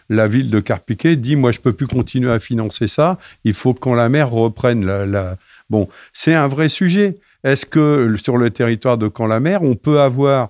la 0.10 0.28
ville 0.28 0.50
de 0.50 0.60
Carpiquet 0.60 1.16
dit 1.16 1.38
Moi, 1.38 1.54
je 1.54 1.60
ne 1.60 1.64
peux 1.64 1.74
plus 1.74 1.88
continuer 1.88 2.32
à 2.32 2.40
financer 2.40 2.90
ça. 2.90 3.18
Il 3.46 3.54
faut 3.54 3.74
qu'on 3.74 3.94
la 3.94 4.10
mer 4.10 4.30
reprenne 4.30 4.86
la. 4.86 5.38
Bon, 5.70 5.88
c'est 6.12 6.34
un 6.34 6.50
vrai 6.50 6.68
sujet. 6.68 7.16
Est-ce 7.46 7.66
que 7.66 8.14
sur 8.22 8.36
le 8.36 8.50
territoire 8.50 8.98
de 8.98 9.08
Camp-la-Mer, 9.08 9.64
on 9.64 9.76
peut 9.76 10.02
avoir 10.02 10.50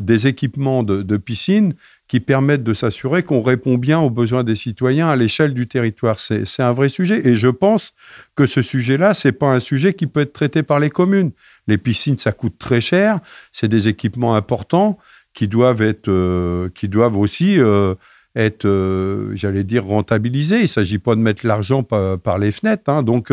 des 0.00 0.26
équipements 0.26 0.82
de, 0.82 1.02
de 1.02 1.16
piscine 1.16 1.74
qui 2.08 2.20
permettent 2.20 2.64
de 2.64 2.72
s'assurer 2.72 3.22
qu'on 3.22 3.42
répond 3.42 3.76
bien 3.76 4.00
aux 4.00 4.08
besoins 4.08 4.42
des 4.42 4.54
citoyens 4.54 5.08
à 5.08 5.16
l'échelle 5.16 5.52
du 5.52 5.68
territoire. 5.68 6.18
C'est 6.18 6.62
un 6.62 6.72
vrai 6.72 6.88
sujet. 6.88 7.26
Et 7.28 7.34
je 7.34 7.48
pense 7.48 7.92
que 8.34 8.46
ce 8.46 8.62
sujet-là, 8.62 9.12
ce 9.12 9.28
n'est 9.28 9.32
pas 9.32 9.52
un 9.52 9.60
sujet 9.60 9.92
qui 9.92 10.06
peut 10.06 10.22
être 10.22 10.32
traité 10.32 10.62
par 10.62 10.80
les 10.80 10.88
communes. 10.88 11.32
Les 11.66 11.76
piscines, 11.76 12.16
ça 12.16 12.32
coûte 12.32 12.56
très 12.58 12.80
cher. 12.80 13.20
C'est 13.52 13.68
des 13.68 13.88
équipements 13.88 14.34
importants 14.34 14.98
qui 15.34 15.48
doivent, 15.48 15.82
être, 15.82 16.08
euh, 16.08 16.70
qui 16.74 16.88
doivent 16.88 17.18
aussi 17.18 17.60
euh, 17.60 17.94
être, 18.34 18.64
euh, 18.64 19.30
j'allais 19.36 19.62
dire, 19.62 19.84
rentabilisés. 19.84 20.56
Il 20.56 20.62
ne 20.62 20.66
s'agit 20.66 20.98
pas 20.98 21.14
de 21.14 21.20
mettre 21.20 21.46
l'argent 21.46 21.82
par, 21.82 22.38
les 22.38 22.52
fenêtres. 22.52 22.90
Hein. 22.90 23.02
Donc, 23.02 23.30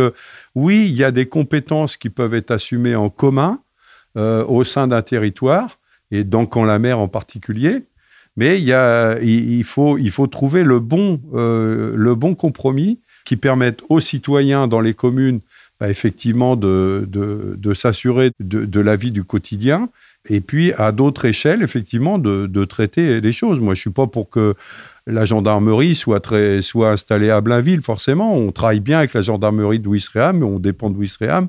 oui, 0.53 0.85
il 0.89 0.95
y 0.95 1.05
a 1.05 1.11
des 1.11 1.27
compétences 1.27 1.95
qui 1.95 2.09
peuvent 2.09 2.33
être 2.33 2.51
assumées 2.51 2.95
en 2.95 3.09
commun 3.09 3.59
au 4.17 4.63
sein 4.63 4.87
d'un 4.87 5.01
territoire, 5.01 5.77
et 6.09 6.23
dans 6.23 6.45
Camp-la-Mer 6.45 6.99
en 6.99 7.09
particulier. 7.09 7.83
Mais 8.37 8.61
il, 8.61 9.63
faut, 9.63 10.27
trouver 10.27 10.63
le 10.63 10.79
bon, 10.79 11.21
euh, 11.33 11.93
le 11.95 12.15
bon 12.15 12.35
compromis 12.35 12.99
qui 13.23 13.37
permette 13.37 13.81
aux 13.89 13.99
citoyens 13.99 14.67
dans 14.67 14.81
les 14.81 14.93
communes, 14.93 15.39
bah, 15.79 15.89
effectivement, 15.89 16.55
de, 16.55 17.07
s'assurer 17.73 18.31
de, 18.39 18.79
la 18.79 18.95
vie 18.95 19.11
du 19.11 19.23
quotidien. 19.23 19.89
Et 20.27 20.41
puis, 20.41 20.73
à 20.73 20.91
d'autres 20.91 21.25
échelles, 21.25 21.63
effectivement, 21.63 22.17
de, 22.17 22.65
traiter 22.65 23.21
les 23.21 23.31
choses. 23.31 23.59
Moi, 23.59 23.73
je 23.73 23.79
ne 23.79 23.81
suis 23.81 23.89
pas 23.89 24.07
pour 24.07 24.29
que 24.29 24.55
la 25.07 25.23
gendarmerie 25.25 25.95
soit 25.95 26.21
installée 26.91 27.29
à 27.29 27.39
Blainville, 27.41 27.81
forcément. 27.81 28.35
On 28.35 28.51
travaille 28.51 28.79
bien 28.79 28.99
avec 28.99 29.13
la 29.13 29.21
gendarmerie 29.21 29.79
de 29.79 29.87
Ouistreham, 29.87 30.39
mais 30.39 30.45
on 30.45 30.59
dépend 30.59 30.89
de 30.89 30.97
Ouistreham. 30.97 31.47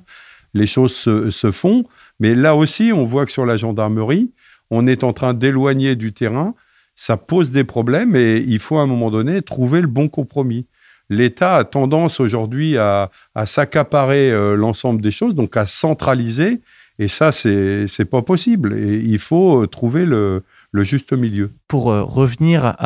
les 0.54 0.66
choses 0.66 0.94
se, 0.94 1.50
font. 1.50 1.84
Mais 2.20 2.34
là 2.34 2.54
aussi, 2.54 2.92
on 2.92 3.04
voit 3.04 3.26
que 3.26 3.32
sur 3.32 3.46
la 3.46 3.56
gendarmerie, 3.56 4.30
on 4.70 4.86
est 4.86 5.04
en 5.04 5.12
train 5.12 5.34
d'éloigner 5.34 5.96
du 5.96 6.12
terrain. 6.12 6.54
Ça 6.96 7.16
pose 7.16 7.50
des 7.52 7.64
problèmes 7.64 8.16
et 8.16 8.38
il 8.38 8.58
faut 8.58 8.78
à 8.78 8.82
un 8.82 8.86
moment 8.86 9.10
donné 9.10 9.42
trouver 9.42 9.80
le 9.80 9.86
bon 9.86 10.08
compromis. 10.08 10.66
L'État 11.08 11.56
a 11.56 11.64
tendance 11.64 12.18
aujourd'hui 12.18 12.76
à, 12.78 13.10
s'accaparer 13.44 14.30
euh, 14.32 14.56
l'ensemble 14.56 15.00
des 15.00 15.12
choses, 15.12 15.34
donc 15.34 15.56
à 15.56 15.66
centraliser. 15.66 16.60
Et 16.98 17.08
ça, 17.08 17.30
c'est 17.30 18.10
pas 18.10 18.22
possible. 18.22 18.76
Et 18.76 18.96
il 18.96 19.18
faut 19.18 19.66
trouver 19.66 20.06
le, 20.06 20.42
le 20.76 20.84
juste 20.84 21.12
milieu. 21.12 21.50
Pour 21.68 21.90
euh, 21.90 22.02
revenir 22.02 22.76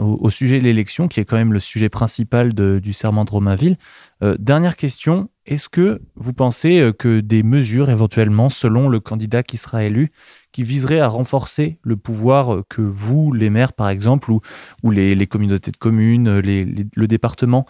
au, 0.00 0.30
sujet 0.30 0.58
de 0.58 0.64
l'élection, 0.64 1.08
qui 1.08 1.20
est 1.20 1.24
quand 1.24 1.36
même 1.36 1.52
le 1.52 1.58
sujet 1.58 1.88
principal 1.88 2.52
du 2.54 2.92
serment 2.92 3.24
de 3.24 3.30
Romainville, 3.30 3.76
euh, 4.22 4.36
dernière 4.38 4.76
question, 4.76 5.30
est-ce 5.46 5.68
que 5.68 6.02
vous 6.16 6.34
pensez 6.34 6.80
euh, 6.80 6.92
que 6.92 7.20
des 7.20 7.42
mesures 7.42 7.90
éventuellement, 7.90 8.50
selon 8.50 8.88
le 8.88 9.00
candidat 9.00 9.42
qui 9.42 9.56
sera 9.56 9.84
élu, 9.84 10.12
qui 10.52 10.64
viseraient 10.64 11.00
à 11.00 11.08
renforcer 11.08 11.78
le 11.82 11.96
pouvoir 11.96 12.62
que 12.68 12.82
vous, 12.82 13.32
les 13.32 13.50
maires 13.50 13.72
par 13.72 13.88
exemple, 13.88 14.32
ou, 14.32 14.90
les, 14.90 15.26
communautés 15.26 15.70
de 15.70 15.76
communes, 15.76 16.40
le 16.40 17.06
département, 17.06 17.66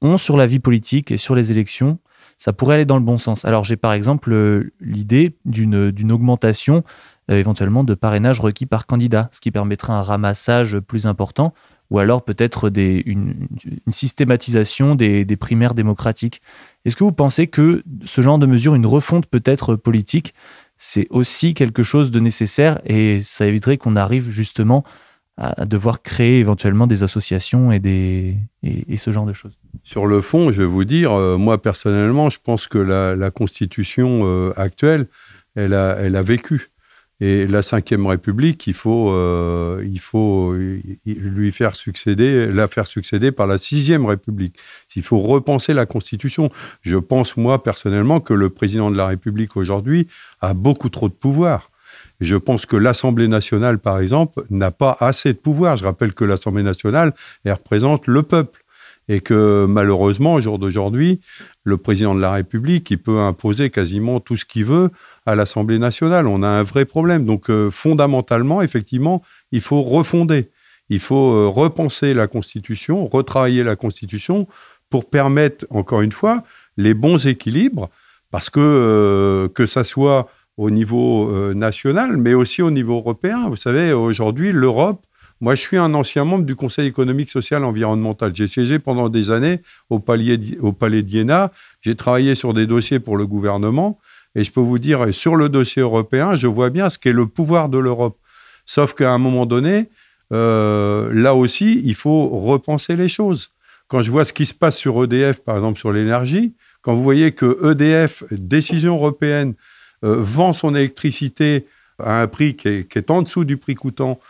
ont 0.00 0.16
sur 0.16 0.36
la 0.36 0.46
vie 0.46 0.60
politique 0.60 1.10
et 1.10 1.16
sur 1.16 1.34
les 1.34 1.50
élections, 1.50 1.98
ça 2.36 2.52
pourrait 2.52 2.76
aller 2.76 2.84
dans 2.84 2.96
le 2.96 3.02
bon 3.02 3.18
sens. 3.18 3.44
Alors 3.44 3.64
j'ai 3.64 3.76
par 3.76 3.92
exemple 3.92 4.70
l'idée 4.80 5.36
d'une 5.44 6.12
augmentation 6.12 6.84
euh, 7.30 7.36
éventuellement 7.36 7.84
de 7.84 7.94
parrainage 7.94 8.40
requis 8.40 8.66
par 8.66 8.86
candidat, 8.86 9.28
ce 9.32 9.40
qui 9.40 9.50
permettrait 9.50 9.92
un 9.92 10.02
ramassage 10.02 10.78
plus 10.78 11.06
important, 11.06 11.52
ou 11.90 11.98
alors 11.98 12.24
peut-être 12.24 12.70
une, 12.76 13.48
systématisation 13.90 14.94
des, 14.94 15.24
primaires 15.36 15.74
démocratiques. 15.74 16.40
Est-ce 16.84 16.96
que 16.96 17.04
vous 17.04 17.12
pensez 17.12 17.46
que 17.46 17.82
ce 18.04 18.20
genre 18.20 18.38
de 18.38 18.46
mesure, 18.46 18.74
une 18.74 18.86
refonte 18.86 19.26
peut-être 19.26 19.74
politique, 19.74 20.34
c'est 20.78 21.06
aussi 21.10 21.54
quelque 21.54 21.82
chose 21.82 22.10
de 22.10 22.20
nécessaire 22.20 22.80
et 22.86 23.20
ça 23.20 23.46
éviterait 23.46 23.76
qu'on 23.76 23.96
arrive 23.96 24.30
justement 24.30 24.84
à 25.40 25.66
devoir 25.66 26.02
créer 26.02 26.40
éventuellement 26.40 26.88
des 26.88 27.04
associations 27.04 27.70
et, 27.70 27.78
des, 27.78 28.36
et, 28.64 28.96
ce 28.96 29.12
genre 29.12 29.24
de 29.24 29.32
choses 29.32 29.56
Sur 29.84 30.06
le 30.06 30.20
fond, 30.20 30.50
je 30.50 30.62
vais 30.62 30.68
vous 30.68 30.84
dire, 30.84 31.12
euh, 31.12 31.38
moi 31.38 31.62
personnellement, 31.62 32.28
je 32.28 32.38
pense 32.42 32.66
que 32.66 32.78
la, 32.78 33.30
constitution 33.30 34.22
euh, 34.24 34.52
actuelle, 34.56 35.06
elle 35.54 35.74
a, 35.74 35.96
elle 36.00 36.16
a 36.16 36.22
vécu. 36.22 36.70
Et 37.20 37.48
la 37.48 37.60
Ve 37.62 38.06
République, 38.06 38.68
il 38.68 38.74
faut, 38.74 39.10
euh, 39.10 39.82
il 39.84 39.98
faut 39.98 40.54
lui 41.04 41.50
faire 41.50 41.74
succéder, 41.74 42.46
la 42.46 42.68
faire 42.68 42.86
succéder 42.86 43.32
par 43.32 43.48
la 43.48 43.58
Sixième 43.58 44.06
République. 44.06 44.56
Il 44.94 45.02
faut 45.02 45.18
repenser 45.18 45.74
la 45.74 45.84
Constitution. 45.84 46.50
Je 46.82 46.96
pense, 46.96 47.36
moi, 47.36 47.62
personnellement, 47.62 48.20
que 48.20 48.34
le 48.34 48.50
président 48.50 48.90
de 48.90 48.96
la 48.96 49.08
République 49.08 49.56
aujourd'hui 49.56 50.06
a 50.40 50.54
beaucoup 50.54 50.90
trop 50.90 51.08
de 51.08 51.14
pouvoir. 51.14 51.70
Je 52.20 52.36
pense 52.36 52.66
que 52.66 52.76
l'Assemblée 52.76 53.28
nationale, 53.28 53.78
par 53.78 53.98
exemple, 54.00 54.44
n'a 54.50 54.70
pas 54.70 54.96
assez 55.00 55.32
de 55.32 55.38
pouvoir. 55.38 55.76
Je 55.76 55.84
rappelle 55.84 56.14
que 56.14 56.24
l'Assemblée 56.24 56.62
nationale, 56.62 57.14
elle 57.44 57.52
représente 57.52 58.06
le 58.06 58.22
peuple. 58.22 58.64
Et 59.10 59.20
que 59.20 59.64
malheureusement, 59.66 60.34
au 60.34 60.40
jour 60.40 60.58
d'aujourd'hui, 60.58 61.20
le 61.64 61.78
président 61.78 62.14
de 62.14 62.20
la 62.20 62.32
République, 62.32 62.90
il 62.90 62.98
peut 62.98 63.20
imposer 63.20 63.70
quasiment 63.70 64.20
tout 64.20 64.36
ce 64.36 64.44
qu'il 64.44 64.66
veut 64.66 64.90
à 65.28 65.34
l'Assemblée 65.34 65.78
nationale. 65.78 66.26
On 66.26 66.42
a 66.42 66.48
un 66.48 66.62
vrai 66.62 66.86
problème. 66.86 67.26
Donc 67.26 67.50
euh, 67.50 67.70
fondamentalement, 67.70 68.62
effectivement, 68.62 69.22
il 69.52 69.60
faut 69.60 69.82
refonder. 69.82 70.48
Il 70.88 71.00
faut 71.00 71.32
euh, 71.34 71.48
repenser 71.48 72.14
la 72.14 72.26
Constitution, 72.26 73.06
retravailler 73.06 73.62
la 73.62 73.76
Constitution 73.76 74.48
pour 74.88 75.10
permettre, 75.10 75.66
encore 75.68 76.00
une 76.00 76.12
fois, 76.12 76.44
les 76.78 76.94
bons 76.94 77.26
équilibres, 77.26 77.90
parce 78.30 78.48
que 78.48 78.60
euh, 78.60 79.48
que 79.48 79.66
ça 79.66 79.84
soit 79.84 80.28
au 80.56 80.70
niveau 80.70 81.30
national, 81.54 82.16
mais 82.16 82.34
aussi 82.34 82.62
au 82.62 82.72
niveau 82.72 82.96
européen. 82.96 83.48
Vous 83.48 83.54
savez, 83.54 83.92
aujourd'hui, 83.92 84.50
l'Europe, 84.50 85.06
moi, 85.40 85.54
je 85.54 85.60
suis 85.60 85.76
un 85.76 85.94
ancien 85.94 86.24
membre 86.24 86.44
du 86.44 86.56
Conseil 86.56 86.88
économique, 86.88 87.30
social 87.30 87.62
et 87.62 87.64
environnemental. 87.64 88.34
J'ai 88.34 88.48
siégé 88.48 88.80
pendant 88.80 89.08
des 89.08 89.30
années 89.30 89.60
au 89.88 90.00
Palais, 90.00 90.40
au 90.60 90.72
Palais 90.72 91.04
d'Iéna. 91.04 91.52
J'ai 91.80 91.94
travaillé 91.94 92.34
sur 92.34 92.54
des 92.54 92.66
dossiers 92.66 92.98
pour 92.98 93.16
le 93.16 93.24
gouvernement. 93.24 94.00
Et 94.38 94.44
je 94.44 94.52
peux 94.52 94.60
vous 94.60 94.78
dire, 94.78 95.12
sur 95.12 95.34
le 95.34 95.48
dossier 95.48 95.82
européen, 95.82 96.36
je 96.36 96.46
vois 96.46 96.70
bien 96.70 96.88
ce 96.88 96.96
qu'est 96.96 97.12
le 97.12 97.26
pouvoir 97.26 97.68
de 97.68 97.76
l'Europe. 97.76 98.16
Sauf 98.66 98.94
qu'à 98.94 99.10
un 99.10 99.18
moment 99.18 99.46
donné, 99.46 99.88
euh, 100.32 101.10
là 101.12 101.34
aussi, 101.34 101.82
il 101.84 101.96
faut 101.96 102.28
repenser 102.28 102.94
les 102.94 103.08
choses. 103.08 103.50
Quand 103.88 104.00
je 104.00 104.12
vois 104.12 104.24
ce 104.24 104.32
qui 104.32 104.46
se 104.46 104.54
passe 104.54 104.76
sur 104.76 105.02
EDF, 105.02 105.40
par 105.40 105.56
exemple 105.56 105.76
sur 105.76 105.90
l'énergie, 105.90 106.54
quand 106.82 106.94
vous 106.94 107.02
voyez 107.02 107.32
que 107.32 107.68
EDF, 107.68 108.22
décision 108.30 108.94
européenne, 108.94 109.54
euh, 110.04 110.14
vend 110.20 110.52
son 110.52 110.76
électricité 110.76 111.66
à 112.00 112.22
un 112.22 112.28
prix 112.28 112.54
qui 112.54 112.68
est, 112.68 113.10
en 113.10 113.22
dessous 113.22 113.44
du 113.44 113.56
prix 113.56 113.74
coûtant, 113.74 114.20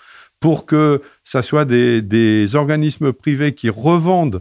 pour 0.41 0.65
que 0.65 1.03
ça 1.23 1.43
soit 1.43 1.67
des, 1.67 2.55
organismes 2.55 3.13
privés 3.13 3.53
qui 3.53 3.69
revendent 3.69 4.41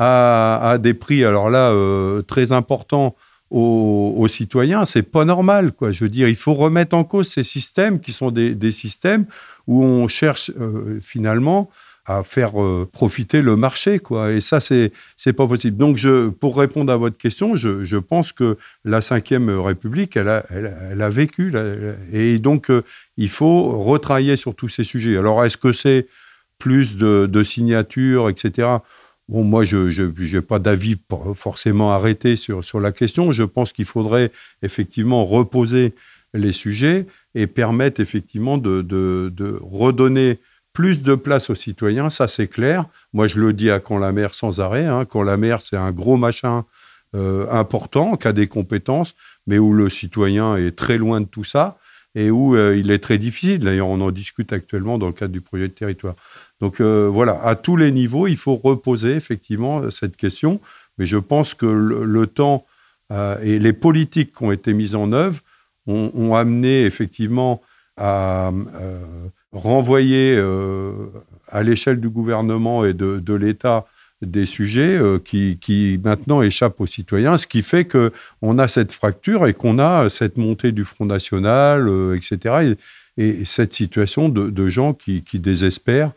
à, 0.00 0.76
des 0.80 0.92
prix, 0.92 1.24
alors 1.24 1.50
là, 1.50 1.70
euh, 1.70 2.20
très 2.22 2.50
importants, 2.50 3.14
aux, 3.50 4.26
citoyens, 4.28 4.84
c'est 4.84 5.02
pas 5.02 5.24
normal. 5.24 5.72
Quoi. 5.72 5.92
Je 5.92 6.04
veux 6.04 6.10
dire, 6.10 6.28
il 6.28 6.36
faut 6.36 6.54
remettre 6.54 6.96
en 6.96 7.04
cause 7.04 7.28
ces 7.28 7.44
systèmes 7.44 8.00
qui 8.00 8.12
sont 8.12 8.30
des, 8.30 8.70
systèmes 8.70 9.26
où 9.66 9.82
on 9.84 10.08
cherche 10.08 10.50
euh, 10.58 10.98
finalement 11.00 11.70
à 12.06 12.22
faire 12.22 12.60
euh, 12.62 12.88
profiter 12.90 13.40
le 13.40 13.56
marché, 13.56 13.98
quoi. 13.98 14.32
Et 14.32 14.40
ça, 14.40 14.60
c'est 14.60 14.92
c'est 15.16 15.32
pas 15.32 15.46
possible. 15.46 15.78
Donc, 15.78 15.96
je, 15.96 16.28
pour 16.28 16.58
répondre 16.58 16.92
à 16.92 16.96
votre 16.96 17.16
question, 17.16 17.56
je, 17.56 17.96
pense 17.96 18.32
que 18.32 18.58
la 18.84 18.98
Ve 19.00 19.64
République, 19.64 20.16
elle 20.16 20.28
a, 20.28 20.44
elle, 20.50 21.00
a 21.00 21.08
vécu, 21.08 21.54
et 22.12 22.38
donc 22.38 22.70
euh, 22.70 22.82
il 23.16 23.30
faut 23.30 23.80
retravailler 23.82 24.36
sur 24.36 24.54
tous 24.54 24.68
ces 24.68 24.84
sujets. 24.84 25.16
Alors, 25.16 25.42
est-ce 25.44 25.56
que 25.56 25.72
c'est 25.72 26.06
plus 26.58 26.96
de 26.96 27.42
signatures, 27.42 28.28
etc. 28.28 28.80
Bon, 29.28 29.42
moi, 29.42 29.64
je 29.64 30.34
n'ai 30.34 30.42
pas 30.42 30.58
d'avis 30.58 30.96
forcément 31.34 31.92
arrêté 31.92 32.36
sur, 32.36 32.62
sur 32.62 32.80
la 32.80 32.92
question. 32.92 33.32
Je 33.32 33.42
pense 33.42 33.72
qu'il 33.72 33.86
faudrait 33.86 34.30
effectivement 34.62 35.24
reposer 35.24 35.94
les 36.34 36.52
sujets 36.52 37.06
et 37.34 37.46
permettre 37.46 38.00
effectivement 38.00 38.58
de, 38.58 38.82
de, 38.82 39.58
redonner 39.62 40.38
plus 40.72 41.02
de 41.02 41.14
place 41.14 41.50
aux 41.50 41.54
citoyens, 41.54 42.10
ça 42.10 42.26
c'est 42.26 42.48
clair. 42.48 42.86
Moi, 43.12 43.28
je 43.28 43.38
le 43.38 43.52
dis 43.52 43.70
à 43.70 43.78
Quand 43.78 43.98
la 43.98 44.10
mer 44.10 44.34
sans 44.34 44.60
arrêt. 44.60 44.86
Hein. 44.86 45.04
Quand 45.04 45.22
la 45.22 45.36
mer, 45.36 45.62
c'est 45.62 45.76
un 45.76 45.92
gros 45.92 46.16
machin 46.16 46.64
euh, 47.14 47.46
important, 47.52 48.16
qui 48.16 48.26
a 48.26 48.32
des 48.32 48.48
compétences, 48.48 49.14
mais 49.46 49.58
où 49.58 49.72
le 49.72 49.88
citoyen 49.88 50.56
est 50.56 50.76
très 50.76 50.98
loin 50.98 51.20
de 51.20 51.26
tout 51.26 51.44
ça 51.44 51.78
et 52.14 52.30
où 52.30 52.56
euh, 52.56 52.76
il 52.76 52.90
est 52.90 52.98
très 52.98 53.18
difficile. 53.18 53.60
D'ailleurs, 53.60 53.88
on 53.88 54.00
en 54.00 54.10
discute 54.10 54.52
actuellement 54.52 54.98
dans 54.98 55.06
le 55.06 55.12
cadre 55.12 55.32
du 55.32 55.40
projet 55.40 55.68
de 55.68 55.72
territoire. 55.72 56.14
Donc 56.60 56.80
euh, 56.80 57.08
voilà, 57.10 57.40
à 57.44 57.56
tous 57.56 57.76
les 57.76 57.90
niveaux, 57.90 58.26
il 58.26 58.36
faut 58.36 58.56
reposer 58.56 59.12
effectivement 59.12 59.90
cette 59.90 60.16
question. 60.16 60.60
Mais 60.98 61.06
je 61.06 61.16
pense 61.16 61.54
que 61.54 61.66
le, 61.66 62.26
temps 62.26 62.64
euh, 63.12 63.36
et 63.42 63.58
les 63.58 63.72
politiques 63.72 64.32
qui 64.32 64.44
ont 64.44 64.52
été 64.52 64.72
mises 64.72 64.94
en 64.94 65.12
œuvre 65.12 65.40
ont, 65.86 66.34
amené 66.34 66.84
effectivement 66.84 67.60
à 67.98 68.50
euh, 68.80 68.98
renvoyer 69.52 70.40
à 71.48 71.62
l'échelle 71.62 72.00
du 72.00 72.08
gouvernement 72.08 72.86
et 72.86 72.94
de, 72.94 73.34
l'État 73.34 73.86
des 74.22 74.46
sujets 74.46 74.98
qui, 75.24 76.00
maintenant 76.02 76.40
échappent 76.40 76.80
aux 76.80 76.86
citoyens, 76.86 77.36
ce 77.36 77.46
qui 77.46 77.60
fait 77.60 77.84
qu'on 77.84 78.58
a 78.58 78.68
cette 78.68 78.92
fracture 78.92 79.46
et 79.46 79.52
qu'on 79.52 79.78
a 79.78 80.08
cette 80.08 80.38
montée 80.38 80.72
du 80.72 80.84
Front 80.86 81.04
National, 81.04 81.90
etc. 82.16 82.74
Et, 83.18 83.44
cette 83.44 83.74
situation 83.74 84.30
de, 84.30 84.68
gens 84.70 84.94
qui 84.94 85.22
désespèrent 85.34 86.12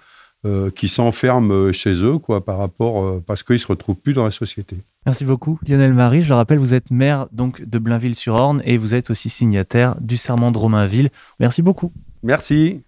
euh, 0.47 0.69
qui 0.69 0.87
s'enferment 0.87 1.51
euh, 1.51 1.71
chez 1.73 1.93
eux, 2.03 2.17
quoi, 2.17 2.45
par 2.45 2.57
rapport, 2.57 3.03
euh, 3.03 3.23
parce 3.25 3.43
qu'ils 3.43 3.59
se 3.59 3.67
retrouvent 3.67 3.97
plus 3.97 4.13
dans 4.13 4.23
la 4.23 4.31
société. 4.31 4.77
Merci 5.05 5.25
beaucoup, 5.25 5.59
Lionel 5.67 5.93
Marie. 5.93 6.23
Je 6.23 6.29
le 6.29 6.35
rappelle, 6.35 6.57
vous 6.57 6.73
êtes 6.73 6.89
maire 6.89 7.27
donc 7.33 7.61
de 7.61 7.77
Blainville-sur-Orne 7.79 8.61
et 8.63 8.77
vous 8.77 8.95
êtes 8.95 9.09
aussi 9.09 9.29
signataire 9.29 9.95
du 9.99 10.15
serment 10.15 10.51
de 10.51 10.57
Romainville. 10.57 11.09
Merci 11.39 11.61
beaucoup. 11.61 11.91
Merci. 12.23 12.81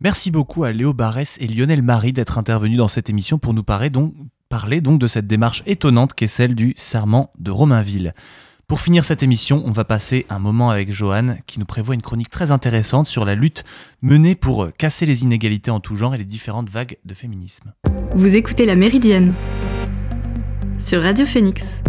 Merci 0.00 0.32
beaucoup 0.32 0.64
à 0.64 0.72
Léo 0.72 0.92
Barès 0.92 1.38
et 1.40 1.46
Lionel 1.46 1.80
Marie 1.80 2.12
d'être 2.12 2.38
intervenus 2.38 2.78
dans 2.78 2.88
cette 2.88 3.08
émission 3.08 3.38
pour 3.38 3.54
nous 3.54 3.62
parler 3.62 3.88
donc, 3.88 4.12
parler 4.48 4.80
donc 4.80 4.98
de 4.98 5.06
cette 5.06 5.28
démarche 5.28 5.62
étonnante 5.64 6.12
qu'est 6.12 6.26
celle 6.26 6.56
du 6.56 6.74
serment 6.76 7.32
de 7.38 7.52
Romainville. 7.52 8.14
Pour 8.72 8.80
finir 8.80 9.04
cette 9.04 9.22
émission, 9.22 9.62
on 9.66 9.70
va 9.70 9.84
passer 9.84 10.24
un 10.30 10.38
moment 10.38 10.70
avec 10.70 10.90
Johan 10.90 11.36
qui 11.46 11.58
nous 11.60 11.66
prévoit 11.66 11.94
une 11.94 12.00
chronique 12.00 12.30
très 12.30 12.52
intéressante 12.52 13.06
sur 13.06 13.26
la 13.26 13.34
lutte 13.34 13.64
menée 14.00 14.34
pour 14.34 14.68
casser 14.78 15.04
les 15.04 15.24
inégalités 15.24 15.70
en 15.70 15.78
tout 15.78 15.94
genre 15.94 16.14
et 16.14 16.16
les 16.16 16.24
différentes 16.24 16.70
vagues 16.70 16.96
de 17.04 17.12
féminisme. 17.12 17.74
Vous 18.14 18.34
écoutez 18.34 18.64
La 18.64 18.74
Méridienne 18.74 19.34
sur 20.78 21.02
Radio 21.02 21.26
Phoenix. 21.26 21.82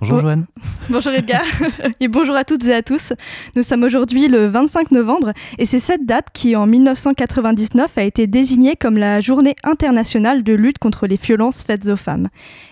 Bonjour 0.00 0.20
Joanne. 0.20 0.46
bonjour 0.88 1.12
Edgar 1.12 1.42
et 2.00 2.08
bonjour 2.08 2.34
à 2.34 2.44
toutes 2.44 2.64
et 2.64 2.74
à 2.74 2.82
tous. 2.82 3.12
Nous 3.54 3.62
sommes 3.62 3.84
aujourd'hui 3.84 4.28
le 4.28 4.46
25 4.46 4.92
novembre 4.92 5.32
et 5.58 5.66
c'est 5.66 5.78
cette 5.78 6.06
date 6.06 6.28
qui 6.32 6.56
en 6.56 6.66
1999 6.66 7.98
a 7.98 8.02
été 8.02 8.26
désignée 8.26 8.76
comme 8.76 8.96
la 8.96 9.20
journée 9.20 9.56
internationale 9.62 10.42
de 10.42 10.54
lutte 10.54 10.78
contre 10.78 11.06
les 11.06 11.16
violences 11.16 11.62
faites 11.62 11.86
aux 11.88 11.96
femmes. 11.96 12.28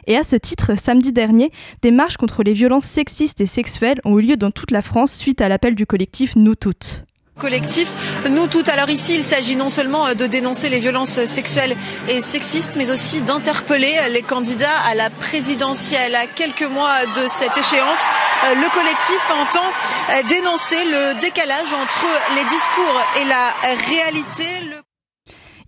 Et 0.07 0.17
à 0.17 0.25
ce 0.25 0.37
titre, 0.37 0.79
samedi 0.79 1.13
dernier, 1.13 1.53
des 1.83 1.91
marches 1.91 2.17
contre 2.17 2.43
les 2.43 2.55
violences 2.55 2.87
sexistes 2.87 3.43
et 3.43 3.47
sexuelles 3.47 4.01
ont 4.07 4.19
eu 4.19 4.23
lieu 4.23 4.37
dans 4.39 4.51
toute 4.51 4.71
la 4.71 4.81
France 4.81 5.13
suite 5.13 5.43
à 5.43 5.51
l'appel 5.51 5.75
du 5.75 5.85
collectif 5.85 6.35
Nous 6.35 6.55
Toutes 6.55 7.08
collectif. 7.39 7.91
Nous 8.31 8.47
toutes, 8.47 8.69
alors 8.69 8.91
ici, 8.91 9.15
il 9.15 9.25
s'agit 9.25 9.57
non 9.57 9.71
seulement 9.71 10.15
de 10.15 10.27
dénoncer 10.27 10.69
les 10.69 10.81
violences 10.81 11.25
sexuelles 11.25 11.77
et 12.09 12.21
sexistes, 12.21 12.77
mais 12.77 12.91
aussi 12.91 13.23
d'interpeller 13.23 13.95
les 14.11 14.23
candidats 14.23 14.79
à 14.87 14.95
la 14.95 15.11
présidentielle. 15.11 16.15
À 16.15 16.27
quelques 16.27 16.69
mois 16.69 17.07
de 17.07 17.29
cette 17.29 17.57
échéance, 17.57 18.05
le 18.55 18.75
collectif 18.75 19.21
entend 19.41 20.29
dénoncer 20.29 20.85
le 20.85 21.21
décalage 21.21 21.73
entre 21.73 22.07
les 22.35 22.45
discours 22.45 23.01
et 23.21 23.25
la 23.25 23.53
réalité. 23.89 24.45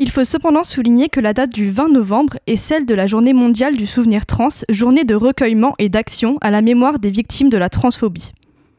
Il 0.03 0.11
faut 0.11 0.25
cependant 0.25 0.65
souligner 0.65 1.11
que 1.11 1.21
la 1.21 1.35
date 1.35 1.51
du 1.51 1.71
20 1.71 1.91
novembre 1.91 2.39
est 2.47 2.57
celle 2.57 2.87
de 2.87 2.95
la 2.95 3.07
journée 3.07 3.35
mondiale 3.35 3.77
du 3.77 3.87
souvenir 3.87 4.25
trans, 4.25 4.49
journée 4.71 5.05
de 5.05 5.15
recueillement 5.15 5.75
et 5.79 5.91
d'action 5.91 6.39
à 6.41 6.51
la 6.51 6.63
mémoire 6.63 6.99
des 6.99 7.11
victimes 7.11 7.51
de 7.51 7.59
la 7.59 7.69
transphobie. 7.69 8.33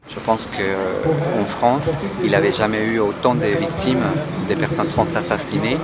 Je 0.08 0.18
pense 0.20 0.46
qu'en 0.46 1.44
France, 1.44 1.94
il 2.24 2.32
n'avait 2.32 2.52
jamais 2.52 2.86
eu 2.86 2.98
autant 2.98 3.34
de 3.34 3.46
victimes, 3.46 4.04
des 4.48 4.56
personnes 4.56 4.88
trans 4.88 5.04
assassinées, 5.04 5.76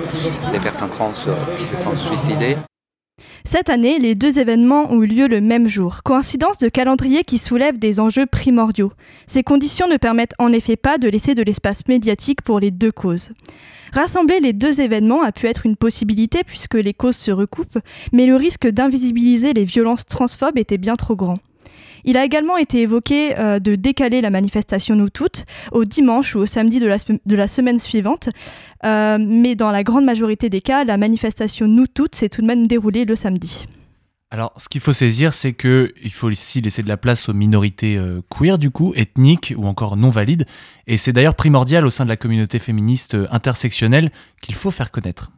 des 0.52 0.58
personnes 0.58 0.90
trans 0.90 1.12
qui 1.56 1.64
se 1.64 1.76
sont 1.76 1.96
suicidées. 1.96 2.56
Cette 3.44 3.70
année, 3.70 3.98
les 3.98 4.14
deux 4.14 4.38
événements 4.38 4.92
ont 4.92 5.02
eu 5.02 5.06
lieu 5.06 5.26
le 5.26 5.40
même 5.40 5.68
jour, 5.68 6.02
coïncidence 6.02 6.58
de 6.58 6.68
calendrier 6.68 7.24
qui 7.24 7.38
soulève 7.38 7.78
des 7.78 7.98
enjeux 7.98 8.26
primordiaux. 8.26 8.92
Ces 9.26 9.42
conditions 9.42 9.88
ne 9.88 9.96
permettent 9.96 10.34
en 10.38 10.52
effet 10.52 10.76
pas 10.76 10.98
de 10.98 11.08
laisser 11.08 11.34
de 11.34 11.42
l'espace 11.42 11.86
médiatique 11.88 12.42
pour 12.42 12.60
les 12.60 12.70
deux 12.70 12.92
causes. 12.92 13.30
Rassembler 13.92 14.40
les 14.40 14.52
deux 14.52 14.82
événements 14.82 15.22
a 15.22 15.32
pu 15.32 15.46
être 15.46 15.64
une 15.64 15.76
possibilité 15.76 16.42
puisque 16.44 16.74
les 16.74 16.92
causes 16.92 17.16
se 17.16 17.30
recoupent, 17.30 17.78
mais 18.12 18.26
le 18.26 18.36
risque 18.36 18.68
d'invisibiliser 18.68 19.54
les 19.54 19.64
violences 19.64 20.04
transphobes 20.04 20.58
était 20.58 20.76
bien 20.76 20.96
trop 20.96 21.16
grand. 21.16 21.38
Il 22.04 22.16
a 22.16 22.24
également 22.24 22.56
été 22.56 22.80
évoqué 22.80 23.38
euh, 23.38 23.58
de 23.58 23.74
décaler 23.74 24.20
la 24.20 24.30
manifestation 24.30 24.94
Nous 24.94 25.10
Toutes 25.10 25.44
au 25.72 25.84
dimanche 25.84 26.34
ou 26.34 26.40
au 26.40 26.46
samedi 26.46 26.78
de 26.80 26.86
la, 27.36 27.48
semaine 27.48 27.78
suivante. 27.78 28.28
Euh, 28.84 29.18
mais 29.20 29.54
dans 29.54 29.70
la 29.70 29.82
grande 29.82 30.04
majorité 30.04 30.50
des 30.50 30.60
cas, 30.60 30.84
la 30.84 30.96
manifestation 30.96 31.66
Nous 31.66 31.86
Toutes 31.86 32.14
s'est 32.14 32.28
tout 32.28 32.42
de 32.42 32.46
même 32.46 32.66
déroulée 32.66 33.04
le 33.04 33.16
samedi. 33.16 33.66
Alors, 34.30 34.52
ce 34.58 34.68
qu'il 34.68 34.82
faut 34.82 34.92
saisir, 34.92 35.32
c'est 35.32 35.54
qu'il 35.54 36.12
faut 36.12 36.28
ici 36.28 36.60
laisser 36.60 36.82
de 36.82 36.88
la 36.88 36.98
place 36.98 37.30
aux 37.30 37.32
minorités 37.32 37.96
euh, 37.96 38.20
queer, 38.28 38.58
du 38.58 38.70
coup, 38.70 38.92
ethniques 38.94 39.54
ou 39.56 39.66
encore 39.66 39.96
non 39.96 40.10
valides. 40.10 40.44
Et 40.86 40.98
c'est 40.98 41.14
d'ailleurs 41.14 41.34
primordial 41.34 41.86
au 41.86 41.90
sein 41.90 42.04
de 42.04 42.10
la 42.10 42.18
communauté 42.18 42.58
féministe 42.58 43.16
intersectionnelle 43.30 44.10
qu'il 44.42 44.54
faut 44.54 44.70
faire 44.70 44.90
connaître. 44.90 45.32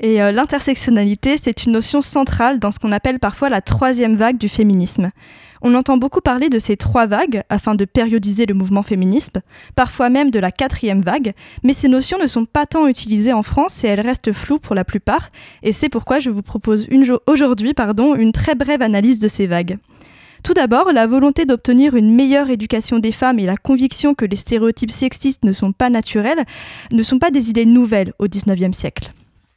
Et 0.00 0.18
l'intersectionnalité, 0.18 1.36
c'est 1.40 1.64
une 1.64 1.72
notion 1.72 2.02
centrale 2.02 2.58
dans 2.58 2.72
ce 2.72 2.80
qu'on 2.80 2.92
appelle 2.92 3.20
parfois 3.20 3.48
la 3.48 3.60
troisième 3.60 4.16
vague 4.16 4.38
du 4.38 4.48
féminisme. 4.48 5.12
On 5.62 5.74
entend 5.74 5.98
beaucoup 5.98 6.20
parler 6.20 6.48
de 6.48 6.58
ces 6.58 6.76
trois 6.76 7.06
vagues 7.06 7.42
afin 7.50 7.74
de 7.74 7.84
périodiser 7.84 8.46
le 8.46 8.54
mouvement 8.54 8.82
féminisme, 8.82 9.40
parfois 9.76 10.08
même 10.08 10.30
de 10.30 10.38
la 10.38 10.50
quatrième 10.50 11.02
vague, 11.02 11.34
mais 11.62 11.74
ces 11.74 11.88
notions 11.88 12.18
ne 12.18 12.26
sont 12.26 12.46
pas 12.46 12.66
tant 12.66 12.86
utilisées 12.86 13.34
en 13.34 13.42
France 13.42 13.84
et 13.84 13.88
elles 13.88 14.00
restent 14.00 14.32
floues 14.32 14.58
pour 14.58 14.74
la 14.74 14.84
plupart, 14.84 15.30
et 15.62 15.72
c'est 15.72 15.90
pourquoi 15.90 16.18
je 16.18 16.30
vous 16.30 16.42
propose 16.42 16.88
aujourd'hui 17.26 17.74
une 18.18 18.32
très 18.32 18.54
brève 18.54 18.82
analyse 18.82 19.18
de 19.18 19.28
ces 19.28 19.46
vagues. 19.46 19.78
Tout 20.42 20.54
d'abord, 20.54 20.92
la 20.92 21.06
volonté 21.06 21.44
d'obtenir 21.44 21.94
une 21.94 22.14
meilleure 22.14 22.48
éducation 22.48 22.98
des 22.98 23.12
femmes 23.12 23.38
et 23.38 23.46
la 23.46 23.56
conviction 23.56 24.14
que 24.14 24.24
les 24.24 24.36
stéréotypes 24.36 24.90
sexistes 24.90 25.44
ne 25.44 25.52
sont 25.52 25.72
pas 25.72 25.90
naturels 25.90 26.44
ne 26.90 27.02
sont 27.02 27.18
pas 27.18 27.30
des 27.30 27.50
idées 27.50 27.66
nouvelles 27.66 28.14
au 28.18 28.26
XIXe 28.26 28.76
siècle. 28.76 29.12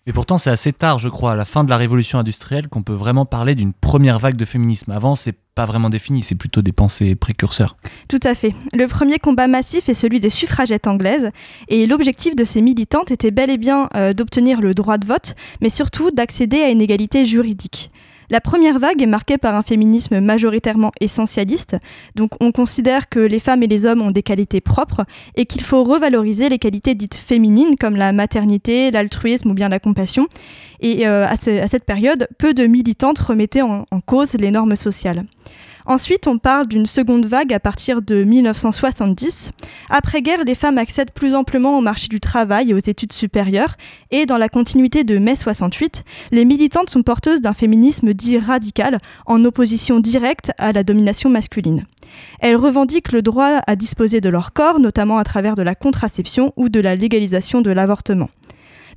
Mais 0.06 0.12
pourtant, 0.12 0.38
c'est 0.38 0.50
assez 0.50 0.74
tard, 0.74 1.00
je 1.00 1.08
crois, 1.08 1.32
à 1.32 1.36
la 1.36 1.46
fin 1.46 1.64
de 1.64 1.70
la 1.70 1.78
révolution 1.78 2.20
industrielle, 2.20 2.68
qu'on 2.68 2.84
peut 2.84 2.94
vraiment 2.94 3.26
parler 3.26 3.56
d'une 3.56 3.72
première 3.72 4.20
vague 4.20 4.36
de 4.36 4.44
féminisme. 4.44 4.92
Avant, 4.92 5.16
c'est 5.16 5.38
pas 5.56 5.66
vraiment 5.66 5.90
défini, 5.90 6.22
c'est 6.22 6.36
plutôt 6.36 6.62
des 6.62 6.74
pensées 6.74 7.16
précurseurs. 7.16 7.78
Tout 8.10 8.20
à 8.24 8.36
fait. 8.36 8.54
Le 8.74 8.88
premier 8.88 9.18
combat 9.18 9.48
massif 9.48 9.88
est 9.88 9.94
celui 9.94 10.20
des 10.20 10.30
suffragettes 10.30 10.88
anglaises, 10.88 11.30
et 11.70 11.86
l'objectif 11.86 12.36
de 12.36 12.44
ces 12.44 12.62
militantes 12.62 13.12
était 13.12 13.32
bel 13.32 13.50
et 13.50 13.58
bien 13.58 13.88
euh, 13.96 14.12
d'obtenir 14.12 14.60
le 14.60 14.74
droit 14.74 14.98
de 14.98 15.06
vote, 15.06 15.36
mais 15.62 15.70
surtout 15.70 16.12
d'accéder 16.12 16.62
à 16.62 16.70
une 16.70 16.82
égalité 16.82 17.26
juridique. 17.26 17.90
La 18.30 18.42
première 18.42 18.80
vague 18.80 19.02
est 19.02 19.08
marquée 19.08 19.38
par 19.38 19.56
un 19.56 19.64
féminisme 19.64 20.20
majoritairement 20.20 20.92
essentialiste, 21.02 21.78
donc 22.16 22.32
on 22.40 22.52
considère 22.52 23.10
que 23.10 23.20
les 23.20 23.40
femmes 23.40 23.64
et 23.64 23.68
les 23.68 23.86
hommes 23.86 24.02
ont 24.02 24.12
des 24.12 24.24
qualités 24.24 24.62
propres 24.62 25.06
et 25.36 25.46
qu'il 25.46 25.62
faut 25.62 25.84
revaloriser 25.84 26.50
les 26.50 26.60
qualités 26.60 26.96
dites 26.96 27.16
féminines 27.16 27.76
comme 27.78 27.96
la 27.96 28.12
maternité, 28.12 28.92
l'altruisme 28.92 29.52
ou 29.52 29.54
bien 29.54 29.70
la 29.70 29.80
compassion. 29.80 30.28
Et 30.80 31.08
euh, 31.08 31.26
à, 31.26 31.38
cette 31.38 31.86
période, 31.86 32.28
peu 32.38 32.54
de 32.54 32.66
militantes 32.66 33.20
remettaient 33.20 33.62
en 33.62 33.86
cause 34.06 34.34
les 34.34 34.52
normes 34.52 34.76
sociales. 34.76 35.24
Ensuite, 35.86 36.28
on 36.28 36.38
parle 36.38 36.68
d'une 36.68 36.86
seconde 36.86 37.26
vague 37.26 37.54
à 37.54 37.60
partir 37.60 38.02
de 38.02 38.24
1970. 38.24 39.52
Après-guerre, 39.90 40.44
les 40.46 40.56
femmes 40.56 40.78
accèdent 40.78 41.12
plus 41.12 41.36
amplement 41.36 41.78
au 41.78 41.82
marché 41.82 42.08
du 42.08 42.20
travail 42.20 42.72
et 42.72 42.74
aux 42.74 42.78
études 42.78 43.14
supérieures, 43.14 43.76
et 44.12 44.26
dans 44.26 44.38
la 44.38 44.50
continuité 44.50 45.04
de 45.04 45.18
mai 45.18 45.36
68, 45.36 46.04
les 46.32 46.46
militantes 46.46 46.90
sont 46.90 47.04
porteuses 47.04 47.42
d'un 47.42 47.54
féminisme 47.54 48.14
dit 48.14 48.38
radical, 48.38 48.98
en 49.26 49.44
opposition 49.44 50.00
directe 50.00 50.52
à 50.58 50.72
la 50.72 50.84
domination 50.84 51.30
masculine. 51.30 51.86
Elles 52.40 52.56
revendiquent 52.56 53.12
le 53.12 53.22
droit 53.22 53.62
à 53.68 53.76
disposer 53.76 54.22
de 54.22 54.30
leur 54.30 54.54
corps, 54.54 54.80
notamment 54.80 55.18
à 55.18 55.24
travers 55.24 55.56
de 55.56 55.64
la 55.64 55.76
contraception 55.76 56.54
ou 56.56 56.70
de 56.70 56.80
la 56.80 56.96
légalisation 56.96 57.62
de 57.62 57.72
l'avortement. 57.72 58.30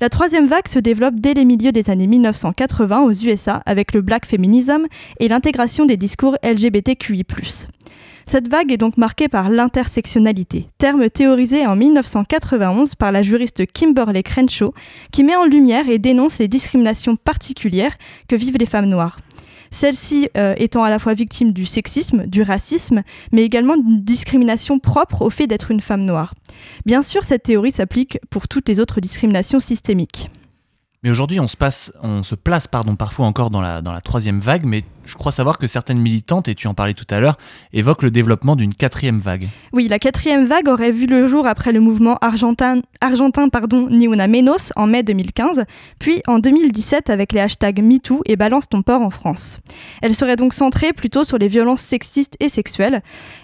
La 0.01 0.11
troisième 0.11 0.47
vague 0.47 0.69
se 0.69 0.79
développe 0.79 1.15
dès 1.17 1.33
les 1.33 1.47
milieux 1.47 1.73
des 1.73 1.89
années 1.89 2.07
1980 2.07 3.05
aux 3.05 3.13
USA 3.13 3.63
avec 3.65 3.95
le 3.95 4.03
black 4.03 4.27
feminism 4.27 4.87
et 5.21 5.29
l'intégration 5.29 5.87
des 5.87 5.97
discours 5.97 6.37
LGBTQI+. 6.43 7.25
Cette 8.27 8.49
vague 8.51 8.73
est 8.73 8.77
donc 8.77 8.97
marquée 8.97 9.29
par 9.29 9.49
l'intersectionnalité, 9.49 10.69
terme 10.79 11.09
théorisé 11.09 11.65
en 11.67 11.77
1991 11.77 12.97
par 12.97 13.13
la 13.13 13.23
juriste 13.23 13.65
Kimberly 13.73 14.23
Crenshaw, 14.23 14.75
qui 15.13 15.23
met 15.23 15.37
en 15.37 15.45
lumière 15.45 15.89
et 15.89 15.99
dénonce 15.99 16.41
les 16.41 16.49
discriminations 16.49 17.17
particulières 17.17 17.97
que 18.29 18.37
vivent 18.37 18.59
les 18.59 18.67
femmes 18.67 18.89
noires 18.89 19.19
celle-ci 19.71 20.29
euh, 20.37 20.55
étant 20.57 20.85
à 20.85 20.91
la 20.91 20.99
fois 20.99 21.15
victime 21.15 21.53
du 21.53 21.65
sexisme, 21.65 22.27
du 22.27 22.43
racisme, 22.43 23.03
mais 23.33 23.43
également 23.43 23.77
d'une 23.77 24.03
discrimination 24.03 24.79
propre 24.79 25.23
au 25.23 25.31
fait 25.31 25.47
d'être 25.47 25.71
une 25.71 25.81
femme 25.81 26.05
noire. 26.05 26.35
Bien 26.85 27.03
sûr, 27.03 27.25
cette 27.25 27.45
théorie 27.45 27.73
s'applique 27.73 28.19
pour 28.31 28.49
toutes 28.49 28.69
les 28.69 28.81
autres 28.81 29.01
discriminations 29.01 29.61
systémiques. 29.61 30.31
Mais 31.07 31.13
aujourd'hui, 31.13 31.39
on 31.39 31.47
se, 31.47 31.55
place 32.35 32.67
parfois 32.67 33.27
encore 33.27 33.51
dans 33.51 33.61
la, 33.61 34.01
troisième 34.03 34.41
vague, 34.41 34.65
mais 34.65 34.83
je 35.05 35.15
crois 35.15 35.31
savoir 35.31 35.57
que 35.57 35.69
certaines 35.69 36.01
militantes, 36.01 36.49
et 36.49 36.57
tu 36.57 36.67
en 36.67 36.75
parlais 36.75 36.95
tout 36.95 37.07
à 37.11 37.21
l'heure, 37.21 37.39
évoquent 37.73 38.03
le 38.03 38.11
développement 38.11 38.57
d'une 38.57 38.75
quatrième 38.75 39.19
vague. 39.19 39.47
Oui, 39.73 39.87
la 39.87 40.01
quatrième 40.01 40.47
vague 40.47 40.67
aurait 40.67 40.91
vu 40.91 41.07
le 41.07 41.29
jour 41.29 41.47
après 41.47 41.71
le 41.71 41.79
mouvement 41.79 42.17
argentin, 42.23 42.81
argentin 43.01 43.49
pardon, 43.51 43.87
Ni 43.89 44.07
Una 44.07 44.27
Menos 44.27 44.73
en 44.75 44.89
mai 44.89 45.05
2015, 45.05 45.63
puis 46.01 46.23
en 46.27 46.41
2017 46.41 47.09
avec 47.09 47.31
les 47.31 47.41
hashtags 47.41 47.81
MeToo 47.81 48.23
et 48.25 48.35
Balance 48.35 48.69
ton 48.69 48.83
port 48.83 49.03
en 49.03 49.11
France. 49.11 49.61
Elle 50.03 50.17
serait 50.17 50.35
donc 50.35 50.55
centrée 50.55 50.93
plutôt 50.93 51.23
sur 51.23 51.39
les 51.39 51.47
violences 51.47 51.83
sexistes 51.83 52.35
et 52.41 52.49
sexuelles, 52.49 53.01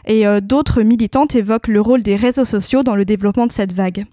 et 0.08 0.26
euh, 0.26 0.40
d'autres 0.40 0.82
militantes 0.82 1.36
évoquent 1.36 1.68
le 1.68 1.80
rôle 1.80 2.02
des 2.02 2.16
réseaux 2.16 2.44
sociaux 2.44 2.82
dans 2.82 2.96
le 2.96 3.04
développement 3.04 3.46
de 3.46 3.52
cette 3.52 3.72
vague. 3.72 4.04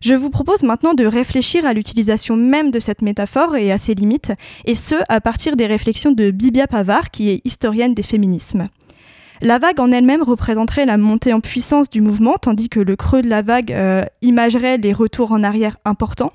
Je 0.00 0.14
vous 0.14 0.30
propose 0.30 0.62
maintenant 0.62 0.94
de 0.94 1.04
réfléchir 1.04 1.66
à 1.66 1.72
l'utilisation 1.72 2.36
même 2.36 2.70
de 2.70 2.78
cette 2.78 3.02
métaphore 3.02 3.56
et 3.56 3.72
à 3.72 3.78
ses 3.78 3.94
limites, 3.94 4.32
et 4.64 4.74
ce, 4.74 4.94
à 5.08 5.20
partir 5.20 5.56
des 5.56 5.66
réflexions 5.66 6.12
de 6.12 6.30
Bibia 6.30 6.66
Pavard, 6.66 7.10
qui 7.10 7.30
est 7.30 7.40
historienne 7.44 7.94
des 7.94 8.02
féminismes. 8.02 8.68
La 9.42 9.58
vague 9.58 9.80
en 9.80 9.92
elle-même 9.92 10.22
représenterait 10.22 10.86
la 10.86 10.96
montée 10.96 11.32
en 11.32 11.40
puissance 11.40 11.90
du 11.90 12.00
mouvement, 12.00 12.36
tandis 12.40 12.68
que 12.68 12.80
le 12.80 12.96
creux 12.96 13.22
de 13.22 13.28
la 13.28 13.42
vague 13.42 13.72
euh, 13.72 14.04
imagerait 14.22 14.78
les 14.78 14.92
retours 14.92 15.32
en 15.32 15.42
arrière 15.42 15.76
importants. 15.84 16.32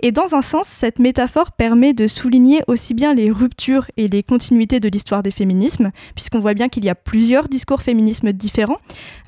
Et 0.00 0.12
dans 0.12 0.34
un 0.34 0.42
sens, 0.42 0.68
cette 0.68 0.98
métaphore 0.98 1.52
permet 1.52 1.94
de 1.94 2.06
souligner 2.06 2.62
aussi 2.68 2.94
bien 2.94 3.14
les 3.14 3.30
ruptures 3.30 3.86
et 3.96 4.08
les 4.08 4.22
continuités 4.22 4.78
de 4.78 4.88
l'histoire 4.88 5.22
des 5.22 5.32
féminismes, 5.32 5.90
puisqu'on 6.14 6.40
voit 6.40 6.54
bien 6.54 6.68
qu'il 6.68 6.84
y 6.84 6.88
a 6.88 6.94
plusieurs 6.94 7.48
discours 7.48 7.82
féminismes 7.82 8.32
différents 8.32 8.78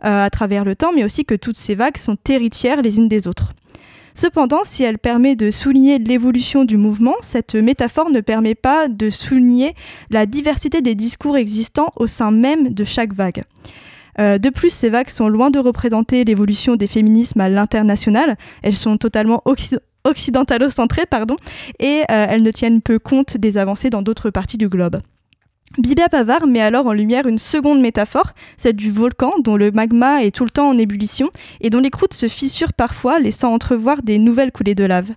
euh, 0.04 0.24
à 0.24 0.30
travers 0.30 0.64
le 0.64 0.76
temps, 0.76 0.92
mais 0.94 1.04
aussi 1.04 1.24
que 1.24 1.34
toutes 1.34 1.56
ces 1.56 1.74
vagues 1.74 1.96
sont 1.96 2.16
héritières 2.28 2.82
les 2.82 2.96
unes 2.96 3.08
des 3.08 3.26
autres. 3.26 3.52
Cependant, 4.16 4.60
si 4.64 4.82
elle 4.82 4.96
permet 4.96 5.36
de 5.36 5.50
souligner 5.50 5.98
l'évolution 5.98 6.64
du 6.64 6.78
mouvement, 6.78 7.16
cette 7.20 7.54
métaphore 7.54 8.08
ne 8.08 8.20
permet 8.20 8.54
pas 8.54 8.88
de 8.88 9.10
souligner 9.10 9.74
la 10.08 10.24
diversité 10.24 10.80
des 10.80 10.94
discours 10.94 11.36
existants 11.36 11.92
au 11.96 12.06
sein 12.06 12.30
même 12.30 12.72
de 12.72 12.82
chaque 12.82 13.12
vague. 13.12 13.42
Euh, 14.18 14.38
de 14.38 14.48
plus, 14.48 14.70
ces 14.70 14.88
vagues 14.88 15.10
sont 15.10 15.28
loin 15.28 15.50
de 15.50 15.58
représenter 15.58 16.24
l'évolution 16.24 16.76
des 16.76 16.86
féminismes 16.86 17.42
à 17.42 17.50
l'international. 17.50 18.38
Elles 18.62 18.76
sont 18.76 18.96
totalement 18.96 19.42
occidentalocentrées, 20.04 21.04
pardon, 21.04 21.36
et 21.78 22.00
euh, 22.10 22.26
elles 22.30 22.42
ne 22.42 22.50
tiennent 22.50 22.80
peu 22.80 22.98
compte 22.98 23.36
des 23.36 23.58
avancées 23.58 23.90
dans 23.90 24.00
d'autres 24.00 24.30
parties 24.30 24.56
du 24.56 24.70
globe. 24.70 25.02
Bibia 25.78 26.08
Pavard 26.08 26.46
met 26.46 26.62
alors 26.62 26.86
en 26.86 26.94
lumière 26.94 27.26
une 27.26 27.38
seconde 27.38 27.80
métaphore, 27.80 28.32
celle 28.56 28.76
du 28.76 28.90
volcan 28.90 29.32
dont 29.40 29.56
le 29.56 29.70
magma 29.70 30.22
est 30.22 30.34
tout 30.34 30.44
le 30.44 30.50
temps 30.50 30.70
en 30.70 30.78
ébullition 30.78 31.30
et 31.60 31.68
dont 31.68 31.80
les 31.80 31.90
croûtes 31.90 32.14
se 32.14 32.28
fissurent 32.28 32.72
parfois, 32.72 33.18
laissant 33.18 33.52
entrevoir 33.52 34.02
des 34.02 34.18
nouvelles 34.18 34.52
coulées 34.52 34.74
de 34.74 34.84
lave. 34.84 35.10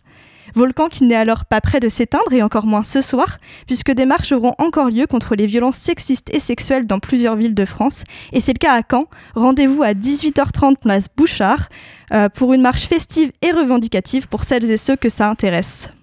Volcan 0.53 0.89
qui 0.89 1.05
n'est 1.05 1.16
alors 1.16 1.45
pas 1.45 1.62
prêt 1.62 1.80
de 1.80 1.88
s'éteindre 1.88 2.34
et 2.34 2.43
encore 2.43 2.66
moins 2.66 2.84
ce 2.84 2.99
soir, 2.99 3.38
puisque 3.68 3.91
des 3.91 4.05
marches 4.05 4.34
auront 4.34 4.53
encore 4.57 4.89
lieu 4.89 5.07
contre 5.07 5.36
les 5.36 5.45
violences 5.45 5.78
sexistes 5.78 6.34
et 6.34 6.39
sexuelles 6.39 6.88
dans 6.88 6.99
plusieurs 6.99 7.38
villes 7.38 7.55
de 7.55 7.66
France. 7.66 8.03
Et 8.34 8.41
c'est 8.41 8.53
le 8.53 8.57
cas 8.57 8.78
à 8.78 8.82
Caen. 8.89 9.05
Rendez-vous 9.36 9.84
à 9.84 9.93
18h30 9.93 10.78
place 10.78 11.05
Bouchard 11.16 11.70
euh, 12.12 12.28
pour 12.28 12.53
une 12.53 12.62
marche 12.62 12.88
festive 12.88 13.32
et 13.41 13.51
revendicative 13.51 14.28
pour 14.28 14.43
celles 14.43 14.70
et 14.70 14.78
ceux 14.78 14.97
que 14.97 15.07
ça 15.07 15.30
intéresse. 15.30 15.93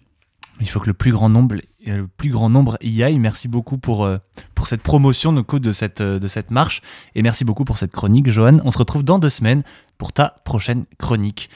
Il 0.61 0.69
faut 0.71 0.81
que 0.81 0.87
le 0.87 0.95
plus 0.95 1.13
grand 1.13 1.29
nombre, 1.29 1.57
le 1.87 2.07
plus 2.07 2.31
grand 2.31 2.51
nombre 2.51 2.77
y 2.83 3.03
aille. 3.03 3.19
Merci 3.19 3.49
beaucoup 3.49 3.79
pour, 3.79 4.05
euh, 4.05 4.19
pour 4.55 4.67
cette 4.67 4.83
promotion 4.83 5.33
de 5.33 5.73
cette, 5.73 6.03
de 6.03 6.29
cette 6.29 6.51
marche. 6.51 6.83
Et 7.15 7.23
merci 7.23 7.45
beaucoup 7.45 7.65
pour 7.65 7.79
cette 7.79 7.93
chronique, 7.93 8.29
Johan. 8.29 8.59
On 8.65 8.71
se 8.71 8.79
retrouve 8.79 9.03
dans 9.03 9.19
deux 9.19 9.31
semaines 9.31 9.63
pour 9.99 10.13
ta 10.13 10.37
prochaine 10.45 10.85
chronique. 10.99 11.51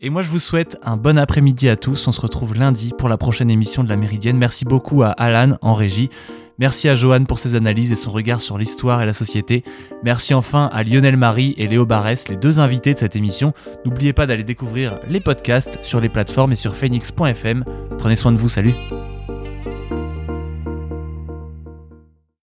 Et 0.00 0.10
moi, 0.10 0.22
je 0.22 0.28
vous 0.28 0.40
souhaite 0.40 0.78
un 0.82 0.96
bon 0.96 1.16
après-midi 1.16 1.68
à 1.68 1.76
tous. 1.76 2.08
On 2.08 2.12
se 2.12 2.20
retrouve 2.20 2.54
lundi 2.54 2.92
pour 2.98 3.08
la 3.08 3.16
prochaine 3.16 3.50
émission 3.50 3.84
de 3.84 3.88
la 3.88 3.96
Méridienne. 3.96 4.36
Merci 4.36 4.64
beaucoup 4.64 5.02
à 5.04 5.10
Alan 5.10 5.56
en 5.62 5.74
régie. 5.74 6.10
Merci 6.58 6.88
à 6.88 6.94
Johan 6.94 7.24
pour 7.24 7.38
ses 7.38 7.54
analyses 7.54 7.92
et 7.92 7.96
son 7.96 8.10
regard 8.10 8.40
sur 8.40 8.58
l'histoire 8.58 9.00
et 9.00 9.06
la 9.06 9.12
société. 9.12 9.64
Merci 10.04 10.34
enfin 10.34 10.68
à 10.72 10.82
Lionel 10.82 11.16
Marie 11.16 11.54
et 11.56 11.66
Léo 11.66 11.86
Barès, 11.86 12.28
les 12.28 12.36
deux 12.36 12.60
invités 12.60 12.94
de 12.94 12.98
cette 12.98 13.16
émission. 13.16 13.52
N'oubliez 13.84 14.12
pas 14.12 14.26
d'aller 14.26 14.44
découvrir 14.44 14.98
les 15.08 15.20
podcasts 15.20 15.78
sur 15.82 16.00
les 16.00 16.08
plateformes 16.08 16.52
et 16.52 16.56
sur 16.56 16.74
phoenix.fm. 16.74 17.64
Prenez 17.98 18.16
soin 18.16 18.32
de 18.32 18.36
vous, 18.38 18.48
salut 18.48 18.74